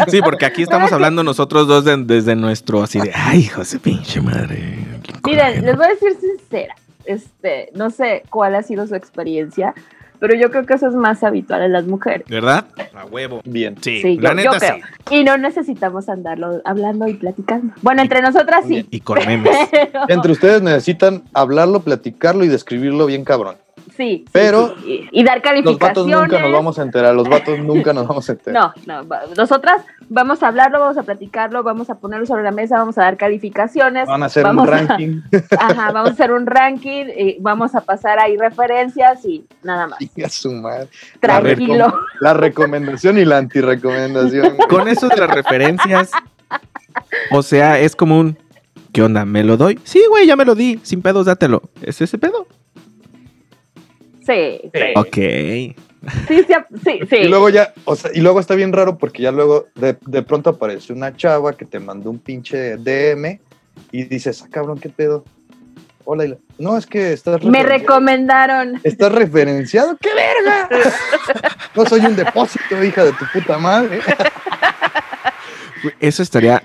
Sí, 0.08 0.22
porque 0.22 0.46
aquí 0.46 0.62
estamos 0.64 0.94
hablando 0.94 1.22
nosotros 1.22 1.68
dos 1.68 1.84
de- 1.84 1.98
desde 1.98 2.34
nuestro 2.34 2.82
así 2.82 2.98
de, 3.02 3.12
ay, 3.14 3.52
su 3.66 3.78
pinche 3.80 4.22
madre. 4.22 4.86
Miren, 5.26 5.66
les 5.66 5.76
voy 5.76 5.86
a 5.86 5.90
decir 5.90 6.16
sincera. 6.18 6.74
Este, 7.04 7.70
no 7.76 7.90
sé 7.90 8.24
cuál 8.30 8.56
ha 8.56 8.64
sido 8.64 8.88
su 8.88 8.96
experiencia, 8.96 9.74
pero 10.22 10.36
yo 10.36 10.52
creo 10.52 10.66
que 10.66 10.76
eso 10.76 10.88
es 10.88 10.94
más 10.94 11.24
habitual 11.24 11.64
en 11.64 11.74
las 11.74 11.86
mujeres. 11.86 12.26
¿Verdad? 12.30 12.66
A 12.94 13.06
huevo. 13.06 13.42
Bien. 13.44 13.76
Sí, 13.82 14.02
Sí, 14.02 14.18
la 14.18 14.30
yo- 14.30 14.36
neta 14.36 14.52
yo 14.54 14.60
creo. 14.60 14.76
sí. 15.10 15.16
Y 15.16 15.24
no 15.24 15.38
necesitamos 15.38 16.08
andarlo 16.10 16.62
hablando 16.64 17.08
y 17.08 17.16
platicando. 17.16 17.74
Bueno, 17.82 18.04
entre 18.04 18.22
nosotras 18.22 18.66
sí. 18.68 18.88
Y 18.92 19.00
con 19.02 19.18
memes. 19.26 19.58
Pero- 19.72 20.02
Entre 20.08 20.32
ustedes 20.32 20.62
necesitan 20.62 21.24
hablarlo, 21.34 21.80
platicarlo 21.82 22.46
y 22.46 22.48
describirlo 22.48 23.08
bien 23.08 23.26
cabrón. 23.26 23.56
Sí, 24.02 24.26
Pero 24.32 24.76
sí. 24.84 25.08
Y, 25.12 25.22
y 25.22 25.24
dar 25.24 25.38
Los 25.38 25.44
calificaciones. 25.44 25.80
vatos 25.80 26.08
nunca 26.08 26.40
nos 26.42 26.52
vamos 26.52 26.80
a 26.80 26.82
enterar, 26.82 27.14
los 27.16 27.30
vatos 27.30 27.60
nunca 27.64 27.94
nos 27.94 28.08
vamos 28.08 28.28
a 28.30 28.32
enterar. 28.34 28.74
No, 28.86 29.04
no, 29.04 29.18
nosotras 29.38 29.84
vamos 30.10 30.42
a 30.44 30.48
hablarlo, 30.48 30.80
vamos 30.80 30.98
a 30.98 31.04
platicarlo, 31.04 31.64
vamos 31.64 31.90
a 31.90 31.96
ponerlo 31.96 32.26
sobre 32.26 32.44
la 32.44 32.52
mesa, 32.52 32.78
vamos 32.78 32.98
a 32.98 33.04
dar 33.04 33.18
calificaciones. 33.18 34.08
Van 34.08 34.24
a 34.24 34.26
hacer 34.26 34.44
vamos 34.44 34.68
un 34.68 34.74
a- 34.74 34.78
ranking. 34.78 35.22
ajá, 35.60 35.92
vamos 35.92 36.10
a 36.10 36.14
hacer 36.14 36.32
un 36.32 36.46
ranking, 36.46 37.06
y 37.18 37.38
vamos 37.40 37.76
a 37.76 37.82
pasar 37.82 38.20
ahí 38.20 38.38
referencias 38.38 39.24
y 39.26 39.46
nada 39.64 39.88
más. 39.88 40.00
Chinga 40.00 40.30
su 40.30 40.52
madre. 40.52 40.88
Tranquilo. 41.20 41.76
La, 41.76 41.88
recom- 41.88 42.00
la 42.20 42.34
recomendación 42.34 43.18
y 43.18 43.26
la 43.26 43.38
antirecomendación. 43.38 44.58
Con 44.70 44.88
eso 44.88 45.08
de 45.08 45.18
las 45.18 45.30
referencias, 45.30 46.12
o 47.32 47.42
sea, 47.44 47.80
es 47.80 47.96
como 47.96 48.20
un, 48.20 48.38
¿qué 48.92 49.02
onda? 49.04 49.26
¿Me 49.26 49.44
lo 49.44 49.58
doy? 49.58 49.80
Sí, 49.84 50.04
güey, 50.10 50.28
ya 50.28 50.36
me 50.36 50.46
lo 50.46 50.56
di. 50.56 50.80
Sin 50.84 51.02
pedos, 51.02 51.26
dátelo. 51.26 51.62
¿Es 51.82 52.02
ese 52.02 52.18
pedo? 52.18 52.48
Sí, 54.26 54.62
sí, 54.74 54.82
Ok. 54.96 55.16
sí, 55.16 55.76
sí, 56.28 56.54
sí, 56.84 57.00
sí. 57.10 57.16
Y 57.18 57.28
luego 57.28 57.50
ya, 57.50 57.74
o 57.86 57.96
sea, 57.96 58.12
y 58.14 58.22
luego 58.22 58.40
está 58.40 58.56
bien 58.56 58.72
raro 58.74 58.98
porque 58.98 59.24
ya 59.24 59.32
luego 59.32 59.68
de, 59.76 59.98
de 60.06 60.24
pronto 60.24 60.52
aparece 60.52 60.94
una 60.94 61.16
chava 61.16 61.54
que 61.54 61.66
te 61.66 61.80
mandó 61.80 62.10
un 62.10 62.20
pinche 62.20 62.78
DM 62.78 63.40
y 63.92 64.04
dices, 64.04 64.42
ah, 64.44 64.48
cabrón, 64.52 64.80
¿qué 64.80 64.90
pedo? 64.90 65.24
Hola, 66.06 66.36
no, 66.58 66.78
es 66.78 66.88
que 66.88 67.14
estás 67.14 67.44
Me 67.44 67.64
recomendaron. 67.64 68.80
¿Estás 68.84 69.12
referenciado? 69.12 69.98
¡Qué 70.02 70.10
verga! 70.14 70.70
No 71.76 71.86
soy 71.86 72.02
un 72.02 72.16
depósito, 72.18 72.84
hija 72.84 73.06
de 73.06 73.14
tu 73.14 73.24
puta 73.32 73.58
madre. 73.58 74.02
Eso 76.02 76.22
estaría, 76.22 76.62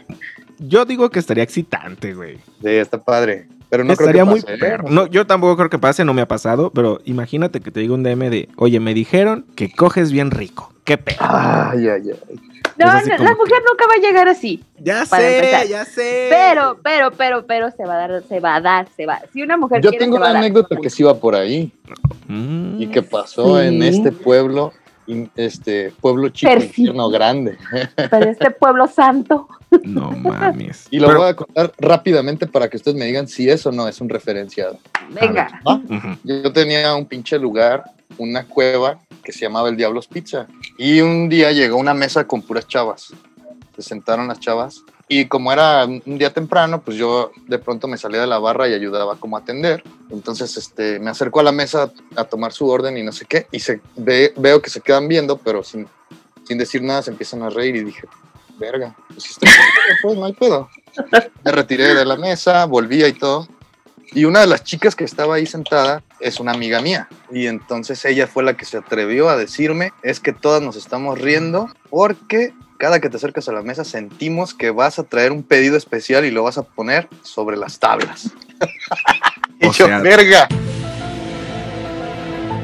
yo 0.58 0.84
digo 0.84 1.10
que 1.10 1.20
estaría 1.20 1.44
excitante, 1.44 2.12
güey. 2.12 2.38
Sí, 2.60 2.68
está 2.70 3.02
padre. 3.02 3.46
Pero 3.68 3.84
no 3.84 3.92
estaría 3.92 4.12
creo 4.12 4.24
que 4.26 4.30
muy 4.30 4.40
pase, 4.42 4.54
¿eh? 4.54 4.58
perro. 4.58 4.88
No, 4.90 5.06
yo 5.06 5.26
tampoco 5.26 5.56
creo 5.56 5.70
que 5.70 5.78
pase, 5.78 6.04
no 6.04 6.14
me 6.14 6.22
ha 6.22 6.28
pasado, 6.28 6.70
pero 6.70 7.00
imagínate 7.04 7.60
que 7.60 7.70
te 7.70 7.80
diga 7.80 7.94
un 7.94 8.02
DM 8.02 8.30
de, 8.30 8.48
oye, 8.56 8.78
me 8.80 8.94
dijeron 8.94 9.44
que 9.56 9.70
coges 9.72 10.12
bien 10.12 10.30
rico. 10.30 10.72
¿Qué 10.84 10.96
pedo? 10.98 11.16
Ay, 11.20 11.88
ay, 11.88 12.02
ay. 12.10 12.40
No, 12.78 12.84
no, 12.86 13.00
como 13.00 13.24
la 13.24 13.34
mujer 13.34 13.58
nunca 13.68 13.86
va 13.88 13.94
a 13.96 14.00
llegar 14.00 14.28
así. 14.28 14.62
Ya 14.78 15.04
sé, 15.06 15.38
empezar. 15.38 15.66
ya 15.66 15.84
sé. 15.86 16.28
Pero, 16.30 16.78
pero, 16.82 17.10
pero, 17.10 17.46
pero 17.46 17.70
se 17.70 17.84
va 17.86 17.94
a 18.04 18.08
dar, 18.08 18.22
se 18.28 18.38
va 18.38 18.54
a 18.56 18.60
dar, 18.60 18.86
se 18.94 19.06
va. 19.06 19.20
Si 19.32 19.42
una 19.42 19.56
mujer 19.56 19.80
Yo 19.80 19.88
quiere, 19.90 20.04
tengo 20.04 20.16
se 20.16 20.20
va 20.20 20.26
a 20.26 20.30
una 20.30 20.38
dar. 20.40 20.44
anécdota 20.44 20.76
que 20.76 20.90
sí 20.90 21.02
va 21.02 21.14
por 21.18 21.34
ahí 21.34 21.72
Mm. 22.28 22.80
y 22.82 22.86
que 22.88 23.02
pasó 23.02 23.60
Sí. 23.60 23.66
en 23.66 23.82
este 23.82 24.12
pueblo, 24.12 24.72
este 25.36 25.92
pueblo 26.00 26.28
chico, 26.30 26.50
Perfil. 26.52 26.68
infierno 26.68 27.08
grande. 27.10 27.58
Pero 27.96 28.30
este 28.30 28.50
pueblo 28.50 28.86
santo. 28.86 29.48
No 29.84 30.10
mames. 30.12 30.86
Y 30.90 30.98
lo 30.98 31.08
Pero- 31.08 31.20
voy 31.20 31.28
a 31.28 31.34
contar 31.36 31.72
rápidamente 31.78 32.46
para 32.46 32.68
que 32.68 32.76
ustedes 32.76 32.96
me 32.96 33.04
digan 33.04 33.28
si 33.28 33.48
eso 33.50 33.72
no 33.72 33.88
es 33.88 34.00
un 34.00 34.08
referenciado. 34.08 34.78
Venga. 35.10 35.60
Yo 36.24 36.52
tenía 36.52 36.94
un 36.94 37.06
pinche 37.06 37.38
lugar, 37.38 37.84
una 38.18 38.44
cueva 38.44 38.98
que 39.22 39.32
se 39.32 39.40
llamaba 39.40 39.68
el 39.68 39.76
Diablos 39.76 40.06
Pizza. 40.06 40.46
Y 40.78 41.00
un 41.00 41.28
día 41.28 41.52
llegó 41.52 41.76
una 41.76 41.94
mesa 41.94 42.26
con 42.26 42.42
puras 42.42 42.66
chavas. 42.68 43.12
Se 43.76 43.82
sentaron 43.82 44.28
las 44.28 44.40
chavas. 44.40 44.82
Y 45.08 45.26
como 45.26 45.52
era 45.52 45.84
un 45.84 46.18
día 46.18 46.32
temprano, 46.32 46.82
pues 46.82 46.96
yo 46.96 47.30
de 47.46 47.58
pronto 47.58 47.86
me 47.86 47.96
salía 47.96 48.20
de 48.22 48.26
la 48.26 48.40
barra 48.40 48.68
y 48.68 48.74
ayudaba 48.74 49.14
como 49.16 49.36
a 49.36 49.40
atender. 49.40 49.84
Entonces 50.10 50.56
este, 50.56 50.98
me 50.98 51.10
acerco 51.10 51.38
a 51.38 51.44
la 51.44 51.52
mesa 51.52 51.92
a 52.16 52.24
tomar 52.24 52.52
su 52.52 52.68
orden 52.68 52.96
y 52.98 53.04
no 53.04 53.12
sé 53.12 53.24
qué. 53.24 53.46
Y 53.52 53.60
se 53.60 53.80
ve- 53.96 54.32
veo 54.36 54.60
que 54.60 54.70
se 54.70 54.80
quedan 54.80 55.06
viendo, 55.06 55.38
pero 55.38 55.62
sin, 55.62 55.86
sin 56.44 56.58
decir 56.58 56.82
nada 56.82 57.02
se 57.02 57.12
empiezan 57.12 57.42
a 57.44 57.50
reír. 57.50 57.76
Y 57.76 57.84
dije, 57.84 58.02
verga, 58.58 58.96
pues 59.10 59.22
si 59.22 59.30
estoy 59.30 59.48
pues 60.02 60.18
no 60.18 60.24
hay 60.24 60.32
pedo. 60.32 60.68
Me 61.44 61.52
retiré 61.52 61.94
de 61.94 62.04
la 62.04 62.16
mesa, 62.16 62.64
volvía 62.64 63.06
y 63.06 63.12
todo. 63.12 63.46
Y 64.12 64.24
una 64.24 64.40
de 64.40 64.46
las 64.48 64.64
chicas 64.64 64.96
que 64.96 65.04
estaba 65.04 65.36
ahí 65.36 65.46
sentada 65.46 66.02
es 66.18 66.40
una 66.40 66.50
amiga 66.52 66.80
mía. 66.80 67.08
Y 67.30 67.46
entonces 67.46 68.04
ella 68.04 68.26
fue 68.26 68.42
la 68.42 68.56
que 68.56 68.64
se 68.64 68.78
atrevió 68.78 69.28
a 69.28 69.36
decirme, 69.36 69.92
es 70.02 70.18
que 70.18 70.32
todas 70.32 70.62
nos 70.62 70.74
estamos 70.74 71.20
riendo 71.20 71.68
porque 71.90 72.54
cada 72.78 73.00
que 73.00 73.08
te 73.08 73.16
acercas 73.16 73.48
a 73.48 73.52
la 73.52 73.62
mesa 73.62 73.84
sentimos 73.84 74.54
que 74.54 74.70
vas 74.70 74.98
a 74.98 75.02
traer 75.04 75.32
un 75.32 75.42
pedido 75.42 75.76
especial 75.76 76.24
y 76.24 76.30
lo 76.30 76.42
vas 76.42 76.58
a 76.58 76.62
poner 76.62 77.08
sobre 77.22 77.56
las 77.56 77.78
tablas. 77.78 78.30
y 79.60 79.66
O 79.66 79.72
yo, 79.72 79.86
sea- 79.86 80.00
verga. 80.00 80.48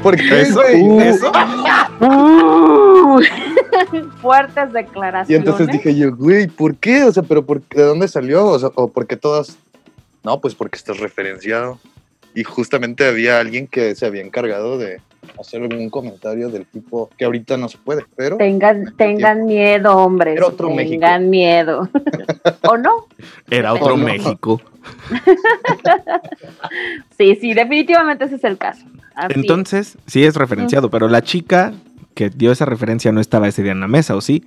¿Por 0.01 0.17
qué, 0.17 0.41
¿Eso? 0.41 0.55
güey? 0.55 1.07
¿Eso? 1.07 1.31
Uh, 2.01 3.21
fuertes 4.21 4.69
Y 4.69 4.73
declaraciones. 4.73 5.39
entonces 5.47 5.67
dije 5.67 5.95
yo, 5.95 6.13
güey, 6.13 6.47
¿por 6.47 6.75
qué? 6.75 7.05
O 7.05 7.13
sea, 7.13 7.23
pero 7.23 7.45
por, 7.45 7.61
¿de 7.69 7.83
dónde 7.83 8.09
salió? 8.09 8.45
O 8.47 8.59
sea, 8.59 8.69
o 8.75 8.89
porque 8.89 9.15
todas... 9.15 9.57
No, 10.23 10.41
pues 10.41 10.55
porque 10.55 10.75
estás 10.77 10.99
referenciado. 10.99 11.79
Y 12.35 12.43
justamente 12.43 13.07
había 13.07 13.39
alguien 13.39 13.65
que 13.67 13.95
se 13.95 14.05
había 14.05 14.23
encargado 14.23 14.77
de 14.77 14.99
hacer 15.39 15.61
algún 15.61 15.89
comentario 15.89 16.49
del 16.49 16.65
tipo 16.65 17.09
que 17.17 17.25
ahorita 17.25 17.57
no 17.57 17.69
se 17.69 17.77
puede, 17.77 18.05
pero... 18.15 18.37
Tengan, 18.37 18.95
tengan 18.95 19.45
miedo, 19.45 19.95
hombres. 19.97 20.37
Era 20.37 20.47
otro 20.47 20.73
tengan 20.75 21.29
miedo. 21.29 21.89
¿O 22.69 22.77
no? 22.77 23.07
Era 23.49 23.73
otro 23.73 23.97
no. 23.97 24.05
México. 24.05 24.61
Sí, 27.17 27.35
sí, 27.35 27.53
definitivamente 27.53 28.25
ese 28.25 28.35
es 28.35 28.43
el 28.43 28.57
caso. 28.57 28.83
Así 29.15 29.33
Entonces, 29.35 29.97
sí 30.07 30.25
es 30.25 30.35
referenciado, 30.35 30.89
pero 30.89 31.07
la 31.07 31.21
chica 31.21 31.71
que 32.15 32.29
dio 32.29 32.51
esa 32.51 32.65
referencia 32.65 33.11
no 33.11 33.21
estaba 33.21 33.47
ese 33.47 33.63
día 33.63 33.71
en 33.71 33.79
la 33.79 33.87
mesa, 33.87 34.15
¿o 34.15 34.21
sí? 34.21 34.43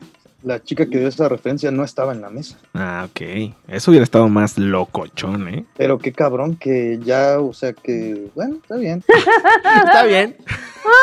La 0.47 0.63
chica 0.63 0.87
que 0.87 0.99
dio 1.01 1.09
esa 1.09 1.29
referencia 1.29 1.73
no 1.73 1.83
estaba 1.83 2.13
en 2.13 2.21
la 2.21 2.31
mesa. 2.31 2.57
Ah, 2.73 3.09
ok. 3.11 3.53
Eso 3.67 3.91
hubiera 3.91 4.05
estado 4.05 4.29
más 4.29 4.57
locochón, 4.59 5.49
¿eh? 5.49 5.65
Pero 5.77 5.99
qué 5.99 6.13
cabrón 6.13 6.55
que 6.55 7.01
ya, 7.03 7.41
o 7.41 7.53
sea 7.53 7.73
que, 7.73 8.29
bueno, 8.37 8.59
está 8.63 8.77
bien. 8.77 9.03
Está 9.85 10.05
bien. 10.05 10.37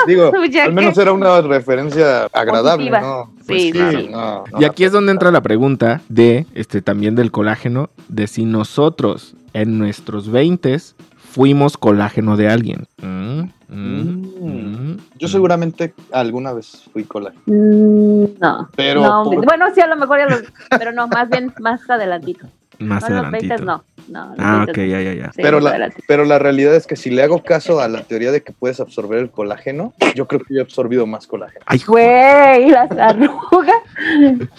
Digo, 0.07 0.31
Ya 0.49 0.63
al 0.63 0.69
que- 0.69 0.75
menos 0.75 0.97
era 0.97 1.11
una 1.11 1.41
referencia 1.41 2.27
agradable, 2.31 2.89
Positiva. 2.89 3.01
¿no? 3.01 3.33
Sí, 3.41 3.71
Pues 3.73 3.93
sí. 3.95 4.07
no, 4.09 4.45
no 4.49 4.61
Y 4.61 4.63
aquí 4.63 4.85
es 4.85 4.93
donde 4.93 5.11
entra 5.11 5.29
la 5.29 5.41
pregunta 5.41 5.99
de, 6.07 6.45
este, 6.53 6.81
también 6.81 7.15
del 7.15 7.29
colágeno, 7.31 7.89
de 8.07 8.27
si 8.27 8.45
nosotros 8.45 9.35
en 9.51 9.77
nuestros 9.77 10.31
20 10.31 10.79
fuimos 11.33 11.77
colágeno 11.77 12.37
de 12.37 12.47
alguien. 12.47 12.85
Mm, 13.01 13.41
mm, 13.69 14.27
mm, 14.39 14.97
Yo 15.17 15.27
seguramente 15.27 15.93
alguna 16.11 16.53
vez 16.53 16.83
fui 16.93 17.03
colágeno. 17.05 17.41
Mm, 17.47 18.25
No. 18.39 18.69
Pero 18.75 19.01
no, 19.01 19.23
por- 19.23 19.43
Bueno, 19.45 19.65
sí, 19.73 19.81
a 19.81 19.87
lo 19.87 19.95
mejor 19.95 20.19
ya 20.19 20.25
los. 20.27 20.43
Pero 20.69 20.91
no, 20.91 21.07
más 21.07 21.29
bien 21.29 21.51
más 21.59 21.89
adelantito. 21.89 22.45
Más 22.79 23.01
No, 23.03 23.07
en 23.07 23.15
los 23.15 23.25
adelantito. 23.25 23.55
20 23.55 23.65
no. 24.09 24.29
no 24.29 24.35
Ah, 24.37 24.65
20 24.65 24.71
ok, 24.71 24.77
no. 24.77 24.85
ya, 24.85 25.01
ya, 25.01 25.13
ya. 25.13 25.31
Sí, 25.33 25.41
pero, 25.41 25.59
la, 25.59 25.91
pero 26.07 26.25
la 26.25 26.39
realidad 26.39 26.75
es 26.75 26.87
que 26.87 26.95
si 26.95 27.09
le 27.09 27.23
hago 27.23 27.43
caso 27.43 27.79
a 27.79 27.87
la 27.87 28.03
teoría 28.03 28.31
de 28.31 28.41
que 28.43 28.51
puedes 28.53 28.79
absorber 28.79 29.19
el 29.19 29.29
colágeno, 29.31 29.93
yo 30.15 30.27
creo 30.27 30.41
que 30.41 30.53
yo 30.53 30.59
he 30.59 30.63
absorbido 30.63 31.05
más 31.05 31.27
colágeno. 31.27 31.63
Ay, 31.65 31.81
Güey, 31.85 32.69
las 32.69 32.91
arrugas. 32.91 33.81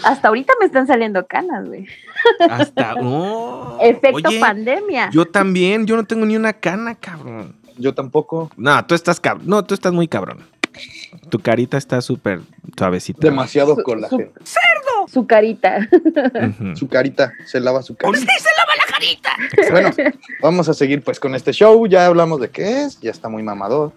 Hasta 0.04 0.28
ahorita 0.28 0.52
me 0.60 0.66
están 0.66 0.86
saliendo 0.86 1.26
canas, 1.26 1.66
güey. 1.66 1.86
hasta... 2.50 2.94
oh, 3.02 3.78
Efecto 3.80 4.28
oye, 4.28 4.40
pandemia. 4.40 5.10
Yo 5.12 5.26
también, 5.26 5.86
yo 5.86 5.96
no 5.96 6.04
tengo 6.04 6.26
ni 6.26 6.36
una 6.36 6.52
cana, 6.52 6.94
cabrón. 6.94 7.54
Yo 7.76 7.92
tampoco. 7.94 8.50
No, 8.56 8.84
tú 8.86 8.94
estás 8.94 9.18
cabrón. 9.20 9.46
No, 9.48 9.64
tú 9.64 9.74
estás 9.74 9.92
muy 9.92 10.06
cabrón. 10.08 10.38
Tu 11.30 11.38
carita 11.38 11.76
está 11.76 12.00
súper 12.00 12.40
suavecita. 12.76 13.20
Demasiado 13.20 13.74
Su- 13.76 13.82
colágeno. 13.82 14.30
su 15.06 15.26
carita. 15.26 15.88
Ujú. 15.92 16.76
Su 16.76 16.88
carita, 16.88 17.32
se 17.46 17.60
lava 17.60 17.82
su 17.82 17.94
carita. 17.94 18.18
¡Usted 18.18 18.32
se 18.38 18.44
lava 18.44 18.44
la 18.44 18.44
carita! 18.44 18.53
Bueno, 19.70 19.90
vamos 20.40 20.68
a 20.68 20.74
seguir 20.74 21.02
pues 21.02 21.18
con 21.20 21.34
este 21.34 21.52
show. 21.52 21.86
Ya 21.86 22.06
hablamos 22.06 22.40
de 22.40 22.50
qué 22.50 22.82
es, 22.84 23.00
ya 23.00 23.10
está 23.10 23.28
muy 23.28 23.42
mamador. 23.42 23.92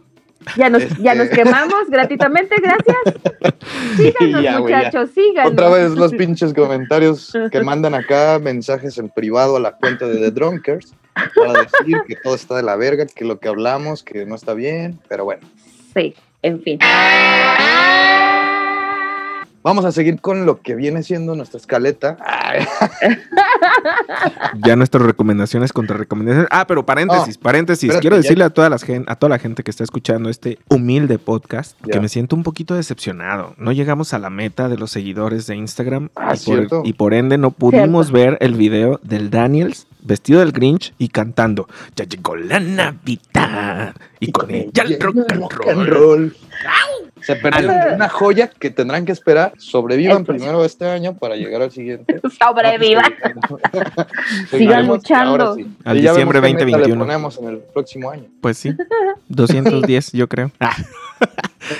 Ya 0.55 0.69
nos, 0.69 0.83
ya 0.99 1.15
nos 1.15 1.25
Este- 1.25 1.43
quemamos 1.43 1.89
gratuitamente, 1.89 2.55
gracias. 2.61 3.55
Síganos, 3.97 4.43
ya. 4.43 4.59
muchachos, 4.59 5.09
síganos. 5.13 5.51
Otra 5.53 5.69
vez 5.69 5.91
los 5.91 6.13
pinches 6.13 6.53
comentarios 6.53 7.33
que 7.51 7.61
mandan 7.61 7.95
acá, 7.95 8.39
mensajes 8.39 8.97
en 8.97 9.09
privado 9.09 9.57
a 9.57 9.59
la 9.59 9.71
cuenta 9.73 10.07
de 10.07 10.17
The 10.19 10.31
Drunkers 10.31 10.93
para 11.35 11.53
decir 11.63 11.97
que 12.07 12.15
todo 12.15 12.35
está 12.35 12.55
de 12.55 12.63
la 12.63 12.75
verga, 12.75 13.07
que 13.07 13.25
lo 13.25 13.39
que 13.39 13.49
hablamos, 13.49 14.03
que 14.03 14.25
no 14.25 14.35
está 14.35 14.53
bien, 14.53 14.99
pero 15.09 15.25
bueno. 15.25 15.41
Sí, 15.95 16.15
en 16.43 16.61
fin. 16.61 16.79
Vamos 19.67 19.83
a 19.83 19.91
seguir 19.91 20.21
con 20.21 20.45
lo 20.45 20.61
que 20.61 20.75
viene 20.75 21.03
siendo 21.03 21.35
nuestra 21.35 21.59
escaleta. 21.59 22.15
Ya 24.65 24.75
nuestras 24.75 25.03
recomendaciones 25.03 25.71
contra 25.73 25.97
recomendaciones. 25.97 26.47
Ah, 26.51 26.65
pero 26.67 26.85
paréntesis, 26.85 27.37
Oh, 27.37 27.41
paréntesis. 27.43 27.83
espérate, 27.83 28.01
Quiero 28.01 28.15
ya- 28.15 28.21
decirle 28.21 28.43
a 28.45 28.49
toda, 28.49 28.69
la 28.69 28.77
gen- 28.79 29.05
a 29.07 29.15
toda 29.15 29.29
la 29.31 29.39
gente 29.39 29.63
que 29.63 29.71
está 29.71 29.83
escuchando 29.83 30.29
este 30.29 30.57
humilde 30.69 31.19
podcast 31.19 31.77
que 31.81 31.99
me 31.99 32.09
siento 32.09 32.35
un 32.35 32.43
poquito 32.43 32.75
decepcionado. 32.75 33.53
No 33.57 33.71
llegamos 33.71 34.13
a 34.13 34.19
la 34.19 34.29
meta 34.29 34.69
de 34.69 34.77
los 34.77 34.91
seguidores 34.91 35.47
de 35.47 35.55
Instagram 35.55 36.09
Ah, 36.15 36.33
y, 36.35 36.45
por, 36.67 36.87
y 36.87 36.93
por 36.93 37.13
ende 37.13 37.37
no 37.37 37.51
pudimos 37.51 38.11
ver 38.11 38.37
el 38.41 38.55
video 38.55 38.99
del 39.03 39.29
Daniels 39.29 39.87
vestido 40.01 40.39
del 40.39 40.51
Grinch 40.53 40.93
y 40.97 41.09
cantando 41.09 41.67
Ya 41.95 42.05
llegó 42.05 42.35
la 42.37 42.59
Navidad 42.59 43.93
y 44.19 44.31
con 44.31 44.49
ella 44.51 44.83
el 44.83 44.99
rock 44.99 45.17
and 45.31 45.41
rock 45.51 45.67
and 45.67 45.87
roll. 45.87 45.89
roll. 45.89 46.35
Se 47.27 47.35
perdieron 47.35 47.75
Ah. 47.77 47.91
una 47.95 48.09
joya 48.09 48.47
que 48.49 48.69
tendrán 48.71 49.05
que 49.05 49.11
esperar. 49.11 49.53
Sobrevivan 49.57 50.17
Entonces- 50.17 50.41
primero 50.43 50.65
este 50.65 50.87
año 50.89 51.15
para 51.17 51.35
llegar 51.35 51.61
al 51.61 51.71
siguiente. 51.71 52.19
Sobreviva. 52.39 53.03
Seguiremos 54.49 54.49
Sigan 54.49 54.87
luchando. 54.87 55.31
ahora 55.43 55.55
sí. 55.55 55.67
Al 55.83 55.97
Y 55.97 56.01
diciembre 56.01 56.39
vemos 56.39 56.57
qué 56.59 56.65
meta 56.65 56.77
2021. 56.77 56.87
Le 56.87 56.99
ponemos 56.99 57.37
en 57.37 57.47
el 57.49 57.57
próximo 57.59 58.09
año. 58.09 58.23
Pues 58.41 58.57
sí, 58.57 58.73
210 59.27 60.11
yo 60.13 60.27
creo. 60.27 60.51
Ah. 60.59 60.75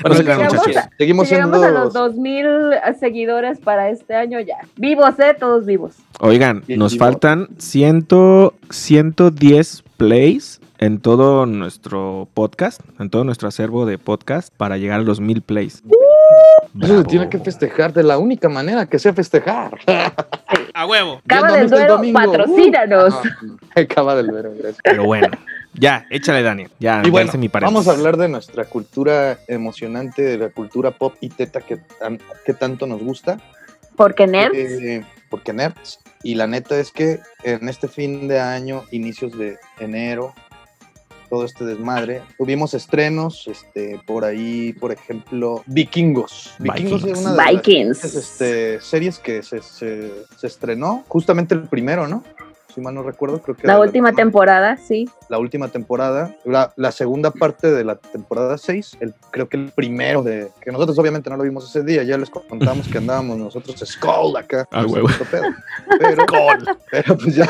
No 0.06 0.14
se 0.16 0.24
crean, 0.24 0.39
llegamos 0.39 0.54
muchachos. 0.68 0.78
a- 0.78 0.89
Seguimos 0.98 1.28
Si 1.28 1.36
llegamos 1.36 1.60
siendo 1.60 1.80
a 1.80 1.84
los 1.86 1.93
2000 1.93 2.48
seguidores 3.00 3.60
para 3.60 3.89
este 3.89 4.16
año 4.16 4.39
ya. 4.41 4.58
Vivos, 4.76 5.18
¿eh? 5.20 5.34
Todos 5.39 5.66
vivos. 5.66 5.95
Oigan, 6.20 6.64
nos 6.68 6.93
vivo. 6.93 7.06
faltan 7.06 7.48
100, 7.58 8.06
110 8.70 9.84
plays 9.95 10.60
en 10.80 10.99
todo 10.99 11.45
nuestro 11.45 12.28
podcast, 12.34 12.82
en 12.99 13.09
todo 13.09 13.23
nuestro 13.23 13.47
acervo 13.47 13.86
de 13.86 13.97
podcast 13.97 14.53
para 14.55 14.78
llegar 14.78 14.99
a 14.99 15.03
los 15.03 15.19
1000 15.19 15.41
plays. 15.41 15.84
Eso 16.82 16.99
se 16.99 17.03
tiene 17.05 17.30
que 17.30 17.39
festejar 17.39 17.93
de 17.93 18.03
la 18.03 18.17
única 18.17 18.49
manera 18.49 18.86
que 18.86 18.99
sé 18.99 19.11
festejar. 19.13 19.80
A 20.73 20.86
huevo. 20.86 21.21
Cava 21.25 21.53
del 21.53 21.69
Duero, 21.69 21.93
domingo. 21.95 22.19
patrocínanos. 22.19 23.13
Ah, 23.75 23.82
Cava 23.89 24.15
del 24.15 24.28
Duero, 24.28 24.51
gracias. 24.51 24.78
Pero 24.84 25.05
bueno, 25.05 25.30
ya, 25.73 26.05
échale 26.11 26.43
Daniel. 26.43 26.69
Ya, 26.80 27.01
Y 27.03 27.09
bueno, 27.09 27.32
mi 27.38 27.47
vamos 27.47 27.88
a 27.88 27.91
hablar 27.91 28.17
de 28.17 28.28
nuestra 28.28 28.65
cultura 28.65 29.39
emocionante, 29.47 30.21
de 30.21 30.38
la 30.38 30.49
cultura 30.49 30.91
pop 30.91 31.15
y 31.21 31.30
teta 31.30 31.61
que, 31.61 31.78
tan- 31.99 32.19
que 32.45 32.53
tanto 32.53 32.86
nos 32.86 33.01
gusta. 33.01 33.39
Porque 33.95 34.28
nerds. 34.28 34.55
Eh, 34.55 35.03
porque 35.30 35.53
nerds. 35.53 35.99
Y 36.21 36.36
la 36.36 36.45
neta 36.45 36.78
es 36.78 36.91
que 36.91 37.19
en 37.43 37.67
este 37.69 37.88
fin 37.88 38.28
de 38.28 38.39
año, 38.39 38.84
inicios 38.91 39.36
de 39.38 39.57
enero, 39.80 40.34
todo 41.30 41.45
este 41.45 41.65
desmadre, 41.65 42.21
tuvimos 42.38 42.73
estrenos, 42.73 43.47
este, 43.47 43.99
por 44.05 44.25
ahí, 44.25 44.73
por 44.73 44.91
ejemplo, 44.91 45.63
Vikingos. 45.65 46.55
Vikingos 46.59 47.03
Vikings. 47.03 47.17
es 47.19 47.25
una 47.25 47.32
de 47.32 47.38
las 47.38 47.47
Vikings. 47.53 48.03
este, 48.03 48.82
series 48.82 49.19
que 49.19 49.43
se, 49.43 49.61
se- 49.61 50.11
se 50.38 50.47
estrenó 50.47 51.03
justamente 51.07 51.53
el 51.55 51.63
primero, 51.63 52.07
¿no? 52.07 52.23
Si 52.73 52.82
mal 52.82 52.93
no 52.93 53.01
recuerdo, 53.01 53.41
creo 53.41 53.55
que 53.57 53.65
La 53.65 53.80
última 53.80 54.13
temporada, 54.13 54.78
sí. 54.78 55.09
la 55.30 55.39
última 55.39 55.67
temporada, 55.69 56.36
la, 56.45 56.71
la 56.75 56.91
segunda 56.91 57.32
parte 57.32 57.71
de 57.71 57.84
la 57.84 57.95
temporada 57.95 58.55
6, 58.59 58.97
el, 58.99 59.15
creo 59.32 59.49
que 59.49 59.57
el 59.57 59.71
primero 59.71 60.21
de, 60.21 60.51
que 60.61 60.71
nosotros 60.71 60.99
obviamente 60.99 61.28
no 61.32 61.38
lo 61.38 61.43
vimos 61.43 61.67
ese 61.67 61.84
día, 61.84 62.03
ya 62.03 62.19
les 62.19 62.30
contamos 62.30 62.88
que 62.88 62.99
andábamos 62.99 63.36
nosotros 63.39 63.80
Skull 63.84 64.38
acá. 64.38 64.67
Ah, 64.71 64.84
sé 64.84 64.93
huevo. 64.93 65.07
pedo. 65.32 65.43
Pero, 65.99 66.25
pero 66.91 67.17
pues 67.17 67.36
ya, 67.36 67.49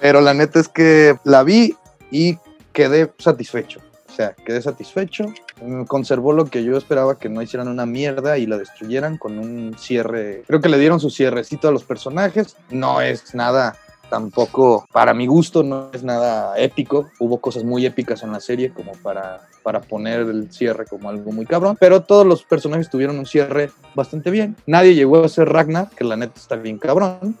pero 0.00 0.20
la 0.20 0.34
neta 0.34 0.60
es 0.60 0.68
que 0.68 1.16
la 1.24 1.42
vi 1.42 1.74
y 2.10 2.38
quedé 2.72 3.12
satisfecho. 3.18 3.80
O 4.08 4.12
sea, 4.12 4.34
quedé 4.44 4.60
satisfecho. 4.60 5.26
Mm, 5.62 5.84
Conservó 5.84 6.32
lo 6.32 6.46
que 6.46 6.64
yo 6.64 6.76
esperaba 6.76 7.18
que 7.18 7.28
no 7.28 7.42
hicieran 7.42 7.68
una 7.68 7.86
mierda 7.86 8.38
y 8.38 8.46
la 8.46 8.58
destruyeran 8.58 9.18
con 9.18 9.38
un 9.38 9.76
cierre. 9.78 10.42
Creo 10.46 10.60
que 10.60 10.68
le 10.68 10.78
dieron 10.78 11.00
su 11.00 11.10
cierrecito 11.10 11.68
a 11.68 11.72
los 11.72 11.84
personajes. 11.84 12.56
No 12.70 13.00
es 13.00 13.34
nada 13.34 13.76
tampoco, 14.10 14.88
para 14.92 15.14
mi 15.14 15.26
gusto, 15.28 15.62
no 15.62 15.90
es 15.92 16.02
nada 16.02 16.58
épico. 16.58 17.08
Hubo 17.20 17.40
cosas 17.40 17.62
muy 17.62 17.86
épicas 17.86 18.24
en 18.24 18.32
la 18.32 18.40
serie 18.40 18.72
como 18.72 18.92
para, 18.92 19.46
para 19.62 19.80
poner 19.80 20.20
el 20.22 20.52
cierre 20.52 20.84
como 20.86 21.08
algo 21.08 21.30
muy 21.30 21.46
cabrón. 21.46 21.76
Pero 21.78 22.02
todos 22.02 22.26
los 22.26 22.42
personajes 22.42 22.90
tuvieron 22.90 23.18
un 23.18 23.26
cierre 23.26 23.70
bastante 23.94 24.30
bien. 24.30 24.56
Nadie 24.66 24.96
llegó 24.96 25.22
a 25.22 25.28
ser 25.28 25.48
Ragnar, 25.48 25.88
que 25.96 26.04
la 26.04 26.16
neta 26.16 26.34
está 26.36 26.56
bien 26.56 26.78
cabrón 26.78 27.36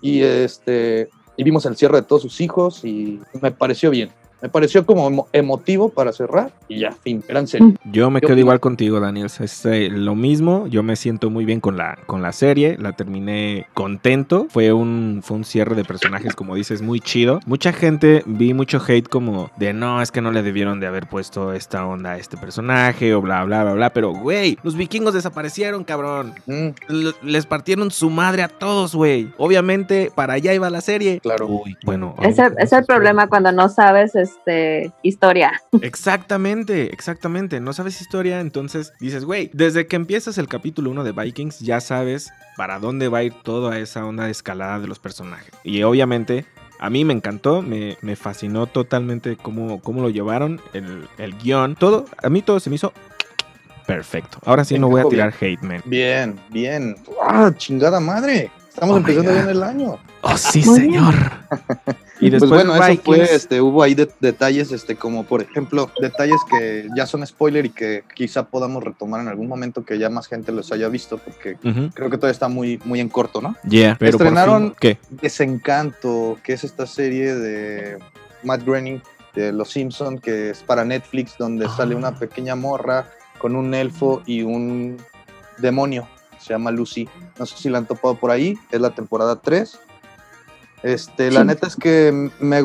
Y 0.00 0.22
este 0.22 1.08
y 1.36 1.44
vimos 1.44 1.66
el 1.66 1.76
cierre 1.76 1.96
de 1.96 2.02
todos 2.02 2.22
sus 2.22 2.40
hijos 2.40 2.84
y 2.84 3.20
me 3.40 3.50
pareció 3.50 3.90
bien. 3.90 4.10
Me 4.42 4.48
pareció 4.50 4.84
como 4.84 5.08
emo- 5.10 5.26
emotivo 5.32 5.88
para 5.88 6.12
cerrar 6.12 6.52
y 6.68 6.80
ya, 6.80 6.92
fin, 6.92 7.24
eran 7.28 7.46
serio. 7.46 7.74
Yo 7.90 8.10
me 8.10 8.20
¿Qué 8.20 8.26
quedo 8.26 8.34
opinas? 8.34 8.44
igual 8.44 8.60
contigo, 8.60 9.00
Daniel. 9.00 9.26
Es 9.40 9.64
eh, 9.64 9.88
lo 9.90 10.14
mismo. 10.14 10.66
Yo 10.66 10.82
me 10.82 10.96
siento 10.96 11.30
muy 11.30 11.44
bien 11.46 11.60
con 11.60 11.76
la, 11.78 11.98
con 12.06 12.20
la 12.20 12.32
serie. 12.32 12.76
La 12.78 12.92
terminé 12.92 13.66
contento. 13.72 14.46
Fue 14.50 14.72
un, 14.72 15.20
fue 15.24 15.38
un 15.38 15.44
cierre 15.44 15.74
de 15.74 15.84
personajes, 15.84 16.34
como 16.34 16.56
dices, 16.56 16.82
muy 16.82 17.00
chido. 17.00 17.40
Mucha 17.46 17.72
gente 17.72 18.22
vi 18.26 18.52
mucho 18.52 18.82
hate 18.86 19.08
como 19.08 19.50
de 19.56 19.72
no, 19.72 20.02
es 20.02 20.10
que 20.12 20.20
no 20.20 20.30
le 20.30 20.42
debieron 20.42 20.78
de 20.78 20.88
haber 20.88 21.06
puesto 21.08 21.52
esta 21.54 21.86
onda 21.86 22.12
a 22.12 22.18
este 22.18 22.36
personaje 22.36 23.14
o 23.14 23.22
bla, 23.22 23.44
bla, 23.44 23.62
bla, 23.64 23.72
bla. 23.72 23.90
Pero, 23.90 24.12
güey, 24.12 24.58
los 24.62 24.76
vikingos 24.76 25.14
desaparecieron, 25.14 25.84
cabrón. 25.84 26.34
Mm, 26.46 26.68
les 27.22 27.46
partieron 27.46 27.90
su 27.90 28.10
madre 28.10 28.42
a 28.42 28.48
todos, 28.48 28.94
güey. 28.94 29.32
Obviamente, 29.38 30.12
para 30.14 30.34
allá 30.34 30.52
iba 30.52 30.68
la 30.68 30.82
serie. 30.82 31.20
claro. 31.22 31.46
Uy, 31.46 31.76
bueno. 31.84 32.14
Es 32.22 32.38
el 32.38 32.52
vamos 32.54 32.72
a- 32.72 32.82
problema 32.82 33.26
cuando 33.28 33.52
no 33.52 33.68
sabes 33.68 34.14
este 34.24 34.92
historia. 35.02 35.62
Exactamente, 35.82 36.92
exactamente. 36.92 37.60
No 37.60 37.72
sabes 37.72 38.00
historia, 38.00 38.40
entonces 38.40 38.92
dices, 39.00 39.24
güey, 39.24 39.50
desde 39.52 39.86
que 39.86 39.96
empiezas 39.96 40.38
el 40.38 40.48
capítulo 40.48 40.90
1 40.90 41.04
de 41.04 41.12
Vikings 41.12 41.60
ya 41.60 41.80
sabes 41.80 42.32
para 42.56 42.78
dónde 42.78 43.08
va 43.08 43.18
a 43.18 43.22
ir 43.22 43.34
toda 43.42 43.78
esa 43.78 44.04
onda 44.04 44.24
de 44.24 44.30
escalada 44.30 44.80
de 44.80 44.86
los 44.86 44.98
personajes. 44.98 45.50
Y 45.62 45.82
obviamente 45.82 46.46
a 46.78 46.90
mí 46.90 47.04
me 47.04 47.12
encantó, 47.12 47.62
me, 47.62 47.96
me 48.02 48.16
fascinó 48.16 48.66
totalmente 48.66 49.36
cómo, 49.36 49.80
cómo 49.80 50.02
lo 50.02 50.10
llevaron, 50.10 50.60
el, 50.72 51.08
el 51.18 51.36
guion, 51.38 51.76
todo. 51.76 52.04
A 52.22 52.28
mí 52.28 52.42
todo 52.42 52.60
se 52.60 52.70
me 52.70 52.76
hizo 52.76 52.92
perfecto. 53.86 54.38
Ahora 54.44 54.64
sí 54.64 54.78
no 54.78 54.88
voy 54.88 55.00
a 55.00 55.04
tirar 55.04 55.34
hate, 55.38 55.62
man. 55.62 55.82
Bien, 55.84 56.38
bien. 56.50 56.96
¡Ah, 57.22 57.52
chingada 57.56 58.00
madre! 58.00 58.50
Estamos 58.74 58.94
Oh 58.96 58.98
empezando 58.98 59.32
bien 59.32 59.48
el 59.48 59.62
año. 59.62 59.98
Oh, 60.22 60.36
sí, 60.36 60.62
señor. 60.62 61.14
y 62.20 62.28
Pues 62.30 62.32
después 62.32 62.50
bueno, 62.50 62.74
eso 62.74 62.84
Vikings. 62.88 63.04
fue, 63.04 63.22
este, 63.34 63.60
hubo 63.60 63.82
ahí 63.84 63.94
de- 63.94 64.10
detalles, 64.18 64.72
este, 64.72 64.96
como 64.96 65.24
por 65.24 65.42
ejemplo, 65.42 65.90
detalles 66.00 66.40
que 66.50 66.88
ya 66.96 67.06
son 67.06 67.24
spoiler 67.24 67.66
y 67.66 67.70
que 67.70 68.02
quizá 68.14 68.44
podamos 68.48 68.82
retomar 68.82 69.20
en 69.20 69.28
algún 69.28 69.46
momento 69.46 69.84
que 69.84 69.96
ya 69.98 70.10
más 70.10 70.26
gente 70.26 70.50
los 70.50 70.72
haya 70.72 70.88
visto, 70.88 71.18
porque 71.18 71.56
creo 71.94 72.10
que 72.10 72.16
todavía 72.16 72.32
está 72.32 72.48
muy, 72.48 72.80
muy 72.84 72.98
en 72.98 73.08
corto, 73.08 73.40
¿no? 73.40 73.54
Yeah, 73.68 73.96
pero 73.98 74.18
por 74.18 74.26
Estrenaron- 74.26 74.68
fin- 74.70 74.76
¿Qué? 74.80 74.98
Desencanto, 75.10 76.38
que 76.42 76.54
es 76.54 76.64
esta 76.64 76.86
serie 76.86 77.34
de 77.36 77.98
Matt 78.42 78.64
Groening 78.64 79.00
de 79.36 79.52
Los 79.52 79.70
Simpson 79.70 80.18
que 80.18 80.50
es 80.50 80.62
para 80.64 80.84
Netflix, 80.84 81.36
donde 81.38 81.66
Ah. 81.66 81.74
sale 81.76 81.94
una 81.94 82.18
pequeña 82.18 82.56
morra 82.56 83.08
con 83.38 83.54
un 83.54 83.72
elfo 83.72 84.22
y 84.26 84.42
un 84.42 84.96
demonio. 85.58 86.08
Se 86.44 86.52
llama 86.52 86.70
Lucy. 86.70 87.08
No 87.38 87.46
sé 87.46 87.56
si 87.56 87.70
la 87.70 87.78
han 87.78 87.86
topado 87.86 88.16
por 88.16 88.30
ahí. 88.30 88.58
Es 88.70 88.80
la 88.80 88.90
temporada 88.90 89.36
3. 89.36 89.78
Este, 90.82 91.30
la 91.30 91.44
neta 91.44 91.66
es 91.66 91.76
que 91.76 92.30
me, 92.40 92.62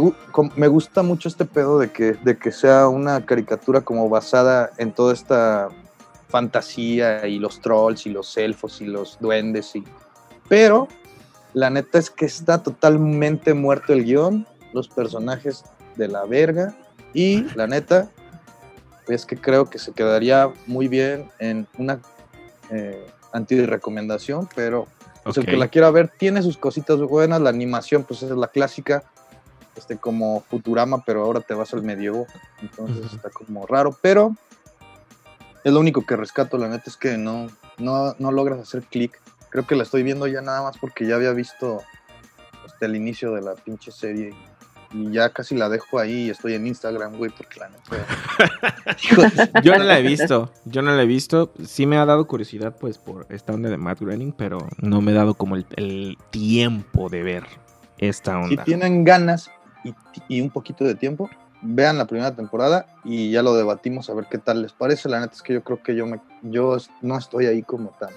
me 0.57 0.67
gusta 0.67 1.03
mucho 1.03 1.29
este 1.29 1.45
pedo 1.45 1.79
de 1.79 1.89
que, 1.89 2.13
de 2.13 2.37
que 2.37 2.51
sea 2.51 2.89
una 2.89 3.25
caricatura 3.25 3.79
como 3.79 4.09
basada 4.09 4.71
en 4.77 4.91
toda 4.91 5.13
esta 5.13 5.69
fantasía 6.27 7.25
y 7.27 7.39
los 7.39 7.61
trolls 7.61 8.05
y 8.05 8.09
los 8.09 8.35
elfos 8.35 8.81
y 8.81 8.85
los 8.85 9.17
duendes 9.21 9.73
y 9.73 9.85
pero 10.49 10.89
la 11.53 11.69
neta 11.69 11.97
es 11.97 12.09
que 12.09 12.25
está 12.25 12.61
totalmente 12.61 13.53
muerto 13.53 13.93
el 13.93 14.03
guion, 14.03 14.45
los 14.73 14.89
personajes 14.89 15.63
de 15.95 16.09
la 16.09 16.25
verga 16.25 16.75
y 17.13 17.43
la 17.55 17.67
neta 17.67 18.09
es 19.07 19.25
que 19.25 19.37
creo 19.37 19.69
que 19.69 19.79
se 19.79 19.93
quedaría 19.93 20.51
muy 20.67 20.87
bien 20.87 21.29
en 21.39 21.67
una 21.77 21.99
eh, 22.69 23.07
anti-recomendación, 23.33 24.49
pero 24.55 24.87
pues, 25.23 25.37
el 25.37 25.45
que 25.45 25.57
la 25.57 25.67
quiera 25.67 25.91
ver 25.91 26.09
tiene 26.09 26.41
sus 26.41 26.57
cositas 26.57 26.99
buenas, 26.99 27.41
la 27.41 27.49
animación 27.49 28.03
pues 28.03 28.23
es 28.23 28.31
la 28.31 28.47
clásica, 28.47 29.03
este 29.75 29.97
como 29.97 30.41
Futurama, 30.49 31.03
pero 31.05 31.23
ahora 31.23 31.41
te 31.41 31.53
vas 31.53 31.73
al 31.73 31.83
medievo, 31.83 32.27
entonces 32.61 33.13
está 33.13 33.29
como 33.29 33.65
raro, 33.65 33.97
pero 34.01 34.35
Es 35.63 35.73
lo 35.73 35.79
único 35.79 36.05
que 36.05 36.15
rescato, 36.15 36.57
la 36.57 36.69
neta 36.69 36.85
es 36.87 36.95
que 36.95 37.17
no, 37.17 37.49
no, 37.77 38.15
no 38.17 38.31
logras 38.31 38.59
hacer 38.59 38.83
clic. 38.83 39.19
Creo 39.49 39.67
que 39.67 39.75
la 39.75 39.83
estoy 39.83 40.03
viendo 40.03 40.25
ya 40.27 40.41
nada 40.41 40.61
más 40.61 40.77
porque 40.77 41.05
ya 41.05 41.15
había 41.15 41.33
visto 41.33 41.81
hasta 42.65 42.85
el 42.85 42.95
inicio 42.95 43.33
de 43.33 43.41
la 43.41 43.55
pinche 43.55 43.91
serie. 43.91 44.29
Y 44.29 44.58
ya 45.11 45.29
casi 45.29 45.55
la 45.55 45.69
dejo 45.69 45.99
ahí 45.99 46.25
y 46.25 46.29
estoy 46.29 46.53
en 46.55 46.67
Instagram, 46.67 47.15
güey, 47.17 47.31
porque 47.31 47.59
la 47.59 47.69
neta. 47.69 49.61
Yo 49.63 49.77
no 49.77 49.83
la 49.83 49.99
he 49.99 50.01
visto, 50.01 50.51
yo 50.65 50.81
no 50.81 50.95
la 50.95 51.03
he 51.03 51.05
visto. 51.05 51.51
Sí 51.63 51.85
me 51.85 51.97
ha 51.97 52.05
dado 52.05 52.25
curiosidad, 52.27 52.75
pues, 52.79 52.97
por 52.97 53.25
esta 53.29 53.53
onda 53.53 53.69
de 53.69 53.77
Matt 53.77 53.99
Groening, 54.01 54.31
pero 54.33 54.67
no 54.77 55.01
me 55.01 55.11
he 55.11 55.13
dado 55.13 55.33
como 55.35 55.55
el, 55.55 55.65
el 55.75 56.17
tiempo 56.31 57.09
de 57.09 57.23
ver 57.23 57.43
esta 57.97 58.31
si 58.43 58.53
onda. 58.53 58.63
tienen 58.63 59.03
ganas 59.03 59.51
y, 59.83 59.93
y 60.27 60.41
un 60.41 60.49
poquito 60.49 60.83
de 60.83 60.95
tiempo, 60.95 61.29
vean 61.61 61.97
la 61.97 62.05
primera 62.05 62.35
temporada 62.35 62.87
y 63.03 63.31
ya 63.31 63.41
lo 63.43 63.53
debatimos 63.53 64.09
a 64.09 64.13
ver 64.13 64.25
qué 64.29 64.37
tal 64.37 64.61
les 64.61 64.73
parece. 64.73 65.09
La 65.09 65.19
neta 65.19 65.33
es 65.33 65.41
que 65.41 65.53
yo 65.53 65.63
creo 65.63 65.81
que 65.83 65.95
yo, 65.95 66.05
me, 66.05 66.19
yo 66.41 66.77
no 67.01 67.17
estoy 67.17 67.45
ahí 67.45 67.61
como 67.63 67.89
tan. 67.99 68.11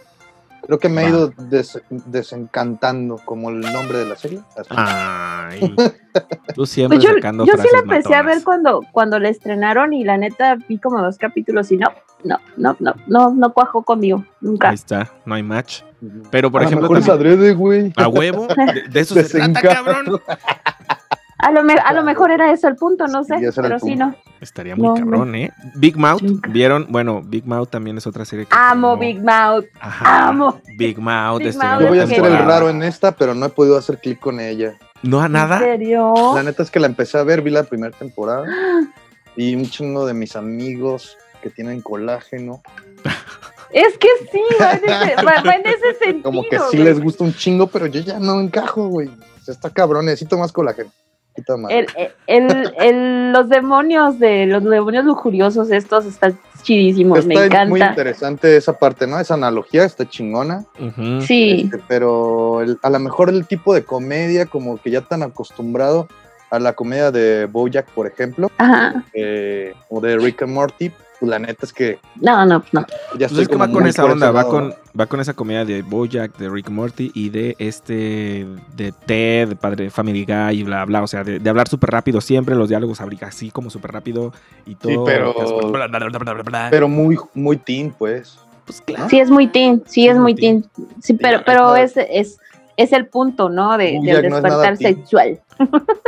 Creo 0.66 0.78
que 0.78 0.88
me 0.88 1.02
he 1.02 1.04
Va. 1.04 1.10
ido 1.10 1.32
des- 1.48 1.80
desencantando 1.90 3.16
como 3.24 3.50
el 3.50 3.60
nombre 3.60 3.98
de 3.98 4.06
la 4.06 4.16
serie. 4.16 4.40
Ay, 4.70 5.74
tú 6.54 6.66
siempre 6.66 6.98
Pues 6.98 7.08
yo, 7.08 7.14
sacando 7.14 7.44
yo 7.44 7.54
sí 7.56 7.66
la 7.72 7.80
empecé 7.80 8.14
a 8.14 8.22
ver 8.22 8.42
cuando, 8.44 8.80
cuando 8.92 9.18
la 9.18 9.28
estrenaron 9.28 9.92
y 9.92 10.04
la 10.04 10.16
neta 10.18 10.56
vi 10.68 10.78
como 10.78 11.02
dos 11.02 11.18
capítulos 11.18 11.70
y 11.72 11.76
no, 11.78 11.88
no, 12.24 12.38
no, 12.56 12.76
no, 12.78 12.94
no, 13.06 13.30
no 13.34 13.52
cuajó 13.52 13.82
conmigo, 13.82 14.24
nunca. 14.40 14.68
Ahí 14.68 14.74
está, 14.76 15.10
no 15.24 15.34
hay 15.34 15.42
match. 15.42 15.82
Pero, 16.30 16.50
por 16.50 16.62
A 16.62 16.64
ejemplo, 16.64 16.82
mejor 16.88 16.98
es 16.98 17.06
también- 17.06 17.32
adrede, 17.34 17.54
güey. 17.54 17.92
a 17.96 18.08
huevo, 18.08 18.46
de, 18.46 18.88
de 18.88 19.00
eso 19.00 19.14
se 19.14 19.24
trata, 19.24 19.48
Desencanto. 19.48 19.68
cabrón. 19.68 20.20
A 21.38 21.50
lo, 21.50 21.64
me- 21.64 21.74
a 21.74 21.92
lo 21.92 22.04
mejor 22.04 22.30
era 22.30 22.52
eso 22.52 22.68
el 22.68 22.76
punto, 22.76 23.06
no 23.08 23.24
sé, 23.24 23.38
Sí, 23.52 23.60
pero 23.60 23.78
sí, 23.80 23.96
no. 23.96 24.14
Estaría 24.42 24.74
muy 24.76 24.88
No, 24.88 24.94
cabrón, 24.94 25.34
¿eh? 25.36 25.52
Big 25.76 25.96
Mouth. 25.96 26.20
¿vieron? 26.48 26.86
Bueno, 26.90 27.22
Big 27.24 27.46
Mouth 27.46 27.68
también 27.70 27.96
es 27.96 28.06
otra 28.06 28.24
serie 28.24 28.44
que... 28.46 28.54
Amo 28.54 28.90
como- 28.90 29.00
Big 29.00 29.22
Mouth, 29.22 29.64
Ajá, 29.80 30.28
amo. 30.28 30.60
Big 30.76 30.98
Mouth. 30.98 31.38
Big 31.38 31.46
estrenó 31.48 31.72
Mouth 31.74 31.82
Yo 31.82 31.88
voy 31.88 31.98
a 32.00 32.06
ser 32.08 32.24
el 32.24 32.38
raro 32.38 32.68
en 32.68 32.82
esta, 32.82 33.12
pero 33.12 33.34
no 33.34 33.46
he 33.46 33.48
podido 33.50 33.78
hacer 33.78 33.98
clic 33.98 34.18
con 34.18 34.40
ella. 34.40 34.76
¿No 35.02 35.20
a 35.22 35.26
¿En 35.26 35.32
nada? 35.32 35.58
serio? 35.60 36.12
La 36.34 36.42
neta 36.42 36.62
es 36.64 36.70
que 36.70 36.80
la 36.80 36.86
empecé 36.88 37.18
a 37.18 37.22
ver, 37.22 37.40
vi 37.42 37.50
la 37.50 37.62
primera 37.62 37.96
temporada 37.96 38.44
y 39.36 39.54
un 39.54 39.64
chingo 39.70 40.06
de 40.06 40.14
mis 40.14 40.34
amigos 40.36 41.16
que 41.40 41.48
tienen 41.50 41.80
colágeno, 41.80 42.62
Es 43.72 43.96
que 43.96 44.08
sí, 44.30 44.40
va 44.60 44.72
en 44.72 44.84
ese, 44.84 45.16
va- 45.24 45.42
va 45.46 45.54
en 45.54 45.66
ese 45.66 45.94
sentido. 46.04 46.22
como 46.24 46.42
que 46.42 46.58
sí 46.58 46.76
güey. 46.76 46.84
les 46.84 47.00
gusta 47.00 47.24
un 47.24 47.32
chingo, 47.32 47.68
pero 47.68 47.86
yo 47.86 48.00
ya 48.00 48.18
no 48.18 48.38
encajo, 48.40 48.88
güey. 48.88 49.10
Está 49.48 49.70
cabrón, 49.70 50.04
necesito 50.06 50.36
más 50.36 50.52
colágeno. 50.52 50.90
Puta 51.34 51.56
madre. 51.56 51.86
El, 52.26 52.46
el, 52.50 52.72
el- 52.78 53.32
los 53.32 53.48
demonios 53.48 54.18
de 54.18 54.46
los 54.46 54.62
demonios 54.64 55.04
lujuriosos 55.04 55.70
estos 55.70 56.04
están 56.06 56.38
chidísimos, 56.62 57.24
me 57.26 57.34
está 57.34 57.64
muy 57.66 57.80
encanta. 57.80 57.90
interesante 57.92 58.56
esa 58.56 58.74
parte, 58.78 59.06
¿no? 59.06 59.18
Esa 59.18 59.34
analogía 59.34 59.84
está 59.84 60.08
chingona. 60.08 60.64
Sí, 61.26 61.62
Este, 61.64 61.82
pero 61.88 62.60
el- 62.60 62.78
a 62.82 62.90
lo 62.90 62.98
mejor 62.98 63.30
el 63.30 63.46
tipo 63.46 63.74
de 63.74 63.82
comedia, 63.84 64.46
como 64.46 64.80
que 64.80 64.90
ya 64.90 65.00
tan 65.00 65.22
acostumbrado 65.22 66.06
a 66.50 66.58
la 66.58 66.74
comedia 66.74 67.10
de 67.10 67.46
Bojack, 67.46 67.86
por 67.92 68.06
ejemplo, 68.06 68.50
ajá. 68.58 69.02
eh, 69.14 69.72
o 69.88 70.00
de 70.02 70.18
Rick 70.18 70.42
and 70.42 70.52
Morty, 70.52 70.92
pues 71.22 71.30
la 71.30 71.38
neta 71.38 71.64
es 71.64 71.72
que 71.72 72.00
No, 72.20 72.44
no, 72.44 72.64
no. 72.72 72.80
ya 72.80 72.86
Pues 73.12 73.22
estoy 73.30 73.42
es 73.42 73.48
que 73.48 73.54
va 73.54 73.70
con 73.70 73.86
esa 73.86 74.04
onda, 74.04 74.32
va 74.32 74.42
con, 74.48 74.74
va 74.98 75.06
con 75.06 75.20
esa 75.20 75.34
comedia 75.34 75.64
de 75.64 75.82
Bojack, 75.82 76.36
de 76.36 76.48
Rick 76.48 76.68
Morty 76.68 77.12
y 77.14 77.28
de 77.28 77.54
este, 77.60 78.44
de 78.74 78.92
Ted, 79.06 79.50
de 79.50 79.54
Padre 79.54 79.88
Family 79.90 80.24
Guy 80.24 80.58
y 80.58 80.62
bla, 80.64 80.84
bla, 80.84 81.00
o 81.00 81.06
sea, 81.06 81.22
de, 81.22 81.38
de 81.38 81.48
hablar 81.48 81.68
súper 81.68 81.90
rápido 81.90 82.20
siempre, 82.20 82.56
los 82.56 82.68
diálogos 82.68 83.00
así 83.22 83.52
como 83.52 83.70
súper 83.70 83.92
rápido 83.92 84.32
y 84.66 84.74
todo. 84.74 85.04
pero- 85.04 85.32
bla, 85.70 85.86
bla, 85.86 85.98
bla, 86.00 86.18
bla, 86.18 86.32
bla, 86.34 86.42
bla. 86.42 86.68
Pero 86.72 86.88
muy, 86.88 87.16
muy 87.34 87.56
teen, 87.56 87.94
pues. 87.96 88.36
pues 88.64 88.80
claro. 88.80 89.08
Sí, 89.08 89.20
es 89.20 89.30
muy 89.30 89.46
teen, 89.46 89.80
sí, 89.86 90.08
es 90.08 90.18
muy 90.18 90.34
teen. 90.34 90.62
teen. 90.62 90.88
Sí, 91.00 91.14
pero, 91.14 91.42
pero 91.46 91.76
es 91.76 91.96
es, 91.96 92.40
es, 92.76 92.92
el 92.92 93.06
punto, 93.06 93.48
¿no? 93.48 93.76
De, 93.78 93.98
del 94.02 94.28
no 94.28 94.40
despertar 94.40 94.76
sexual. 94.76 95.40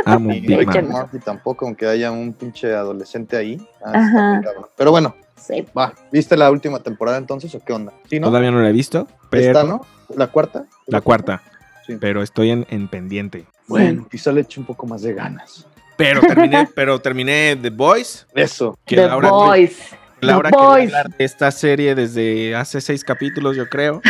Amo 0.05 0.31
Y 0.31 0.41
Big 0.41 0.57
Rick 0.59 0.67
Mouth. 0.67 0.77
and 0.77 0.89
Morty 0.89 1.19
tampoco, 1.19 1.65
aunque 1.65 1.87
haya 1.87 2.11
un 2.11 2.33
pinche 2.33 2.73
adolescente 2.73 3.37
ahí. 3.37 3.61
Ah, 3.83 4.39
muy. 4.41 4.65
Pero 4.77 4.91
bueno, 4.91 5.15
Sí. 5.37 5.65
va. 5.77 5.93
¿Viste 6.11 6.35
la 6.37 6.49
última 6.49 6.79
temporada 6.79 7.17
entonces 7.17 7.53
o 7.55 7.59
qué 7.63 7.73
onda? 7.73 7.93
¿Sí, 8.09 8.19
no? 8.19 8.27
Todavía 8.27 8.51
no 8.51 8.59
la 8.61 8.69
he 8.69 8.73
visto, 8.73 9.07
pero 9.29 9.43
¿Está, 9.47 9.63
no? 9.63 9.85
¿La 10.15 10.27
cuarta? 10.27 10.65
la 10.87 11.01
cuarta, 11.01 11.41
Sí. 11.85 11.97
pero 11.99 12.23
estoy 12.23 12.49
en, 12.51 12.65
en 12.69 12.87
pendiente. 12.87 13.45
Bueno, 13.67 14.07
quizá 14.09 14.31
le 14.31 14.41
eche 14.41 14.59
un 14.59 14.65
poco 14.65 14.85
más 14.87 15.01
de 15.03 15.13
ganas. 15.13 15.67
Pero 15.97 16.21
terminé, 16.21 16.67
pero 16.75 16.99
terminé 16.99 17.55
The 17.61 17.69
Boys, 17.69 18.25
Eso. 18.33 18.77
que 18.85 18.95
The 18.95 19.07
Laura, 19.07 19.29
Boys. 19.29 19.79
Laura 20.21 20.49
The 20.49 20.55
quería 20.55 20.69
Boys. 20.69 20.85
hablar 20.93 21.09
de 21.17 21.23
esta 21.25 21.51
serie 21.51 21.93
desde 21.95 22.55
hace 22.55 22.81
seis 22.81 23.03
capítulos, 23.03 23.55
yo 23.55 23.69
creo. 23.69 24.01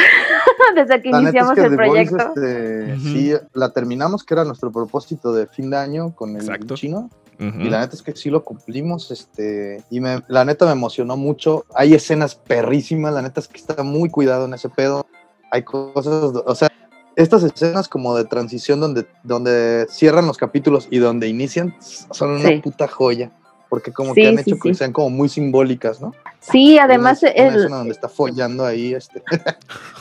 Desde 0.75 1.01
que 1.01 1.09
La 1.09 1.21
neta 1.21 1.29
es 1.29 1.33
iniciamos 1.35 1.53
que 1.55 1.61
el 1.61 1.69
The 1.69 1.75
proyecto. 1.75 2.17
este, 2.17 2.93
Ujú. 2.93 3.01
sí, 3.01 3.33
la 3.53 3.69
terminamos, 3.71 4.23
que 4.23 4.33
era 4.33 4.43
nuestro 4.43 4.71
propósito 4.71 5.33
de 5.33 5.47
fin 5.47 5.69
de 5.69 5.77
año 5.77 6.15
con 6.15 6.31
el 6.35 6.41
Exacto. 6.41 6.75
chino. 6.75 7.09
Ujú. 7.39 7.59
Y 7.59 7.69
la 7.69 7.81
neta 7.81 7.95
es 7.95 8.01
que 8.01 8.15
sí 8.15 8.29
lo 8.29 8.43
cumplimos, 8.43 9.11
este, 9.11 9.83
y 9.89 9.99
me, 9.99 10.21
la 10.29 10.45
neta 10.45 10.65
me 10.65 10.71
emocionó 10.71 11.17
mucho. 11.17 11.65
Hay 11.75 11.93
escenas 11.93 12.35
perrísimas, 12.35 13.13
la 13.13 13.21
neta 13.21 13.41
es 13.41 13.47
que 13.49 13.57
está 13.57 13.83
muy 13.83 14.09
cuidado 14.09 14.45
en 14.45 14.53
ese 14.53 14.69
pedo. 14.69 15.05
Hay 15.51 15.63
cosas, 15.63 16.07
o 16.45 16.55
sea, 16.55 16.69
estas 17.17 17.43
escenas 17.43 17.87
como 17.89 18.15
de 18.15 18.23
transición 18.25 18.79
donde, 18.79 19.05
donde 19.23 19.85
cierran 19.89 20.27
los 20.27 20.37
capítulos 20.37 20.87
y 20.89 20.99
donde 20.99 21.27
inician 21.27 21.75
son 21.79 22.31
una 22.31 22.49
Sí. 22.49 22.57
puta 22.63 22.87
joya. 22.87 23.31
Porque 23.69 23.91
como 23.91 24.13
Sí, 24.13 24.21
que 24.21 24.27
han 24.29 24.35
sí, 24.37 24.51
hecho 24.51 24.59
que 24.61 24.73
sean 24.73 24.93
como 24.93 25.09
muy 25.09 25.27
simbólicas, 25.27 25.99
¿no? 25.99 26.13
Sí, 26.39 26.77
además 26.77 27.21
una, 27.23 27.31
una 27.33 27.43
el, 27.47 27.55
escena 27.55 27.77
donde 27.77 27.93
está 27.93 28.07
follando 28.07 28.63
ahí, 28.65 28.93
este, 28.93 29.23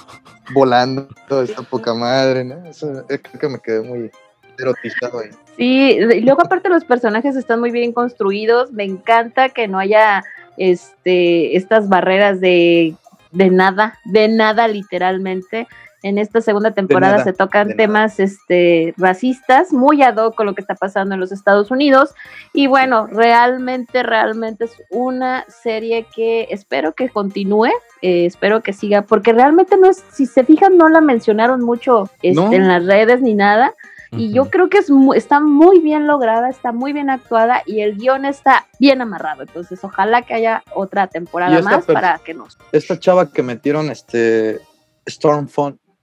volando, 0.52 1.08
esta 1.42 1.62
poca 1.62 1.94
madre, 1.94 2.44
¿no? 2.44 2.64
Eso, 2.66 3.04
eh, 3.08 3.18
creo 3.20 3.40
que 3.40 3.48
me 3.48 3.58
quedé 3.58 3.80
muy 3.80 4.10
erotizado 4.58 5.20
ahí. 5.20 5.30
Sí, 5.56 5.98
y 5.98 6.20
luego 6.20 6.42
aparte 6.42 6.68
los 6.68 6.84
personajes 6.84 7.36
están 7.36 7.60
muy 7.60 7.70
bien 7.70 7.92
construidos. 7.92 8.72
Me 8.72 8.84
encanta 8.84 9.48
que 9.48 9.68
no 9.68 9.78
haya 9.78 10.24
este 10.56 11.56
estas 11.56 11.88
barreras 11.88 12.40
de, 12.40 12.94
de 13.32 13.50
nada, 13.50 13.98
de 14.04 14.28
nada 14.28 14.68
literalmente. 14.68 15.66
En 16.04 16.18
esta 16.18 16.42
segunda 16.42 16.72
temporada 16.72 17.14
nada, 17.14 17.24
se 17.24 17.32
tocan 17.32 17.76
temas 17.78 18.20
este, 18.20 18.92
racistas, 18.98 19.72
muy 19.72 20.02
ad 20.02 20.18
hoc 20.18 20.34
con 20.34 20.44
lo 20.44 20.54
que 20.54 20.60
está 20.60 20.74
pasando 20.74 21.14
en 21.14 21.20
los 21.20 21.32
Estados 21.32 21.70
Unidos. 21.70 22.14
Y 22.52 22.66
bueno, 22.66 23.06
realmente, 23.06 24.02
realmente 24.02 24.64
es 24.64 24.72
una 24.90 25.46
serie 25.48 26.06
que 26.14 26.48
espero 26.50 26.92
que 26.92 27.08
continúe, 27.08 27.70
eh, 28.02 28.26
espero 28.26 28.62
que 28.62 28.74
siga, 28.74 29.00
porque 29.00 29.32
realmente 29.32 29.78
no 29.78 29.88
es, 29.88 30.04
si 30.12 30.26
se 30.26 30.44
fijan, 30.44 30.76
no 30.76 30.90
la 30.90 31.00
mencionaron 31.00 31.62
mucho 31.62 32.10
este, 32.20 32.34
No. 32.34 32.52
en 32.52 32.68
las 32.68 32.84
redes 32.84 33.22
ni 33.22 33.32
nada. 33.32 33.72
Y 34.12 34.30
yo 34.30 34.50
creo 34.50 34.68
que 34.68 34.78
es 34.78 34.92
está 35.16 35.40
muy 35.40 35.80
bien 35.80 36.06
lograda, 36.06 36.50
está 36.50 36.70
muy 36.70 36.92
bien 36.92 37.08
actuada 37.08 37.62
y 37.64 37.80
el 37.80 37.96
guion 37.96 38.26
está 38.26 38.66
bien 38.78 39.00
amarrado. 39.00 39.42
Entonces, 39.42 39.82
ojalá 39.82 40.20
que 40.22 40.34
haya 40.34 40.62
otra 40.74 41.06
temporada 41.06 41.62
más 41.62 41.86
para 41.86 42.20
que 42.24 42.34
nos. 42.34 42.58
esta 42.72 42.96
chava 43.00 43.32
que 43.32 43.42
metieron 43.42 43.90
este 43.90 44.60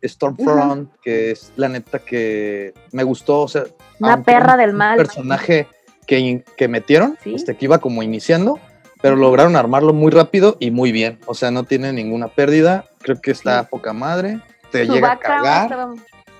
Stormfront, 0.03 0.89
que 1.01 1.31
es 1.31 1.51
la 1.55 1.69
neta 1.69 1.99
que 1.99 2.73
me 2.91 3.03
gustó, 3.03 3.41
o 3.41 3.47
sea, 3.47 3.63
Una 3.99 4.23
perra 4.23 4.53
un- 4.53 4.59
del 4.59 4.69
un 4.71 4.75
mal. 4.77 4.97
personaje 4.97 5.67
que, 6.07 6.43
que 6.57 6.67
metieron, 6.67 7.17
Sí. 7.23 7.35
este 7.35 7.55
que 7.55 7.65
iba 7.65 7.77
como 7.79 8.03
iniciando, 8.03 8.59
pero 9.01 9.15
lograron 9.15 9.55
armarlo 9.55 9.93
muy 9.93 10.11
rápido 10.11 10.57
y 10.59 10.71
muy 10.71 10.91
bien, 10.91 11.19
o 11.25 11.33
sea, 11.33 11.51
no 11.51 11.63
tiene 11.63 11.93
ninguna 11.93 12.27
pérdida, 12.27 12.85
creo 12.99 13.19
que 13.21 13.31
está 13.31 13.63
poca 13.63 13.93
madre, 13.93 14.39
te 14.71 14.85
Su 14.85 14.93
llega 14.93 15.13
a 15.13 15.19
cagar. 15.19 15.63
estaba- 15.63 15.93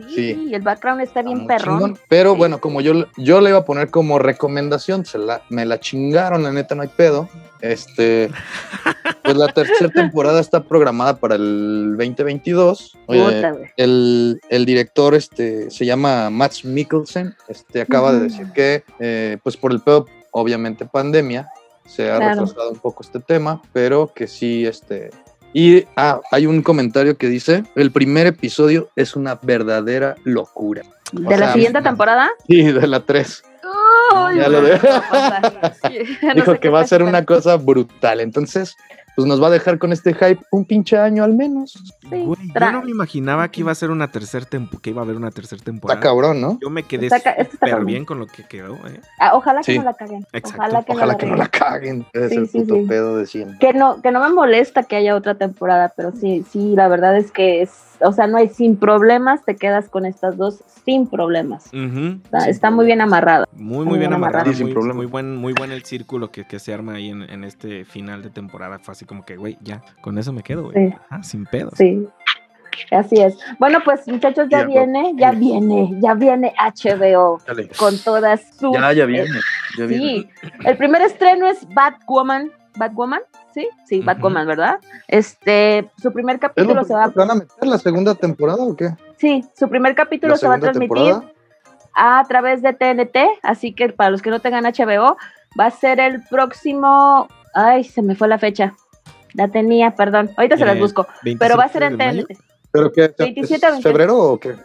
Sí, 0.09 0.33
Sí. 0.35 0.51
el 0.53 0.61
background 0.61 1.01
está 1.01 1.19
está 1.19 1.29
bien 1.29 1.39
muy 1.39 1.47
perrón. 1.47 1.79
chingón, 1.79 1.99
pero 2.07 2.31
Sí. 2.33 2.37
bueno, 2.37 2.59
como 2.61 2.81
yo, 2.81 3.05
yo 3.17 3.41
le 3.41 3.49
iba 3.49 3.59
a 3.59 3.65
poner 3.65 3.89
como 3.89 4.19
recomendación, 4.19 5.05
se 5.05 5.17
la, 5.17 5.41
me 5.49 5.65
la 5.65 5.79
chingaron, 5.79 6.43
la 6.43 6.51
neta 6.51 6.75
no 6.75 6.81
hay 6.83 6.87
pedo. 6.89 7.29
Este, 7.61 8.29
pues 9.23 9.37
la 9.37 9.47
tercera 9.49 9.89
temporada 9.89 10.39
está 10.39 10.63
programada 10.63 11.17
para 11.19 11.35
el 11.35 11.95
2022. 11.97 12.97
Oye, 13.07 13.69
el, 13.77 14.41
el 14.49 14.65
director 14.65 15.13
este, 15.15 15.69
se 15.69 15.85
llama 15.85 16.29
Max 16.29 16.65
Mikkelsen, 16.65 17.35
este, 17.47 17.81
acaba 17.81 18.13
de 18.13 18.19
decir 18.21 18.47
que, 18.53 18.83
eh, 18.99 19.37
pues 19.43 19.57
por 19.57 19.71
el 19.71 19.81
pedo, 19.81 20.07
obviamente 20.31 20.85
pandemia, 20.85 21.49
se 21.85 22.09
ha 22.09 22.17
Claro. 22.17 22.41
retrasado 22.41 22.71
un 22.71 22.79
poco 22.79 23.03
este 23.03 23.19
tema, 23.19 23.61
pero 23.73 24.11
que 24.13 24.27
sí, 24.27 24.65
este... 24.65 25.09
Y 25.53 25.85
ah, 25.97 26.21
hay 26.31 26.45
un 26.45 26.61
comentario 26.61 27.17
que 27.17 27.27
dice, 27.27 27.63
el 27.75 27.91
primer 27.91 28.27
episodio 28.27 28.89
es 28.95 29.15
una 29.15 29.35
verdadera 29.41 30.15
locura. 30.23 30.81
¿De 31.11 31.27
o 31.27 31.29
la 31.31 31.37
sea, 31.37 31.53
siguiente 31.53 31.81
temporada? 31.81 32.29
Sí, 32.47 32.63
de 32.63 32.87
la 32.87 33.01
3. 33.01 33.43
Ay, 34.13 34.37
Ya 34.37 34.47
lo 34.49 34.61
no. 34.61 34.67
Sí, 35.89 35.99
Dijo 36.35 36.59
que 36.59 36.69
va 36.69 36.81
a 36.81 36.87
ser 36.87 37.03
una 37.03 37.25
cosa 37.25 37.57
brutal. 37.57 38.21
Entonces, 38.21 38.75
pues 39.16 39.28
nos 39.28 39.41
va 39.41 39.47
a 39.47 39.49
dejar 39.51 39.78
con 39.78 39.91
este 39.91 40.14
hype 40.14 40.39
un 40.51 40.66
pinche 40.66 40.97
año 40.97 41.24
al 41.24 41.34
menos. 41.34 41.72
Sí, 42.09 42.24
Güey, 42.24 42.51
yo 42.53 42.72
no 42.72 42.82
me 42.84 42.91
imaginaba 42.91 43.49
que 43.49 43.62
iba 43.62 43.72
a 43.72 43.76
ser 43.76 43.91
una 43.91 44.09
tercera 44.12 44.45
temporada, 44.45 44.82
que 44.82 44.89
iba 44.89 45.01
a 45.01 45.03
haber 45.05 45.16
una 45.16 45.32
tercera 45.32 45.62
temporada. 45.64 45.99
Está 45.99 46.09
cabrón, 46.09 46.41
¿no? 46.41 46.57
Yo 46.62 46.70
me 46.70 46.84
quedé 46.84 47.09
súper 47.09 47.86
bien 47.86 48.05
con 48.05 48.20
lo 48.20 48.28
que 48.28 48.43
quedó, 48.43 48.76
¿eh? 48.88 49.01
Ah, 49.20 49.32
ojalá 49.34 49.62
que 49.62 49.76
no 49.78 49.84
la 49.84 49.93
caguen. 49.93 50.26
Exacto. 50.34 50.57
Ojalá 50.59 50.84
que 50.84 50.91
Ojalá 50.93 51.14
no 51.14 51.18
que 51.18 51.26
la 51.26 51.32
no 51.32 51.38
la 51.38 51.47
caguen. 51.47 52.05
Es 52.14 52.30
Sí, 52.30 52.36
el 52.38 52.47
sí, 52.47 52.59
puto 52.59 52.76
sí. 52.76 52.86
pedo 52.88 53.18
de 53.18 53.26
siempre. 53.26 53.57
Que 53.59 53.74
no, 53.74 54.01
que 54.01 54.12
no 54.12 54.20
me 54.22 54.30
molesta 54.30 54.84
que 54.84 54.95
haya 54.95 55.16
otra 55.16 55.36
temporada, 55.36 55.93
pero 55.95 56.12
sí, 56.12 56.45
sí, 56.49 56.76
la 56.76 56.88
verdad 56.88 57.18
es 57.18 57.32
que 57.32 57.62
es, 57.62 57.72
o 58.01 58.12
sea, 58.14 58.28
no 58.28 58.38
hay 58.38 58.49
sin 58.49 58.78
problemas, 58.78 59.43
te 59.45 59.55
quedas 59.55 59.89
con 59.89 60.05
estas 60.05 60.38
dos 60.38 60.64
sin 60.86 61.07
problemas. 61.07 61.66
Está, 61.74 62.49
está 62.49 62.72
muy 62.72 62.86
bien 62.86 63.01
amarrado. 63.01 63.45
Muy, 63.53 63.86
muy 63.86 63.99
bien 63.99 64.14
amarrado. 64.14 64.45
Sí, 64.51 64.57
sin 64.57 64.68
muy, 64.68 64.74
problema. 64.74 64.95
muy 64.95 65.05
buen, 65.05 65.36
muy 65.36 65.53
buen 65.53 65.72
el 65.72 65.84
círculo 65.84 66.32
que, 66.32 66.45
que 66.45 66.59
se 66.59 66.74
arma 66.74 66.93
ahí 66.93 67.09
en, 67.09 67.22
en 67.24 67.43
este 67.43 67.86
final 67.86 68.24
de 68.24 68.30
temporada. 68.30 68.80
Fue 68.80 68.93
así 69.01 69.05
como 69.07 69.25
que, 69.25 69.35
güey, 69.35 69.57
ya, 69.61 69.81
con 70.01 70.17
eso 70.19 70.31
me 70.31 70.43
quedo, 70.43 70.69
güey. 70.69 70.89
Sí. 70.89 70.95
Ah, 71.09 71.23
sin 71.23 71.45
pedos. 71.45 71.73
Sí. 71.75 72.07
Así 72.91 73.19
es. 73.19 73.37
Bueno, 73.59 73.79
pues 73.83 74.07
muchachos, 74.07 74.47
ya 74.49 74.59
Ya, 74.61 74.65
viene, 74.65 75.13
ya 75.15 75.31
viene, 75.31 75.89
ya 75.99 76.13
viene 76.13 76.53
HBO 76.57 77.39
Dale. 77.45 77.67
con 77.77 77.97
todas 77.97 78.41
sus. 78.59 78.73
Ya, 78.73 78.93
ya 78.93 79.03
eh, 79.03 79.07
viene. 79.07 79.39
Ya 79.77 79.85
viene. 79.85 80.03
Sí, 80.05 80.29
el 80.65 80.77
primer 80.77 81.01
estreno 81.01 81.47
es 81.47 81.67
Batwoman. 81.73 82.51
¿Batwoman? 82.77 83.21
Sí, 83.53 83.67
sí, 83.85 83.97
Ujú. 83.97 84.05
Batwoman, 84.05 84.47
¿verdad? 84.47 84.79
Este, 85.07 85.89
su 86.01 86.13
primer 86.13 86.35
¿Es 86.37 86.41
lo 86.43 86.47
capítulo 86.47 86.83
se 86.85 86.93
va 86.93 87.07
van 87.13 87.31
a 87.31 87.35
meter 87.35 87.67
la 87.67 87.77
segunda 87.79 88.15
temporada 88.15 88.63
o 88.63 88.75
qué? 88.75 88.91
Sí, 89.17 89.43
su 89.57 89.67
primer 89.67 89.93
capítulo 89.95 90.33
¿La 90.33 90.37
se 90.37 90.47
va 90.47 90.55
a 90.55 90.59
transmitir 90.59 90.95
temporada? 90.95 91.33
a 91.95 92.23
través 92.29 92.61
de 92.61 92.71
TNT, 92.71 93.17
así 93.43 93.73
que 93.73 93.89
para 93.89 94.11
los 94.11 94.21
que 94.21 94.29
no 94.29 94.39
tengan 94.39 94.63
HBO, 94.63 95.17
va 95.59 95.65
a 95.65 95.71
ser 95.71 95.99
el 95.99 96.23
próximo. 96.23 97.27
Ay, 97.53 97.83
se 97.83 98.01
me 98.01 98.15
fue 98.15 98.29
la 98.29 98.37
fecha. 98.37 98.73
La 99.34 99.47
tenía, 99.47 99.95
perdón. 99.95 100.29
Ahorita 100.38 100.57
se 100.57 100.65
las 100.65 100.75
Eh, 100.75 100.79
busco. 100.79 101.07
Pero 101.39 101.57
va 101.57 101.65
a 101.65 101.69
ser 101.69 101.82
27 101.89 102.19
en. 102.19 102.25
TNT. 102.27 102.43
¿Pero 102.71 102.91
qué? 102.91 103.13
27 103.17 103.65
a 103.65 103.69
¿Es 103.77 103.84
¿Febrero 103.84 104.17
o 104.17 104.39
qué? 104.39 104.55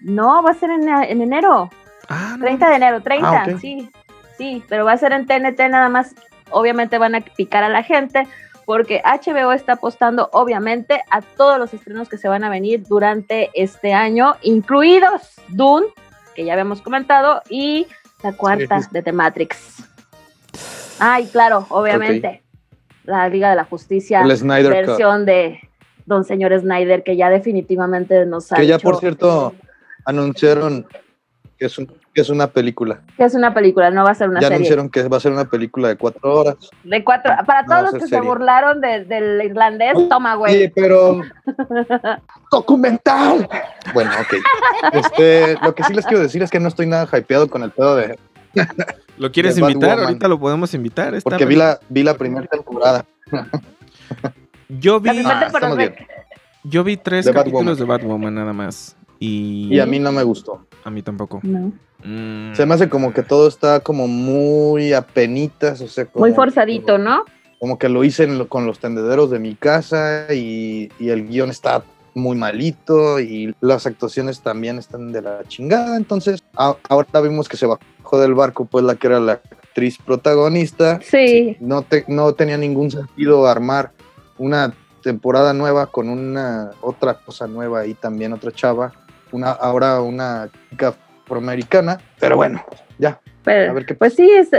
No, 0.00 0.42
va 0.42 0.50
a 0.50 0.54
ser 0.54 0.70
en, 0.70 0.88
en 0.88 1.22
enero. 1.22 1.70
Ah, 2.08 2.34
no. 2.38 2.44
30 2.44 2.68
de 2.68 2.74
enero, 2.76 3.00
30, 3.02 3.28
Ah, 3.42 3.46
sí. 3.60 3.88
Sí, 4.36 4.62
pero 4.68 4.84
va 4.84 4.92
a 4.92 4.96
ser 4.96 5.12
en 5.12 5.26
TNT 5.26 5.68
nada 5.68 5.88
más. 5.88 6.14
Obviamente 6.50 6.98
van 6.98 7.14
a 7.14 7.20
picar 7.20 7.62
a 7.64 7.68
la 7.68 7.82
gente 7.82 8.26
porque 8.66 9.02
HBO 9.04 9.52
está 9.52 9.72
apostando 9.74 10.28
obviamente 10.32 11.02
a 11.10 11.20
todos 11.20 11.58
los 11.58 11.72
estrenos 11.74 12.08
que 12.08 12.16
se 12.18 12.28
van 12.28 12.44
a 12.44 12.48
venir 12.50 12.82
durante 12.86 13.50
este 13.54 13.92
año, 13.92 14.36
incluidos 14.42 15.34
Dune, 15.48 15.86
que 16.34 16.44
ya 16.44 16.52
habíamos 16.52 16.80
comentado, 16.80 17.42
y 17.48 17.86
la 18.22 18.32
cuarta 18.32 18.80
Sí. 18.82 18.88
de 18.92 19.02
The 19.02 19.12
Matrix. 19.12 19.84
Ay, 20.98 21.26
claro, 21.26 21.66
obviamente. 21.70 22.42
La 23.04 23.28
Liga 23.28 23.50
de 23.50 23.56
la 23.56 23.64
Justicia, 23.64 24.22
Cut. 24.22 24.42
versión 24.42 25.24
de 25.26 25.60
Don 26.06 26.24
Señor 26.24 26.58
Snyder, 26.58 27.02
que 27.02 27.16
ya 27.16 27.30
definitivamente 27.30 28.26
nos 28.26 28.52
ha 28.52 28.56
Que 28.56 28.66
ya, 28.66 28.76
hecho- 28.76 28.84
por 28.88 28.98
cierto, 29.00 29.54
anunciaron 30.04 30.86
que 31.58 31.66
es, 31.66 31.78
un- 31.78 31.86
que 32.12 32.20
es 32.20 32.28
una 32.28 32.48
película. 32.48 33.00
que 33.16 33.24
es 33.24 33.34
una 33.34 33.54
película, 33.54 33.90
no 33.90 34.04
va 34.04 34.10
a 34.10 34.14
ser 34.14 34.28
una 34.28 34.40
ya 34.40 34.48
serie. 34.48 34.56
anunciaron 34.56 34.88
que 34.90 35.06
va 35.08 35.16
a 35.16 35.20
ser 35.20 35.32
una 35.32 35.44
película 35.44 35.88
de 35.88 35.96
cuatro 35.96 36.34
horas. 36.34 36.56
De 36.84 37.04
cuatro, 37.04 37.32
para 37.46 37.62
No, 37.62 37.68
todos 37.68 37.92
los 37.92 38.02
que 38.02 38.08
se 38.08 38.20
burlaron 38.20 38.80
de- 38.80 39.04
del 39.04 39.40
irlandés, 39.42 39.94
toma, 40.08 40.32
Sí, 40.32 40.38
güey. 40.38 40.68
pero 40.74 41.20
documental. 42.50 43.48
Bueno, 43.94 44.10
ok. 44.20 44.34
Este, 44.92 45.56
lo 45.62 45.74
que 45.74 45.84
sí 45.84 45.94
les 45.94 46.04
quiero 46.06 46.22
decir 46.22 46.42
es 46.42 46.50
que 46.50 46.60
no 46.60 46.68
estoy 46.68 46.86
nada 46.86 47.06
hypeado 47.16 47.48
con 47.48 47.62
el 47.62 47.70
pedo 47.70 47.96
de 47.96 48.18
¿Lo 49.18 49.30
quieres 49.32 49.58
invitar? 49.58 49.80
Batwoman. 49.90 50.06
Ahorita 50.06 50.28
lo 50.28 50.38
podemos 50.40 50.72
invitar. 50.74 51.14
está 51.14 51.28
porque 51.30 51.44
vi 51.44 51.56
la 51.56 51.78
vi 51.88 52.02
la 52.02 52.16
primera 52.16 52.46
temporada. 52.46 53.04
Yo 54.68 55.00
vi, 55.00 55.10
Ah, 55.24 55.50
yo 56.64 56.84
vi 56.84 56.96
tres 56.96 57.26
de 57.26 57.32
capítulos 57.32 57.78
de 57.78 57.84
Batwoman 57.84 58.34
nada 58.34 58.52
más. 58.52 58.96
Y, 59.18 59.68
Y 59.74 59.80
a 59.80 59.86
mí 59.86 59.98
no 59.98 60.12
me 60.12 60.22
gustó. 60.22 60.66
a 60.84 60.90
mí 60.90 61.02
tampoco. 61.02 61.40
No. 61.42 61.72
Mm, 62.04 62.54
Se 62.54 62.66
me 62.66 62.74
hace 62.74 62.88
como 62.88 63.12
que 63.12 63.22
todo 63.22 63.46
está 63.46 63.80
como 63.80 64.08
muy 64.08 64.92
apenitas, 64.92 65.80
o 65.80 65.86
sea, 65.88 66.06
como, 66.06 66.24
Muy 66.26 66.34
forzadito, 66.34 66.98
¿no? 66.98 67.24
Como 67.60 67.78
que 67.78 67.88
lo 67.88 68.02
hice 68.02 68.24
en 68.24 68.38
lo- 68.38 68.48
con 68.48 68.66
los 68.66 68.80
tendederos 68.80 69.30
de 69.30 69.38
mi 69.38 69.54
casa 69.54 70.26
y, 70.34 70.90
y 70.98 71.10
el 71.10 71.28
guion 71.28 71.50
está 71.50 71.84
muy 72.14 72.36
malito 72.36 73.20
y 73.20 73.54
las 73.60 73.86
actuaciones 73.86 74.40
también 74.40 74.78
están 74.78 75.12
de 75.12 75.22
la 75.22 75.42
chingada. 75.48 75.96
Entonces, 75.96 76.42
a- 76.56 76.76
ahora 76.88 77.20
vimos 77.22 77.48
que 77.48 77.56
se 77.56 77.66
bajó 77.66 78.20
del 78.20 78.34
barco, 78.34 78.64
pues 78.66 78.84
la 78.84 78.96
que 78.96 79.06
era 79.06 79.20
la 79.20 79.32
actriz 79.32 79.98
protagonista. 79.98 81.00
Sí. 81.02 81.56
No, 81.60 81.82
te, 81.82 82.04
no 82.08 82.32
tenía 82.34 82.56
ningún 82.58 82.90
sentido 82.90 83.46
armar 83.46 83.92
una 84.38 84.74
temporada 85.02 85.52
nueva 85.52 85.86
con 85.86 86.08
una 86.08 86.70
otra 86.80 87.14
cosa 87.14 87.46
nueva 87.46 87.80
ahí 87.80 87.94
también, 87.94 88.32
otra 88.32 88.52
chava. 88.52 88.92
Una, 89.32 89.50
ahora 89.50 90.00
una 90.02 90.50
chica 90.70 90.94
afroamericana. 91.24 91.98
Pero 92.20 92.36
bueno, 92.36 92.62
ya, 92.98 93.18
Pero, 93.44 93.70
a 93.70 93.74
ver 93.74 93.86
qué 93.86 93.94
pues 93.94 94.14
sí, 94.14 94.30
es, 94.30 94.50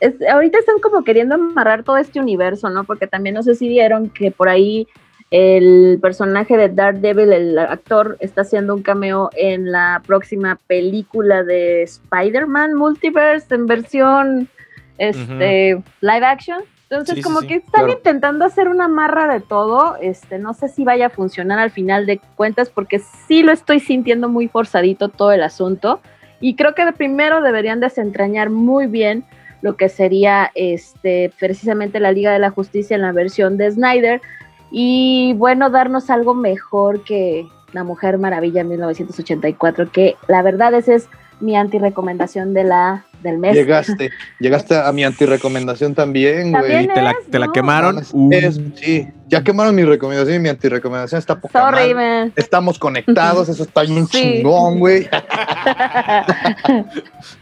es- 0.00 0.28
ahorita 0.30 0.58
están 0.58 0.78
como 0.80 1.02
queriendo 1.02 1.34
amarrar 1.36 1.82
todo 1.82 1.96
este 1.96 2.20
universo, 2.20 2.68
¿no? 2.68 2.84
Porque 2.84 3.06
también 3.06 3.34
no 3.34 3.42
sé 3.42 3.54
si 3.54 3.66
vieron 3.68 4.10
que 4.10 4.30
por 4.30 4.48
ahí 4.50 4.86
el 5.30 5.98
personaje 6.00 6.56
de 6.56 6.68
Daredevil, 6.70 7.32
el 7.32 7.58
actor, 7.58 8.16
está 8.20 8.42
haciendo 8.42 8.74
un 8.74 8.82
cameo 8.82 9.30
en 9.36 9.70
la 9.70 10.02
próxima 10.06 10.58
película 10.66 11.44
de 11.44 11.82
Spider-Man 11.82 12.74
Multiverse 12.74 13.54
en 13.54 13.66
versión 13.66 14.48
este, 14.96 15.82
live 16.00 16.26
action. 16.26 16.62
Entonces, 16.90 17.16
sí, 17.16 17.22
como 17.22 17.42
sí, 17.42 17.48
que 17.48 17.54
están 17.56 17.84
claro. 17.84 17.92
intentando 17.92 18.46
hacer 18.46 18.68
una 18.68 18.88
marra 18.88 19.30
de 19.30 19.40
todo. 19.40 19.96
Este, 20.00 20.38
no 20.38 20.54
sé 20.54 20.70
si 20.70 20.84
vaya 20.84 21.06
a 21.06 21.10
funcionar 21.10 21.58
al 21.58 21.70
final 21.70 22.06
de 22.06 22.18
cuentas, 22.34 22.70
porque 22.70 22.98
sí 22.98 23.42
lo 23.42 23.52
estoy 23.52 23.80
sintiendo 23.80 24.30
muy 24.30 24.48
forzadito 24.48 25.10
todo 25.10 25.32
el 25.32 25.42
asunto. 25.42 26.00
Y 26.40 26.56
creo 26.56 26.74
que 26.74 26.86
de 26.86 26.92
primero 26.92 27.42
deberían 27.42 27.80
desentrañar 27.80 28.48
muy 28.48 28.86
bien 28.86 29.24
lo 29.60 29.76
que 29.76 29.88
sería 29.88 30.50
este 30.54 31.32
precisamente 31.38 32.00
la 32.00 32.12
Liga 32.12 32.32
de 32.32 32.38
la 32.38 32.50
Justicia 32.50 32.94
en 32.94 33.02
la 33.02 33.12
versión 33.12 33.56
de 33.58 33.70
Snyder 33.70 34.22
y 34.70 35.32
bueno, 35.34 35.70
darnos 35.70 36.10
algo 36.10 36.34
mejor 36.34 37.02
que 37.04 37.46
La 37.72 37.84
Mujer 37.84 38.18
Maravilla 38.18 38.60
en 38.62 38.68
1984, 38.68 39.90
que 39.92 40.16
la 40.26 40.42
verdad 40.42 40.74
esa 40.74 40.94
es 40.94 41.08
mi 41.40 41.56
anti-recomendación 41.56 42.52
de 42.52 42.64
la, 42.64 43.04
del 43.22 43.38
mes. 43.38 43.54
llegaste. 43.54 44.10
Llegaste 44.40 44.76
a 44.76 44.90
mi 44.90 45.04
antirecomendación 45.04 45.94
también, 45.94 46.50
güey. 46.50 46.62
También 46.62 46.82
¿Y 46.84 46.88
te 46.88 47.00
la, 47.00 47.10
es, 47.12 47.16
te 47.30 47.38
la 47.38 47.46
¿no? 47.46 47.52
quemaron? 47.52 47.94
Mames, 47.94 48.12
Uh, 48.12 48.32
es- 48.32 48.60
sí, 48.74 49.06
ya 49.28 49.44
quemaron 49.44 49.72
mi 49.76 49.84
recomendación 49.84 50.34
y 50.36 50.40
mi 50.40 50.48
antirecomendación 50.48 51.20
está 51.20 51.40
poca 51.40 51.60
Sorry, 51.70 51.94
man. 51.94 52.32
Estamos 52.34 52.76
conectados, 52.80 53.48
eso 53.48 53.62
está 53.62 53.82
bien 53.82 54.08
Sí. 54.08 54.18
chingón, 54.38 54.80
güey. 54.80 55.08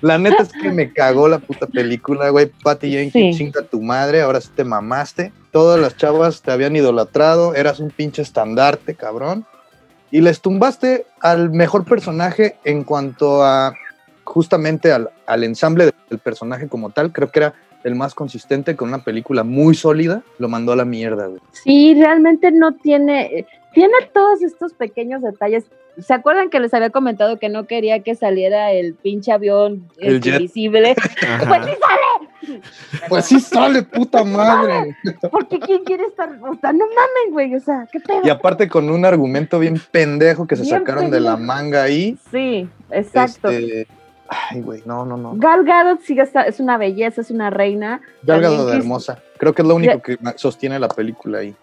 La 0.00 0.18
neta 0.18 0.42
es 0.42 0.52
que 0.52 0.70
me 0.70 0.92
cagó 0.92 1.28
la 1.28 1.38
puta 1.38 1.66
película, 1.66 2.28
güey. 2.30 2.50
Patty 2.62 2.90
Jenkins, 2.90 3.36
Sí. 3.36 3.44
chinga 3.44 3.62
tu 3.62 3.80
madre, 3.80 4.20
ahora 4.22 4.40
sí 4.40 4.50
te 4.54 4.64
mamaste. 4.64 5.32
Todas 5.56 5.80
las 5.80 5.96
chavas 5.96 6.42
te 6.42 6.50
habían 6.50 6.76
idolatrado, 6.76 7.54
eras 7.54 7.80
un 7.80 7.88
pinche 7.88 8.20
estandarte, 8.20 8.94
cabrón. 8.94 9.46
Y 10.10 10.20
les 10.20 10.42
tumbaste 10.42 11.06
al 11.22 11.48
mejor 11.48 11.86
personaje 11.86 12.58
en 12.62 12.84
cuanto 12.84 13.42
a 13.42 13.72
justamente 14.24 14.92
al, 14.92 15.08
al 15.24 15.44
ensamble 15.44 15.92
del 16.10 16.18
personaje 16.18 16.68
como 16.68 16.90
tal. 16.90 17.10
Creo 17.10 17.30
que 17.30 17.38
era 17.38 17.54
el 17.84 17.94
más 17.94 18.14
consistente 18.14 18.76
con 18.76 18.88
una 18.88 19.02
película 19.02 19.44
muy 19.44 19.74
sólida. 19.74 20.22
Lo 20.36 20.50
mandó 20.50 20.72
a 20.72 20.76
la 20.76 20.84
mierda. 20.84 21.30
Sí, 21.52 21.94
realmente 21.94 22.52
no 22.52 22.74
tiene, 22.74 23.46
tiene 23.72 23.94
todos 24.12 24.42
estos 24.42 24.74
pequeños 24.74 25.22
detalles. 25.22 25.64
¿Se 25.98 26.12
acuerdan 26.12 26.50
que 26.50 26.60
les 26.60 26.74
había 26.74 26.90
comentado 26.90 27.38
que 27.38 27.48
no 27.48 27.66
quería 27.66 28.00
que 28.00 28.14
saliera 28.14 28.70
el 28.72 28.94
pinche 28.94 29.32
avión 29.32 29.88
El 29.98 30.16
este, 30.16 30.30
invisible? 30.30 30.94
Pues 31.48 31.64
sí 31.64 31.72
sale, 31.80 32.58
Pues 33.08 33.24
sí 33.24 33.40
sale, 33.40 33.82
puta 33.82 34.24
madre. 34.24 34.96
porque 35.30 35.58
¿quién 35.58 35.84
quiere 35.84 36.04
estar? 36.04 36.28
O 36.42 36.54
sea, 36.60 36.72
no 36.72 36.86
mamen, 36.86 37.32
güey, 37.32 37.54
o 37.54 37.60
sea, 37.60 37.88
¿qué 37.90 38.00
pedo? 38.00 38.20
Y 38.24 38.30
aparte 38.30 38.68
con 38.68 38.90
un 38.90 39.04
argumento 39.04 39.58
bien 39.58 39.80
pendejo 39.90 40.46
que 40.46 40.56
se 40.56 40.62
Bien 40.62 40.78
sacaron 40.78 41.10
de 41.10 41.20
la 41.20 41.36
manga 41.36 41.84
ahí. 41.84 42.18
Sí, 42.30 42.68
exacto. 42.90 43.48
Este, 43.48 43.86
ay, 44.28 44.60
güey, 44.62 44.82
no, 44.86 45.04
no, 45.04 45.16
no. 45.16 45.32
Gal 45.36 45.64
Gadot 45.64 46.00
sigue 46.02 46.22
esta- 46.22 46.42
es 46.42 46.60
una 46.60 46.78
belleza, 46.78 47.20
es 47.20 47.30
una 47.30 47.50
reina. 47.50 48.00
Gal 48.22 48.40
Gadot 48.40 48.72
hermosa. 48.72 49.18
Creo 49.38 49.54
que 49.54 49.62
es 49.62 49.68
lo 49.68 49.74
único 49.74 50.00
que 50.02 50.18
sostiene 50.36 50.78
la 50.78 50.88
película 50.88 51.38
ahí. 51.38 51.54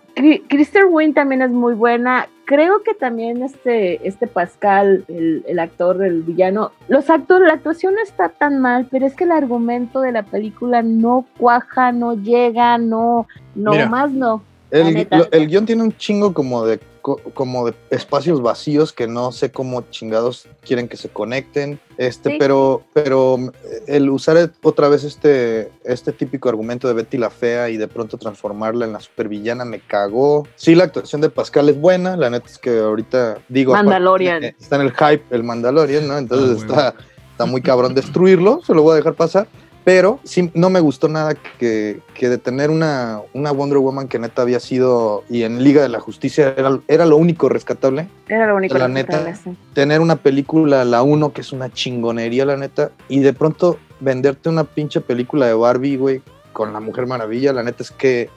Kristen 0.47 0.85
Wiig 0.91 1.13
también 1.15 1.41
es 1.41 1.49
muy 1.49 1.73
buena. 1.73 2.27
Creo 2.45 2.83
que 2.83 2.93
también 2.93 3.41
este, 3.41 4.05
este 4.07 4.27
Pascal, 4.27 5.05
el, 5.07 5.43
el 5.47 5.57
actor, 5.59 6.03
el 6.03 6.21
villano, 6.21 6.71
los 6.87 7.09
actores, 7.09 7.47
la 7.47 7.55
actuación 7.55 7.95
no 7.95 8.01
está 8.01 8.29
tan 8.29 8.59
mal, 8.59 8.87
pero 8.91 9.07
es 9.07 9.15
que 9.15 9.23
el 9.23 9.31
argumento 9.31 10.01
de 10.01 10.11
la 10.11 10.21
película 10.23 10.83
no 10.83 11.25
cuaja, 11.37 11.91
no 11.91 12.13
llega, 12.15 12.77
no, 12.77 13.27
no 13.55 13.71
Mira, 13.71 13.87
más 13.89 14.11
no. 14.11 14.43
El, 14.69 14.93
neta. 14.93 15.17
lo- 15.17 15.31
el 15.31 15.47
guion 15.47 15.65
tiene 15.65 15.83
un 15.83 15.95
chingo 15.97 16.33
como 16.33 16.65
de 16.65 16.79
co- 17.03 17.19
como 17.35 17.67
de 17.67 17.75
espacios 17.91 18.41
vacíos 18.41 18.93
que 18.93 19.05
no 19.07 19.31
sé 19.31 19.51
cómo 19.51 19.81
chingados 19.91 20.47
quieren 20.65 20.87
que 20.87 20.97
se 20.97 21.09
conecten. 21.09 21.79
Este, 21.97 22.31
Sí. 22.31 22.35
pero, 22.39 22.81
pero 22.93 23.35
eh, 23.37 23.83
el 23.87 24.09
usar 24.09 24.37
el- 24.37 24.51
otra 24.63 24.87
vez 24.89 25.03
este, 25.03 25.69
este 25.83 26.11
típico 26.13 26.49
argumento 26.49 26.87
de 26.87 26.95
Betty 26.95 27.17
la 27.19 27.29
Fea 27.29 27.69
y 27.69 27.77
de 27.77 27.87
pronto 27.87 28.17
transformarla 28.17 28.85
en 28.85 28.93
la 28.93 28.99
supervillana 29.01 29.65
me 29.65 29.79
cagó. 29.81 30.47
Sí, 30.55 30.73
la 30.73 30.85
actuación 30.85 31.21
de 31.21 31.29
Pascal 31.29 31.69
es 31.69 31.79
buena, 31.79 32.15
la 32.17 32.31
neta 32.31 32.47
es 32.47 32.57
que 32.57 32.79
ahorita 32.79 33.37
digo. 33.49 33.73
aparte, 33.73 33.89
Mandalorian. 33.89 34.43
eh, 34.45 34.55
Está 34.59 34.77
en 34.77 34.83
el 34.83 34.91
hype 34.93 35.23
el 35.29 35.43
Mandalorian, 35.43 36.07
¿no? 36.07 36.17
Entonces 36.17 36.55
bueno. 36.65 36.73
está, 36.73 36.95
está 37.31 37.45
muy 37.45 37.61
cabrón 37.61 37.93
destruirlo, 37.93 38.61
se 38.65 38.73
lo 38.73 38.81
voy 38.81 38.93
a 38.93 38.95
dejar 38.95 39.13
pasar. 39.13 39.47
Pero 39.83 40.19
sí, 40.23 40.49
no 40.53 40.69
me 40.69 40.79
gustó 40.79 41.09
nada 41.09 41.35
que, 41.35 41.99
que 42.13 42.29
de 42.29 42.37
tener 42.37 42.69
una, 42.69 43.19
una 43.33 43.51
Wonder 43.51 43.79
Woman 43.79 44.07
que 44.07 44.17
neta 44.17 44.41
había 44.41 44.59
sido, 44.61 45.23
y 45.29 45.43
en 45.43 45.61
Liga 45.61 45.81
de 45.81 45.89
la 45.89 45.99
Justicia 45.99 46.53
era, 46.57 46.79
era 46.87 47.05
lo 47.05 47.17
único 47.17 47.49
rescatable, 47.49 48.07
Era 48.29 48.47
lo 48.47 48.55
único 48.55 48.77
La 48.77 48.87
que 48.87 48.93
neta. 48.93 49.33
tener 49.73 49.99
una 49.99 50.15
película, 50.15 50.85
la 50.85 51.03
1, 51.03 51.33
que 51.33 51.41
es 51.41 51.51
una 51.51 51.69
chingonería, 51.69 52.45
la 52.45 52.55
neta, 52.55 52.91
y 53.09 53.19
de 53.19 53.33
pronto 53.33 53.77
venderte 53.99 54.47
una 54.47 54.63
pinche 54.63 55.01
película 55.01 55.47
de 55.47 55.53
Barbie, 55.53 55.97
güey, 55.97 56.21
con 56.53 56.71
la 56.71 56.79
Mujer 56.79 57.05
Maravilla, 57.05 57.51
la 57.51 57.63
neta 57.63 57.83
es 57.83 57.91
que 57.91 58.29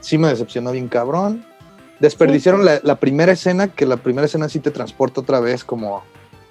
sí 0.00 0.16
me 0.16 0.28
decepcionó 0.28 0.70
bien 0.70 0.88
cabrón. 0.88 1.44
Desperdiciaron 1.98 2.64
la, 2.64 2.80
la 2.82 2.96
primera 2.96 3.32
escena, 3.32 3.68
que 3.68 3.86
la 3.86 3.96
primera 3.96 4.26
escena 4.26 4.48
sí 4.48 4.58
te 4.58 4.70
transporta 4.70 5.20
otra 5.20 5.38
vez 5.40 5.64
como 5.64 6.02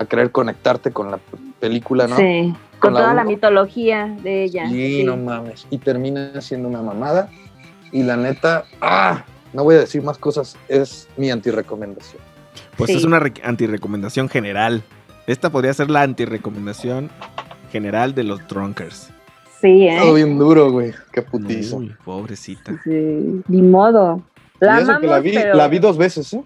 a 0.02 0.06
querer 0.06 0.32
conectarte 0.32 0.92
con 0.92 1.12
la 1.12 1.20
película, 1.60 2.08
¿no? 2.08 2.18
Sí, 2.18 2.54
Con 2.80 2.80
con, 2.80 2.94
la 2.96 3.00
toda 3.02 3.14
la 3.14 3.24
mitología 3.24 4.08
de 4.22 4.44
ella. 4.44 4.68
Sí, 4.70 5.00
sí. 5.00 5.04
no 5.04 5.18
mames. 5.18 5.68
Y 5.70 5.78
termina 5.78 6.40
siendo 6.42 6.68
una 6.68 6.82
mamada. 6.82 7.30
Y 7.92 8.04
la 8.04 8.16
neta, 8.18 8.66
ah, 8.82 9.24
no 9.54 9.64
voy 9.64 9.76
a 9.76 9.80
decir 9.80 10.02
más 10.02 10.18
cosas, 10.18 10.58
es 10.68 11.08
mi 11.18 11.30
antirecomendación. 11.30 12.22
Pues 12.78 12.90
Sí. 12.90 12.98
es 12.98 13.04
una 13.04 13.20
re- 13.20 13.34
antirecomendación 13.44 14.30
general. 14.30 14.82
Esta 15.28 15.50
podría 15.50 15.74
ser 15.74 15.90
la 15.92 16.02
antirecomendación 16.02 17.10
general 17.72 18.16
de 18.16 18.24
los 18.24 18.46
drunkers. 18.48 19.10
Sí, 19.62 19.88
Todo 20.00 20.18
¿eh? 20.18 20.24
bien 20.24 20.40
duro, 20.40 20.72
güey. 20.72 20.94
Qué 21.12 21.22
putiza. 21.22 21.76
Uy, 21.76 21.94
pobrecita. 22.04 22.74
Sí, 22.84 23.42
ni 23.48 23.62
modo. 23.62 24.24
La 24.60 24.80
y 24.80 24.84
eso 24.84 24.86
que 24.88 24.92
amamos, 24.92 25.10
la 25.12 25.20
vi, 25.20 25.32
pero- 25.34 25.56
la 25.56 25.68
vi 25.68 25.80
dos 25.80 25.98
veces, 25.98 26.34
¿eh? 26.34 26.42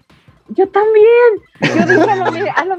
Yo 0.48 0.68
también. 0.68 1.06
Yo 1.62 1.86
dije, 1.86 2.10
a 2.10 2.16
lo 2.16 2.32
me- 2.32 2.50
a 2.50 2.64
lo- 2.66 2.76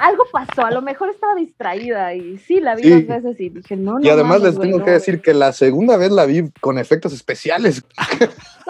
algo 0.00 0.24
pasó, 0.32 0.64
a 0.66 0.70
lo 0.70 0.82
mejor 0.82 1.10
estaba 1.10 1.34
distraída 1.34 2.14
y 2.14 2.38
sí, 2.38 2.60
la 2.60 2.74
vi 2.74 2.82
Sí. 2.84 2.90
dos 2.90 3.06
veces 3.06 3.40
y 3.40 3.48
dije, 3.50 3.76
no, 3.76 3.98
no. 3.98 4.04
y 4.04 4.08
además 4.08 4.38
mames, 4.40 4.42
les 4.44 4.54
güey, 4.56 4.68
tengo 4.68 4.78
no, 4.80 4.84
que 4.84 4.90
decir 4.92 5.20
que 5.22 5.34
la 5.34 5.52
segunda 5.52 5.96
vez 5.96 6.10
la 6.10 6.26
vi 6.26 6.50
con 6.60 6.78
efectos 6.78 7.12
especiales. 7.12 7.84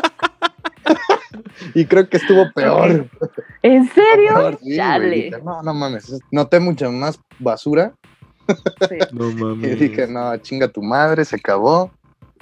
y 1.75 1.85
creo 1.87 2.09
que 2.09 2.17
estuvo 2.17 2.51
peor. 2.55 3.09
¿En 3.63 3.89
serio? 3.93 4.35
Peor, 4.35 4.55
sí, 4.59 4.65
güey. 4.65 4.77
Chale. 4.77 5.11
Dije, 5.11 5.33
no, 5.45 5.63
no 5.63 5.75
mames. 5.75 6.19
Noté 6.31 6.61
mucha 6.61 6.89
más 6.91 7.19
basura. 7.39 7.93
Sí, 8.89 8.97
No 9.13 9.31
Y 9.31 9.35
mames. 9.35 9.79
dije, 9.79 10.07
no, 10.07 10.37
chinga 10.39 10.69
tu 10.69 10.83
madre, 10.83 11.25
se 11.25 11.37
acabó. 11.37 11.91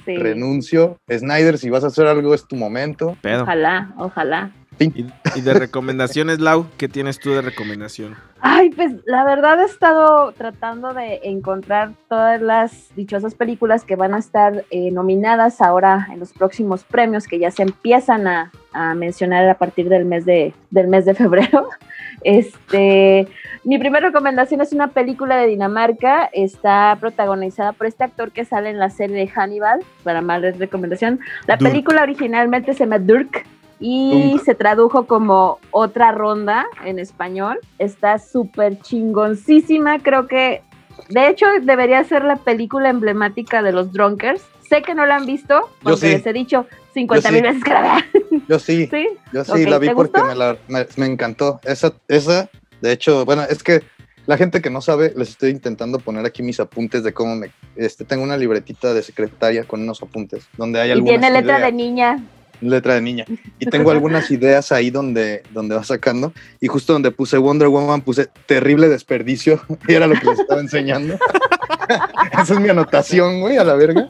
sí. 0.05 0.15
Renuncio. 0.17 0.97
Snyder, 1.09 1.57
si 1.57 1.69
vas 1.69 1.83
a 1.83 1.87
hacer 1.87 2.07
algo, 2.07 2.33
es 2.33 2.47
tu 2.47 2.55
momento. 2.55 3.17
Ojalá, 3.41 3.93
ojalá. 3.97 4.51
Y, 4.79 5.05
y 5.35 5.41
de 5.41 5.53
recomendaciones, 5.55 6.39
Lau, 6.39 6.67
¿qué 6.77 6.87
tienes 6.87 7.19
tú 7.19 7.31
de 7.31 7.41
recomendación? 7.41 8.15
Ay, 8.39 8.69
pues 8.69 8.93
la 9.05 9.23
verdad 9.23 9.59
he 9.61 9.65
estado 9.65 10.31
tratando 10.31 10.93
de 10.93 11.21
encontrar 11.23 11.93
todas 12.07 12.39
las 12.41 12.95
dichosas 12.95 13.33
películas 13.33 13.83
que 13.83 13.95
van 13.95 14.13
a 14.13 14.19
estar 14.19 14.63
eh, 14.69 14.91
nominadas 14.91 15.59
ahora 15.59 16.07
en 16.11 16.19
los 16.19 16.33
próximos 16.33 16.83
premios 16.83 17.27
que 17.27 17.39
ya 17.39 17.49
se 17.49 17.63
empiezan 17.63 18.27
a, 18.27 18.51
a 18.73 18.93
mencionar 18.93 19.49
a 19.49 19.55
partir 19.55 19.89
del 19.89 20.05
mes 20.05 20.25
de, 20.25 20.53
del 20.69 20.87
mes 20.87 21.05
de 21.05 21.13
febrero. 21.13 21.69
Este, 22.23 23.27
mi 23.63 23.77
primera 23.77 24.07
recomendación 24.07 24.59
es 24.59 24.73
una 24.73 24.87
película 24.87 25.37
de 25.37 25.47
Dinamarca, 25.47 26.27
está 26.33 26.97
protagonizada 26.99 27.73
por 27.73 27.85
este 27.85 28.03
actor 28.03 28.31
que 28.31 28.43
sale 28.43 28.71
en 28.71 28.79
la 28.79 28.89
serie 28.89 29.15
de 29.15 29.27
Hannibal, 29.27 29.81
para 30.03 30.21
más 30.21 30.41
recomendación. 30.57 31.19
La 31.45 31.57
Durk. 31.57 31.69
película 31.69 32.01
originalmente 32.01 32.73
se 32.73 32.79
llama 32.79 32.97
Dirk 32.97 33.45
y 33.79 34.39
se 34.43 34.55
tradujo 34.55 35.05
como 35.05 35.59
otra 35.71 36.11
ronda 36.11 36.65
en 36.85 36.99
español. 36.99 37.59
Está 37.79 38.17
súper 38.19 38.79
chingoncísima, 38.79 39.99
creo 39.99 40.27
que 40.27 40.61
de 41.09 41.29
hecho 41.29 41.45
debería 41.61 42.03
ser 42.03 42.23
la 42.23 42.37
película 42.37 42.89
emblemática 42.89 43.61
de 43.61 43.71
los 43.71 43.91
Drunkers. 43.93 44.41
Sé 44.67 44.81
que 44.81 44.93
no 44.95 45.05
la 45.05 45.15
han 45.17 45.25
visto, 45.25 45.69
porque 45.81 45.97
sí. 45.99 46.07
les 46.07 46.25
he 46.25 46.33
dicho 46.33 46.65
50 46.93 47.29
Yo 47.29 47.33
mil 47.33 47.41
sí. 47.41 47.47
veces 47.47 47.63
que 47.63 47.69
la 47.71 47.81
vean. 47.81 48.03
Yo 48.49 48.59
sí, 48.59 48.87
¿Sí? 48.91 49.07
yo 49.31 49.43
sí, 49.45 49.65
la 49.65 49.77
vi 49.79 49.87
¿te 49.87 49.95
porque 49.95 50.21
me, 50.23 50.35
la- 50.35 50.57
me- 50.67 50.87
me 50.97 51.05
encantó. 51.05 51.61
Esa, 51.63 51.93
esa, 52.09 52.49
de 52.81 52.91
hecho, 52.91 53.23
bueno, 53.23 53.43
es 53.43 53.63
que 53.63 53.81
la 54.25 54.35
gente 54.35 54.61
que 54.61 54.69
no 54.69 54.81
sabe, 54.81 55.13
les 55.15 55.29
estoy 55.29 55.51
intentando 55.51 55.99
poner 55.99 56.25
aquí 56.25 56.43
mis 56.43 56.59
apuntes 56.59 57.01
de 57.03 57.13
cómo 57.13 57.35
me... 57.37 57.51
Este, 57.77 58.03
tengo 58.03 58.23
una 58.23 58.35
libretita 58.35 58.93
de 58.93 59.01
secretaria 59.03 59.63
con 59.63 59.81
unos 59.83 60.01
apuntes, 60.03 60.47
donde 60.57 60.81
hay 60.81 60.89
Y 60.89 60.91
algunas 60.91 61.19
tiene 61.21 61.31
letra 61.31 61.59
de 61.59 61.71
niña. 61.71 62.19
Letra 62.61 62.95
de 62.95 63.01
niña. 63.01 63.25
Y 63.59 63.65
tengo 63.69 63.91
algunas 63.91 64.29
ideas 64.31 64.71
ahí 64.71 64.89
donde, 64.89 65.43
donde 65.51 65.75
va 65.75 65.83
sacando. 65.83 66.33
Y 66.59 66.67
justo 66.67 66.93
donde 66.93 67.11
puse 67.11 67.37
Wonder 67.37 67.67
Woman, 67.67 68.01
puse 68.01 68.27
terrible 68.45 68.89
desperdicio. 68.89 69.61
Y 69.87 69.93
era 69.93 70.07
lo 70.07 70.15
que 70.19 70.25
les 70.25 70.39
estaba 70.39 70.59
enseñando. 70.59 71.17
Esa 72.33 72.53
es 72.53 72.59
mi 72.59 72.69
anotación, 72.69 73.39
güey, 73.39 73.57
a 73.57 73.63
la 73.63 73.75
verga. 73.75 74.09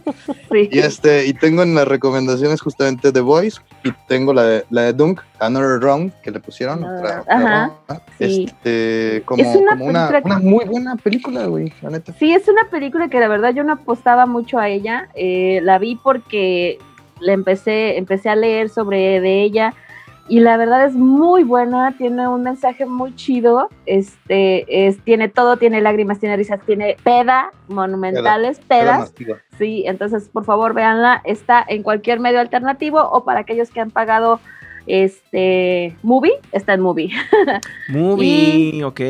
Sí. 0.52 0.70
Y 0.72 0.80
este, 0.80 1.28
y 1.28 1.34
tengo 1.34 1.62
en 1.62 1.76
las 1.76 1.88
recomendaciones 1.88 2.62
justamente 2.62 3.12
The 3.12 3.20
Voice 3.22 3.60
y 3.84 3.92
tengo 4.08 4.34
la 4.34 4.44
de, 4.44 4.66
la 4.70 4.82
de 4.84 4.94
Dunk, 4.94 5.22
Another 5.40 5.80
Round, 5.80 6.12
que 6.22 6.32
le 6.32 6.40
pusieron. 6.40 6.84
otra- 6.84 7.22
otra 7.22 7.24
Ajá, 7.28 8.02
sí. 8.18 8.46
Este, 8.48 9.22
como, 9.26 9.44
Es 9.44 9.56
una 9.56 9.72
como 9.72 9.86
una, 9.86 10.22
una 10.24 10.40
muy 10.40 10.66
buena 10.66 10.96
película, 10.96 11.46
güey, 11.46 11.72
la 11.82 11.92
neta. 11.92 12.14
Sí, 12.18 12.34
es 12.34 12.48
una 12.48 12.64
película 12.70 13.10
que 13.10 13.20
la 13.20 13.28
verdad 13.28 13.54
yo 13.54 13.64
no 13.64 13.74
apostaba 13.74 14.26
mucho 14.26 14.58
a 14.58 14.70
ella. 14.70 15.10
Eh, 15.16 15.60
la 15.64 15.78
vi 15.78 15.96
porque 16.04 16.80
le 17.20 17.34
empecé, 17.34 17.98
empecé 17.98 18.30
a 18.30 18.36
leer 18.36 18.70
sobre 18.70 19.20
de 19.22 19.44
ella 19.44 19.74
y 20.30 20.42
la 20.42 20.58
verdad 20.58 20.86
es 20.86 20.94
muy 20.94 21.44
buena, 21.44 21.96
tiene 21.98 22.28
un 22.28 22.44
mensaje 22.44 22.86
muy 22.86 23.16
chido, 23.16 23.70
este, 23.86 24.88
es, 24.88 25.00
tiene 25.00 25.30
todo, 25.30 25.56
tiene 25.56 25.80
lágrimas, 25.80 26.20
tiene 26.20 26.36
risas, 26.36 26.60
tiene 26.66 26.98
peda, 27.02 27.52
monumentales, 27.70 28.60
pedas. 28.60 29.12
masiva. 29.12 29.38
Sí, 29.58 29.84
entonces 29.86 30.28
por 30.28 30.44
favor 30.44 30.74
véanla, 30.74 31.22
está 31.24 31.64
en 31.66 31.82
cualquier 31.82 32.20
medio 32.20 32.42
alternativo 32.42 33.00
o 33.00 33.24
para 33.24 33.42
aquellos 33.42 33.70
que 33.70 33.80
han 33.80 33.92
pagado 33.92 34.42
este 34.86 35.96
movie, 36.04 36.34
está 36.52 36.74
en 36.74 36.82
movie. 36.82 37.12
Movie, 37.90 38.84
ok. 38.84 39.02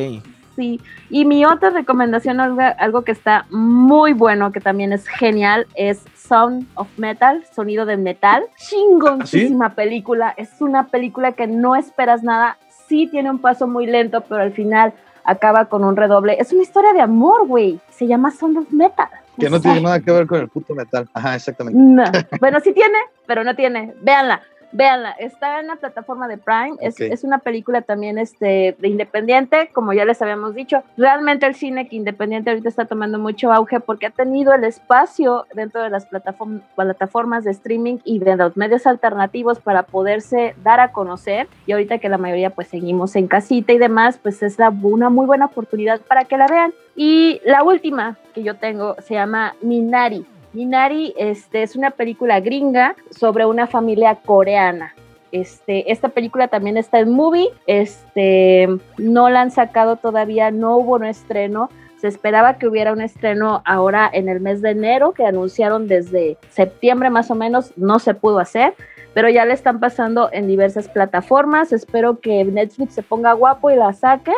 Sí, 0.56 0.82
y 1.12 1.26
mi 1.26 1.46
otra 1.46 1.70
recomendación, 1.70 2.40
algo, 2.40 2.62
algo 2.80 3.04
que 3.04 3.12
está 3.12 3.46
muy 3.52 4.14
bueno, 4.14 4.52
que 4.52 4.60
también 4.60 4.92
es 4.92 5.08
genial, 5.08 5.68
es 5.76 6.04
Sound 6.28 6.68
of 6.76 6.88
Metal, 6.98 7.44
sonido 7.56 7.86
de 7.86 7.98
metal. 7.98 8.44
Chingoncísima 8.58 9.76
película, 9.76 10.34
es 10.38 10.62
una 10.62 10.88
película 10.88 11.32
que 11.34 11.48
no 11.48 11.76
esperas 11.76 12.24
nada, 12.24 12.58
sí 12.88 13.08
tiene 13.08 13.30
un 13.30 13.40
paso 13.40 13.68
muy 13.68 13.86
lento, 13.86 14.22
pero 14.22 14.42
al 14.42 14.52
final 14.52 14.94
acaba 15.24 15.66
con 15.66 15.84
un 15.84 15.96
redoble. 15.96 16.38
Es 16.40 16.54
una 16.54 16.64
historia 16.64 16.94
de 16.94 17.02
amor, 17.02 17.48
güey, 17.48 17.80
se 17.92 18.08
llama 18.08 18.32
Sound 18.32 18.58
of 18.58 18.72
Metal. 18.72 19.10
Que 19.38 19.50
no 19.50 19.58
sé. 19.58 19.64
tiene 19.64 19.82
nada 19.82 20.00
que 20.00 20.12
ver 20.12 20.26
con 20.26 20.40
el 20.40 20.48
puto 20.50 20.74
metal. 20.74 21.08
Ajá, 21.14 21.36
exactamente. 21.36 21.80
No. 21.80 22.04
Bueno, 22.40 22.60
sí 22.60 22.74
tiene, 22.74 22.98
pero 23.28 23.44
no 23.44 23.56
tiene. 23.56 23.94
Véanla, 24.02 24.42
véanla. 24.72 25.12
Está 25.12 25.60
en 25.60 25.68
la 25.68 25.76
plataforma 25.78 26.28
de 26.28 26.38
Prime. 26.38 26.76
Es, 26.82 26.96
Ok. 26.96 27.02
es 27.12 27.24
una 27.24 27.40
película 27.40 27.82
también 27.82 28.18
este, 28.18 28.76
de 28.80 28.88
independiente, 28.88 29.70
como 29.74 29.94
ya 29.94 30.06
les 30.06 30.22
habíamos 30.22 30.56
dicho. 30.56 30.84
Realmente 30.98 31.46
el 31.46 31.56
cine 31.56 31.88
que 31.88 31.96
independiente 31.96 32.50
ahorita 32.50 32.70
está 32.70 32.86
tomando 32.86 33.20
mucho 33.20 33.52
auge 33.52 33.80
porque 33.80 34.08
ha 34.08 34.12
tenido 34.12 34.54
el 34.54 34.64
espacio 34.64 35.46
dentro 35.54 35.82
de 35.82 35.90
las 35.90 36.10
plataform- 36.10 36.62
plataformas 36.76 37.44
de 37.44 37.52
streaming 37.52 37.98
y 38.04 38.20
de 38.20 38.36
los 38.36 38.58
medios 38.58 38.86
alternativos 38.88 39.60
para 39.60 39.84
poderse 39.84 40.56
dar 40.64 40.80
a 40.80 40.92
conocer. 40.92 41.48
Y 41.66 41.72
ahorita 41.72 41.98
que 42.00 42.10
la 42.10 42.18
mayoría 42.18 42.50
pues 42.50 42.68
seguimos 42.68 43.16
en 43.16 43.28
casita 43.28 43.74
y 43.74 43.78
demás, 43.78 44.20
pues 44.22 44.44
es 44.44 44.60
la- 44.60 44.70
una 44.70 45.10
muy 45.10 45.26
buena 45.26 45.46
oportunidad 45.46 46.02
para 46.02 46.26
que 46.26 46.38
la 46.38 46.48
vean. 46.48 46.74
Y 46.96 47.42
la 47.46 47.64
última 47.64 48.18
que 48.34 48.44
yo 48.44 48.56
tengo 48.56 48.96
se 49.02 49.14
llama 49.14 49.54
Minari. 49.62 50.26
Minari 50.54 51.14
este, 51.18 51.64
es 51.64 51.76
una 51.76 51.92
película 51.92 52.40
gringa 52.40 52.96
sobre 53.12 53.46
una 53.46 53.68
familia 53.68 54.16
coreana. 54.16 54.94
Este, 55.32 55.92
esta 55.92 56.10
película 56.10 56.48
también 56.48 56.78
está 56.78 57.00
en 57.00 57.12
movie, 57.12 57.50
este, 57.68 58.68
no 58.98 59.30
la 59.30 59.42
han 59.42 59.52
sacado 59.52 59.98
todavía, 59.98 60.52
no 60.52 60.78
hubo 60.78 60.96
un 60.96 61.06
estreno. 61.06 61.70
Se 61.98 62.08
esperaba 62.08 62.58
que 62.58 62.68
hubiera 62.68 62.94
un 62.94 63.02
estreno 63.02 63.62
ahora 63.66 64.10
en 64.12 64.30
el 64.30 64.40
mes 64.40 64.62
de 64.62 64.70
enero, 64.70 65.14
que 65.14 65.26
anunciaron 65.26 65.88
desde 65.88 66.38
septiembre 66.50 67.10
más 67.10 67.32
o 67.32 67.36
menos, 67.36 67.74
no 67.76 68.00
se 68.00 68.14
pudo 68.14 68.40
hacer, 68.40 68.76
pero 69.14 69.30
ya 69.30 69.46
le 69.46 69.54
están 69.54 69.80
pasando 69.80 70.30
en 70.32 70.48
diversas 70.48 70.88
plataformas. 70.88 71.74
Espero 71.74 72.20
que 72.20 72.46
Netflix 72.46 72.94
se 72.94 73.02
ponga 73.02 73.34
guapo 73.34 73.72
y 73.72 73.76
la 73.76 73.92
saque. 73.94 74.34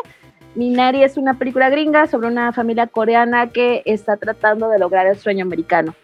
Minari 0.60 1.03
es 1.03 1.16
una 1.16 1.36
película 1.36 1.70
gringa 1.70 2.05
sobre 2.07 2.28
una 2.28 2.51
familia 2.51 2.86
coreana 2.86 3.47
que 3.47 3.82
está 3.86 4.18
tratando 4.18 4.68
de 4.68 4.78
lograr 4.78 5.07
el 5.07 5.16
sueño 5.16 5.45
americano. 5.45 5.95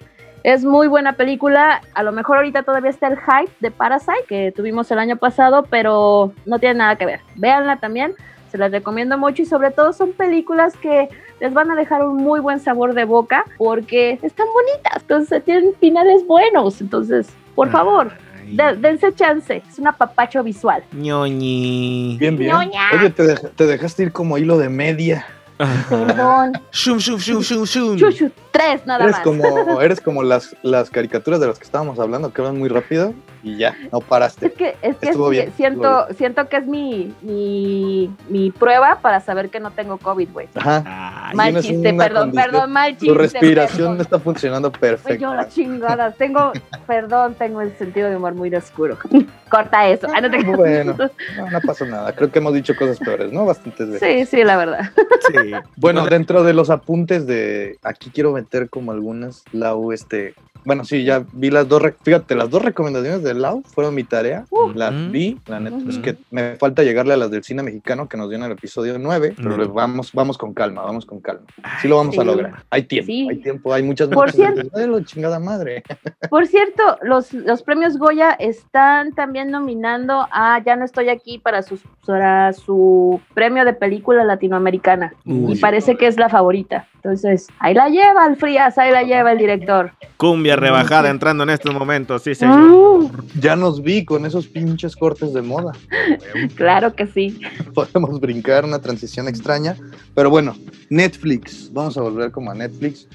Es 0.43 0.63
muy 0.63 0.87
buena 0.87 1.17
película. 1.17 1.81
A 1.93 2.03
lo 2.03 2.13
mejor 2.13 2.37
ahorita 2.37 2.63
todavía 2.63 2.89
está 2.89 3.07
el 3.07 3.17
hype 3.17 3.51
de 3.59 3.71
Parasite 3.71 4.23
que 4.29 4.53
tuvimos 4.53 4.89
el 4.91 4.99
año 4.99 5.17
pasado, 5.17 5.65
pero 5.69 6.31
no 6.45 6.57
tiene 6.59 6.75
nada 6.75 6.95
que 6.95 7.05
ver. 7.05 7.19
Véanla 7.35 7.81
también. 7.81 8.15
Se 8.49 8.57
las 8.57 8.71
recomiendo 8.71 9.17
mucho 9.17 9.41
y 9.41 9.45
sobre 9.45 9.71
todo 9.71 9.91
son 9.91 10.13
películas 10.13 10.77
que 10.77 11.09
les 11.41 11.53
van 11.53 11.69
a 11.69 11.75
dejar 11.75 12.05
un 12.07 12.15
muy 12.15 12.39
buen 12.39 12.61
sabor 12.61 12.93
de 12.93 13.03
boca 13.03 13.43
porque 13.57 14.19
están 14.21 14.47
bonitas, 14.53 15.01
entonces 15.01 15.43
tienen 15.43 15.73
finales 15.81 16.25
buenos. 16.25 16.79
Entonces, 16.79 17.27
por 17.55 17.69
favor, 17.71 18.13
Ay, 18.13 18.24
de- 18.51 18.75
dense 18.77 19.13
chance. 19.15 19.63
Es 19.69 19.79
un 19.79 19.87
apapacho 19.87 20.43
visual. 20.43 20.83
ñoñi. 20.93 22.17
Bien, 22.19 22.37
bien. 22.37 22.51
Ñoña. 22.51 22.89
Oye, 22.93 23.09
te, 23.09 23.23
dej- 23.23 23.51
te 23.55 23.65
dejaste 23.65 24.03
ir 24.03 24.11
como 24.11 24.37
hilo 24.37 24.57
de 24.57 24.69
media. 24.69 25.25
Perdón. 25.57 26.53
Shum, 26.71 26.97
shum, 26.97 27.17
shum, 27.17 27.41
shum, 27.41 27.63
shum. 27.65 27.97
Chuchu, 27.97 28.29
tres 28.51 28.85
nada 28.85 29.03
Eres 29.05 29.15
más. 29.17 29.23
como, 29.23 29.81
eres 29.81 30.01
como 30.01 30.23
las, 30.23 30.55
las 30.63 30.89
caricaturas 30.89 31.39
de 31.39 31.47
las 31.47 31.57
que 31.57 31.63
estábamos 31.65 31.97
hablando, 31.99 32.33
que 32.33 32.41
van 32.41 32.57
muy 32.59 32.67
rápido 32.69 33.13
y 33.45 33.57
ya, 33.57 33.75
no 33.91 33.99
paraste. 34.01 34.47
Es 34.47 34.53
que, 34.53 34.75
es 34.81 34.97
que 34.97 35.09
Estuvo 35.09 35.29
sí, 35.29 35.35
bien, 35.37 35.53
siento, 35.55 35.99
estuvo 36.01 36.17
siento 36.17 36.49
que 36.49 36.57
es 36.57 36.65
mi, 36.65 37.13
mi, 37.21 38.11
mi 38.27 38.49
prueba 38.49 38.97
para 39.01 39.19
saber 39.19 39.49
que 39.49 39.59
no 39.59 39.69
tengo 39.69 39.97
COVID, 39.99 40.29
güey. 40.33 40.47
Ajá. 40.55 40.83
Ay, 41.27 41.35
Mal 41.35 41.45
tienes 41.47 41.65
chiste, 41.65 41.93
perdón, 41.93 42.29
condición- 42.31 42.51
perdón, 42.51 42.71
mal 42.71 42.91
chiste. 42.93 43.05
Tu 43.05 43.13
respiración 43.13 43.79
perdón. 43.89 44.01
está 44.01 44.19
funcionando 44.19 44.71
Pues 44.71 44.79
perfecto. 44.79 45.21
yo 45.21 45.33
la 45.35 45.47
chingada, 45.47 46.11
tengo, 46.11 46.51
perdón, 46.87 47.35
tengo 47.35 47.61
el 47.61 47.71
sentido 47.77 48.09
de 48.09 48.15
humor 48.17 48.33
muy 48.33 48.53
oscuro. 48.55 48.97
Corta 49.49 49.87
eso. 49.87 50.07
Ah, 50.13 50.21
no 50.21 50.31
te- 50.31 50.43
Bueno, 50.43 50.95
no, 51.37 51.49
no 51.51 51.61
pasa 51.61 51.85
nada. 51.85 52.13
Creo 52.15 52.31
que 52.31 52.39
hemos 52.39 52.53
dicho 52.55 52.75
cosas 52.75 52.97
peores, 52.97 53.31
¿no? 53.31 53.45
Bastantes 53.45 53.89
veces. 53.91 54.27
Sí, 54.29 54.37
sí, 54.37 54.43
la 54.43 54.57
verdad. 54.57 54.89
sí. 55.27 55.51
Bueno, 55.77 56.05
dentro 56.07 56.43
de 56.43 56.53
los 56.53 56.71
apuntes 56.71 57.27
de 57.27 57.77
aquí 57.83 58.09
quiero 58.09 58.31
meter 58.31 58.69
como 58.71 58.91
algunas, 58.91 59.43
Lau, 59.51 59.91
este, 59.91 60.33
bueno, 60.65 60.83
sí, 60.83 61.03
ya 61.03 61.23
vi 61.31 61.49
las 61.51 61.67
dos, 61.69 61.81
re- 61.81 61.95
fíjate, 62.03 62.35
las 62.35 62.49
dos 62.49 62.61
recomendaciones 62.61 63.23
de 63.23 63.33
Lau 63.33 63.61
fueron 63.63 63.95
mi 63.95 64.03
tarea, 64.03 64.45
las 64.73 64.91
Mm. 64.93 65.11
vi, 65.11 65.39
la 65.47 65.59
neta, 65.59 65.77
es 65.89 65.97
que 65.99 66.15
me 66.31 66.55
falta 66.57 66.83
llegarle 66.83 67.13
a 67.13 67.17
las 67.17 67.31
del 67.31 67.43
cine 67.43 67.63
mexicano 67.63 68.09
que 68.09 68.17
nos 68.17 68.29
dio 68.29 68.37
en 68.37 68.43
el 68.45 68.51
episodio 68.51 68.97
9, 68.99 69.35
pero 69.37 69.57
Mm. 69.69 69.73
vamos, 69.73 70.11
vamos 70.13 70.37
con 70.37 70.53
calma, 70.53 70.81
vamos 70.81 71.05
con 71.05 71.19
calma. 71.21 71.45
Sí 71.81 71.87
lo 71.87 71.97
vamos 71.97 72.17
a 72.17 72.23
lograr. 72.23 72.63
Hay 72.69 72.83
tiempo, 72.83 73.05
Sí. 73.07 73.27
hay 73.29 73.37
tiempo, 73.37 73.73
hay 73.73 73.83
muchas 73.83 74.09
Por 74.09 74.27
recomendaciones. 74.27 74.73
Ay, 74.75 74.87
lo 74.87 74.99
chingada 75.01 75.39
madre. 75.39 75.83
Por 76.29 76.47
cierto, 76.47 76.97
los, 77.03 77.31
los 77.33 77.61
premios 77.63 77.97
Goya 77.97 78.31
están 78.31 79.13
también 79.13 79.51
nominando 79.51 80.27
a 80.31 80.61
Ya 80.65 80.75
no 80.75 80.85
estoy 80.85 81.09
aquí 81.09 81.37
para 81.37 81.61
su, 81.61 81.79
para 82.05 82.51
su 82.53 83.21
premio 83.33 83.63
de 83.65 83.73
película 83.73 84.23
latinoamericana. 84.23 85.13
Uy. 85.25 85.53
y 85.53 85.55
parece 85.57 85.95
que 85.97 86.07
es 86.07 86.17
la 86.17 86.29
favorita. 86.29 86.87
Entonces, 87.05 87.45
ahí 87.59 87.75
la 87.75 87.87
lleva 87.87 88.25
el 88.25 88.35
Frías, 88.35 88.79
ahí 88.79 88.91
la 88.91 89.03
lleva 89.03 89.31
el 89.31 89.37
director. 89.37 89.91
Cumbia 90.17 90.55
rebajada 90.55 91.11
entrando 91.11 91.43
en 91.43 91.51
estos 91.51 91.71
momentos, 91.71 92.23
sí, 92.23 92.33
señor. 92.33 92.61
Mm, 92.61 93.11
Ya 93.39 93.55
nos 93.55 93.83
vi 93.83 94.03
con 94.03 94.25
esos 94.25 94.47
pinches 94.47 94.95
cortes 94.95 95.31
de 95.31 95.43
moda. 95.43 95.73
claro 96.55 96.95
que 96.95 97.05
sí. 97.05 97.39
podemos 97.75 98.19
brincar 98.19 98.65
una 98.65 98.79
transición 98.79 99.27
extraña. 99.27 99.75
Pero 100.15 100.31
bueno, 100.31 100.55
Netflix, 100.89 101.71
vamos 101.71 101.95
a 101.95 102.01
volver 102.01 102.31
como 102.31 102.49
a 102.49 102.55
Netflix. 102.55 103.07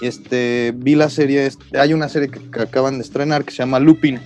Este, 0.00 0.72
vi 0.74 0.94
la 0.94 1.10
serie, 1.10 1.44
este, 1.44 1.78
hay 1.78 1.92
una 1.92 2.08
serie 2.08 2.30
que, 2.30 2.40
que 2.50 2.62
acaban 2.62 2.94
de 2.96 3.04
estrenar 3.04 3.44
que 3.44 3.50
se 3.50 3.58
llama 3.58 3.78
Lupin. 3.78 4.22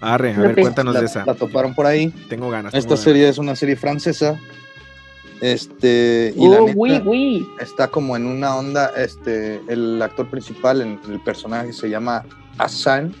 Arre, 0.00 0.34
a 0.34 0.38
ver, 0.38 0.54
cuéntanos 0.54 0.94
la, 0.94 1.00
de 1.00 1.06
esa. 1.06 1.24
la 1.26 1.34
toparon 1.34 1.74
por 1.74 1.86
ahí. 1.86 2.10
Tengo 2.28 2.48
ganas. 2.48 2.74
Esta 2.74 2.90
tengo 2.90 3.02
serie 3.02 3.28
es 3.28 3.38
una 3.38 3.56
serie 3.56 3.74
francesa. 3.74 4.38
Este, 5.40 6.34
y 6.36 6.48
la 6.48 6.58
Oh, 6.60 6.66
neta, 6.66 6.76
oui, 6.78 7.02
oui. 7.04 7.46
está 7.60 7.88
como 7.88 8.16
en 8.16 8.26
una 8.26 8.56
onda, 8.56 8.90
este, 8.96 9.60
el 9.68 10.00
actor 10.02 10.28
principal, 10.28 10.80
en- 10.82 11.00
el 11.10 11.20
personaje 11.20 11.72
se 11.72 11.88
llama 11.88 12.24
Hassan, 12.58 13.14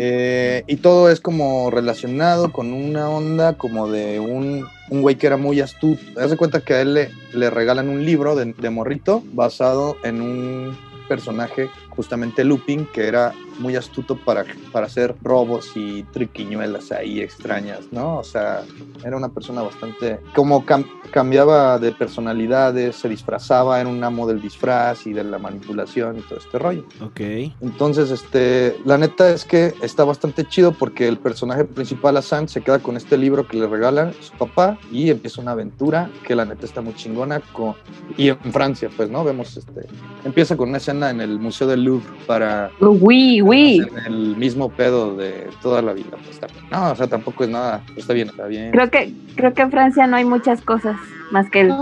eh, 0.00 0.64
y 0.66 0.76
todo 0.76 1.08
es 1.10 1.20
como 1.20 1.70
relacionado 1.70 2.50
con 2.52 2.72
una 2.72 3.08
onda 3.08 3.56
como 3.56 3.88
de 3.88 4.18
un, 4.18 4.66
un 4.90 5.02
güey 5.02 5.14
que 5.16 5.28
era 5.28 5.36
muy 5.36 5.60
astuto. 5.60 6.00
Haz 6.20 6.30
de 6.30 6.36
cuenta 6.36 6.60
que 6.60 6.74
a 6.74 6.80
él 6.80 6.94
le, 6.94 7.10
le 7.32 7.50
regalan 7.50 7.88
un 7.88 8.04
libro 8.04 8.34
de, 8.34 8.52
de 8.52 8.70
morrito 8.70 9.22
basado 9.32 9.96
en 10.02 10.20
un 10.20 10.76
personaje, 11.08 11.68
justamente 11.90 12.42
Lupin, 12.44 12.86
que 12.92 13.06
era 13.06 13.32
muy 13.58 13.76
astuto 13.76 14.16
para, 14.16 14.44
para 14.72 14.86
hacer 14.86 15.14
robos 15.22 15.72
y 15.76 16.02
triquiñuelas 16.04 16.92
ahí 16.92 17.20
extrañas, 17.20 17.80
¿no? 17.90 18.18
O 18.18 18.24
sea, 18.24 18.62
era 19.04 19.16
una 19.16 19.28
persona 19.28 19.62
bastante... 19.62 20.20
Como 20.34 20.64
cam- 20.64 20.86
cambiaba 21.10 21.78
de 21.78 21.92
personalidades, 21.92 22.96
se 22.96 23.08
disfrazaba, 23.08 23.80
era 23.80 23.88
un 23.88 24.02
amo 24.02 24.26
del 24.26 24.40
disfraz 24.40 25.06
y 25.06 25.12
de 25.12 25.24
la 25.24 25.38
manipulación 25.38 26.18
y 26.18 26.22
todo 26.22 26.38
este 26.38 26.58
rollo. 26.58 26.84
Ok. 27.00 27.20
Entonces, 27.60 28.10
este, 28.10 28.76
la 28.84 28.98
neta 28.98 29.30
es 29.30 29.44
que 29.44 29.74
está 29.82 30.04
bastante 30.04 30.44
chido 30.46 30.72
porque 30.72 31.06
el 31.06 31.18
personaje 31.18 31.64
principal, 31.64 32.16
Hassan, 32.16 32.48
se 32.48 32.62
queda 32.62 32.78
con 32.80 32.96
este 32.96 33.16
libro 33.16 33.46
que 33.46 33.56
le 33.58 33.66
regalan 33.66 34.12
su 34.20 34.32
papá 34.32 34.78
y 34.90 35.10
empieza 35.10 35.40
una 35.40 35.52
aventura 35.52 36.10
que 36.26 36.34
la 36.34 36.44
neta 36.44 36.66
está 36.66 36.80
muy 36.80 36.94
chingona. 36.94 37.40
Con, 37.52 37.74
y 38.16 38.28
en 38.28 38.38
Francia, 38.52 38.90
pues, 38.96 39.10
¿no? 39.10 39.22
Vemos, 39.24 39.56
este, 39.56 39.86
empieza 40.24 40.56
con 40.56 40.68
una 40.68 40.78
escena 40.78 41.10
en 41.10 41.20
el 41.20 41.38
Museo 41.38 41.66
del 41.66 41.84
Louvre 41.84 42.08
para 42.26 42.70
Oui, 42.80 43.40
oui. 43.44 43.82
el 44.06 44.36
mismo 44.36 44.68
pedo 44.70 45.16
de 45.16 45.48
toda 45.62 45.82
la 45.82 45.92
vida. 45.92 46.16
Pues, 46.24 46.40
también. 46.40 46.64
No, 46.70 46.92
o 46.92 46.96
sea, 46.96 47.06
tampoco 47.06 47.44
es 47.44 47.50
nada, 47.50 47.82
está 47.96 48.12
bien, 48.12 48.28
está 48.28 48.46
bien. 48.46 48.72
Creo 48.72 48.90
que, 48.90 49.12
creo 49.36 49.54
que 49.54 49.62
en 49.62 49.70
Francia 49.70 50.06
no 50.06 50.16
hay 50.16 50.24
muchas 50.24 50.60
cosas 50.60 50.96
más 51.30 51.50
que 51.50 51.62
el, 51.62 51.74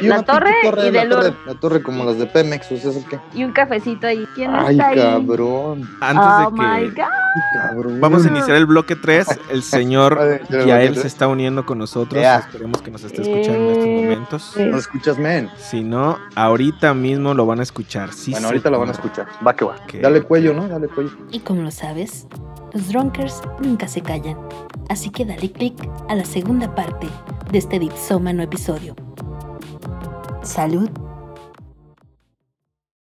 Y 0.00 0.06
la 0.06 0.22
torre 0.22 0.52
y 0.62 0.66
la 0.66 0.72
del 1.00 1.08
torre, 1.08 1.24
Louvre. 1.30 1.34
la 1.46 1.54
torre 1.54 1.82
como 1.82 2.04
las 2.04 2.18
de 2.18 2.26
Pemex, 2.26 2.70
o 2.72 2.76
sea, 2.76 2.90
¿eso 2.90 3.04
qué? 3.08 3.18
y 3.34 3.42
un 3.44 3.52
cafecito 3.52 4.06
ahí. 4.06 4.26
¿Quién 4.34 4.50
Ay, 4.54 4.72
está 4.76 4.88
ahí? 4.88 4.96
cabrón, 4.98 5.88
Antes 6.00 6.24
oh 6.24 6.50
de 6.50 6.56
my 6.56 6.90
que 6.94 7.00
God. 7.02 7.08
cabrón. 7.54 8.00
vamos 8.00 8.24
a 8.24 8.28
iniciar 8.28 8.56
el 8.56 8.66
bloque 8.66 8.94
3, 8.96 9.26
el 9.50 9.62
señor 9.62 10.18
lo 10.50 10.64
Yael 10.66 10.94
que- 10.94 11.00
se 11.00 11.06
está 11.06 11.26
uniendo 11.28 11.64
con 11.66 11.78
nosotros. 11.78 12.22
Esperemos 12.22 12.82
que 12.82 12.90
nos 12.90 13.02
esté 13.04 13.22
escuchando 13.22 13.58
en 13.58 13.70
estos 13.70 13.86
Eh, 13.86 14.00
momentos. 14.02 14.56
eh. 14.58 14.66
¿No 14.70 14.76
escuchas, 14.78 15.18
men? 15.18 15.50
Si 15.56 15.82
no, 15.82 16.18
ahorita 16.34 16.94
mismo 16.94 17.34
lo 17.34 17.46
van 17.46 17.60
a 17.60 17.62
escuchar. 17.62 18.12
Sí, 18.12 18.32
bueno, 18.32 18.48
ahorita 18.48 18.70
lo 18.70 18.78
van 18.78 18.88
a 18.90 18.92
escuchar. 18.92 19.26
Va 19.46 19.54
que 19.56 19.64
va. 19.64 19.76
Dale 20.00 20.22
cuello, 20.22 20.52
¿no? 20.54 20.68
Dale 20.68 20.88
cuello. 20.88 21.10
Y 21.30 21.40
como 21.40 21.62
lo 21.62 21.70
sabes, 21.70 22.26
los 22.72 22.88
Drunkers 22.88 23.42
nunca 23.60 23.88
se 23.88 24.00
callan. 24.00 24.36
Así 24.88 25.10
que 25.10 25.24
dale 25.24 25.50
click 25.50 25.74
a 26.08 26.14
la 26.14 26.24
segunda 26.24 26.74
parte 26.74 27.08
de 27.50 27.58
este 27.58 27.78
dipsómano 27.78 28.42
episodio. 28.42 28.94
Salud. 30.42 30.90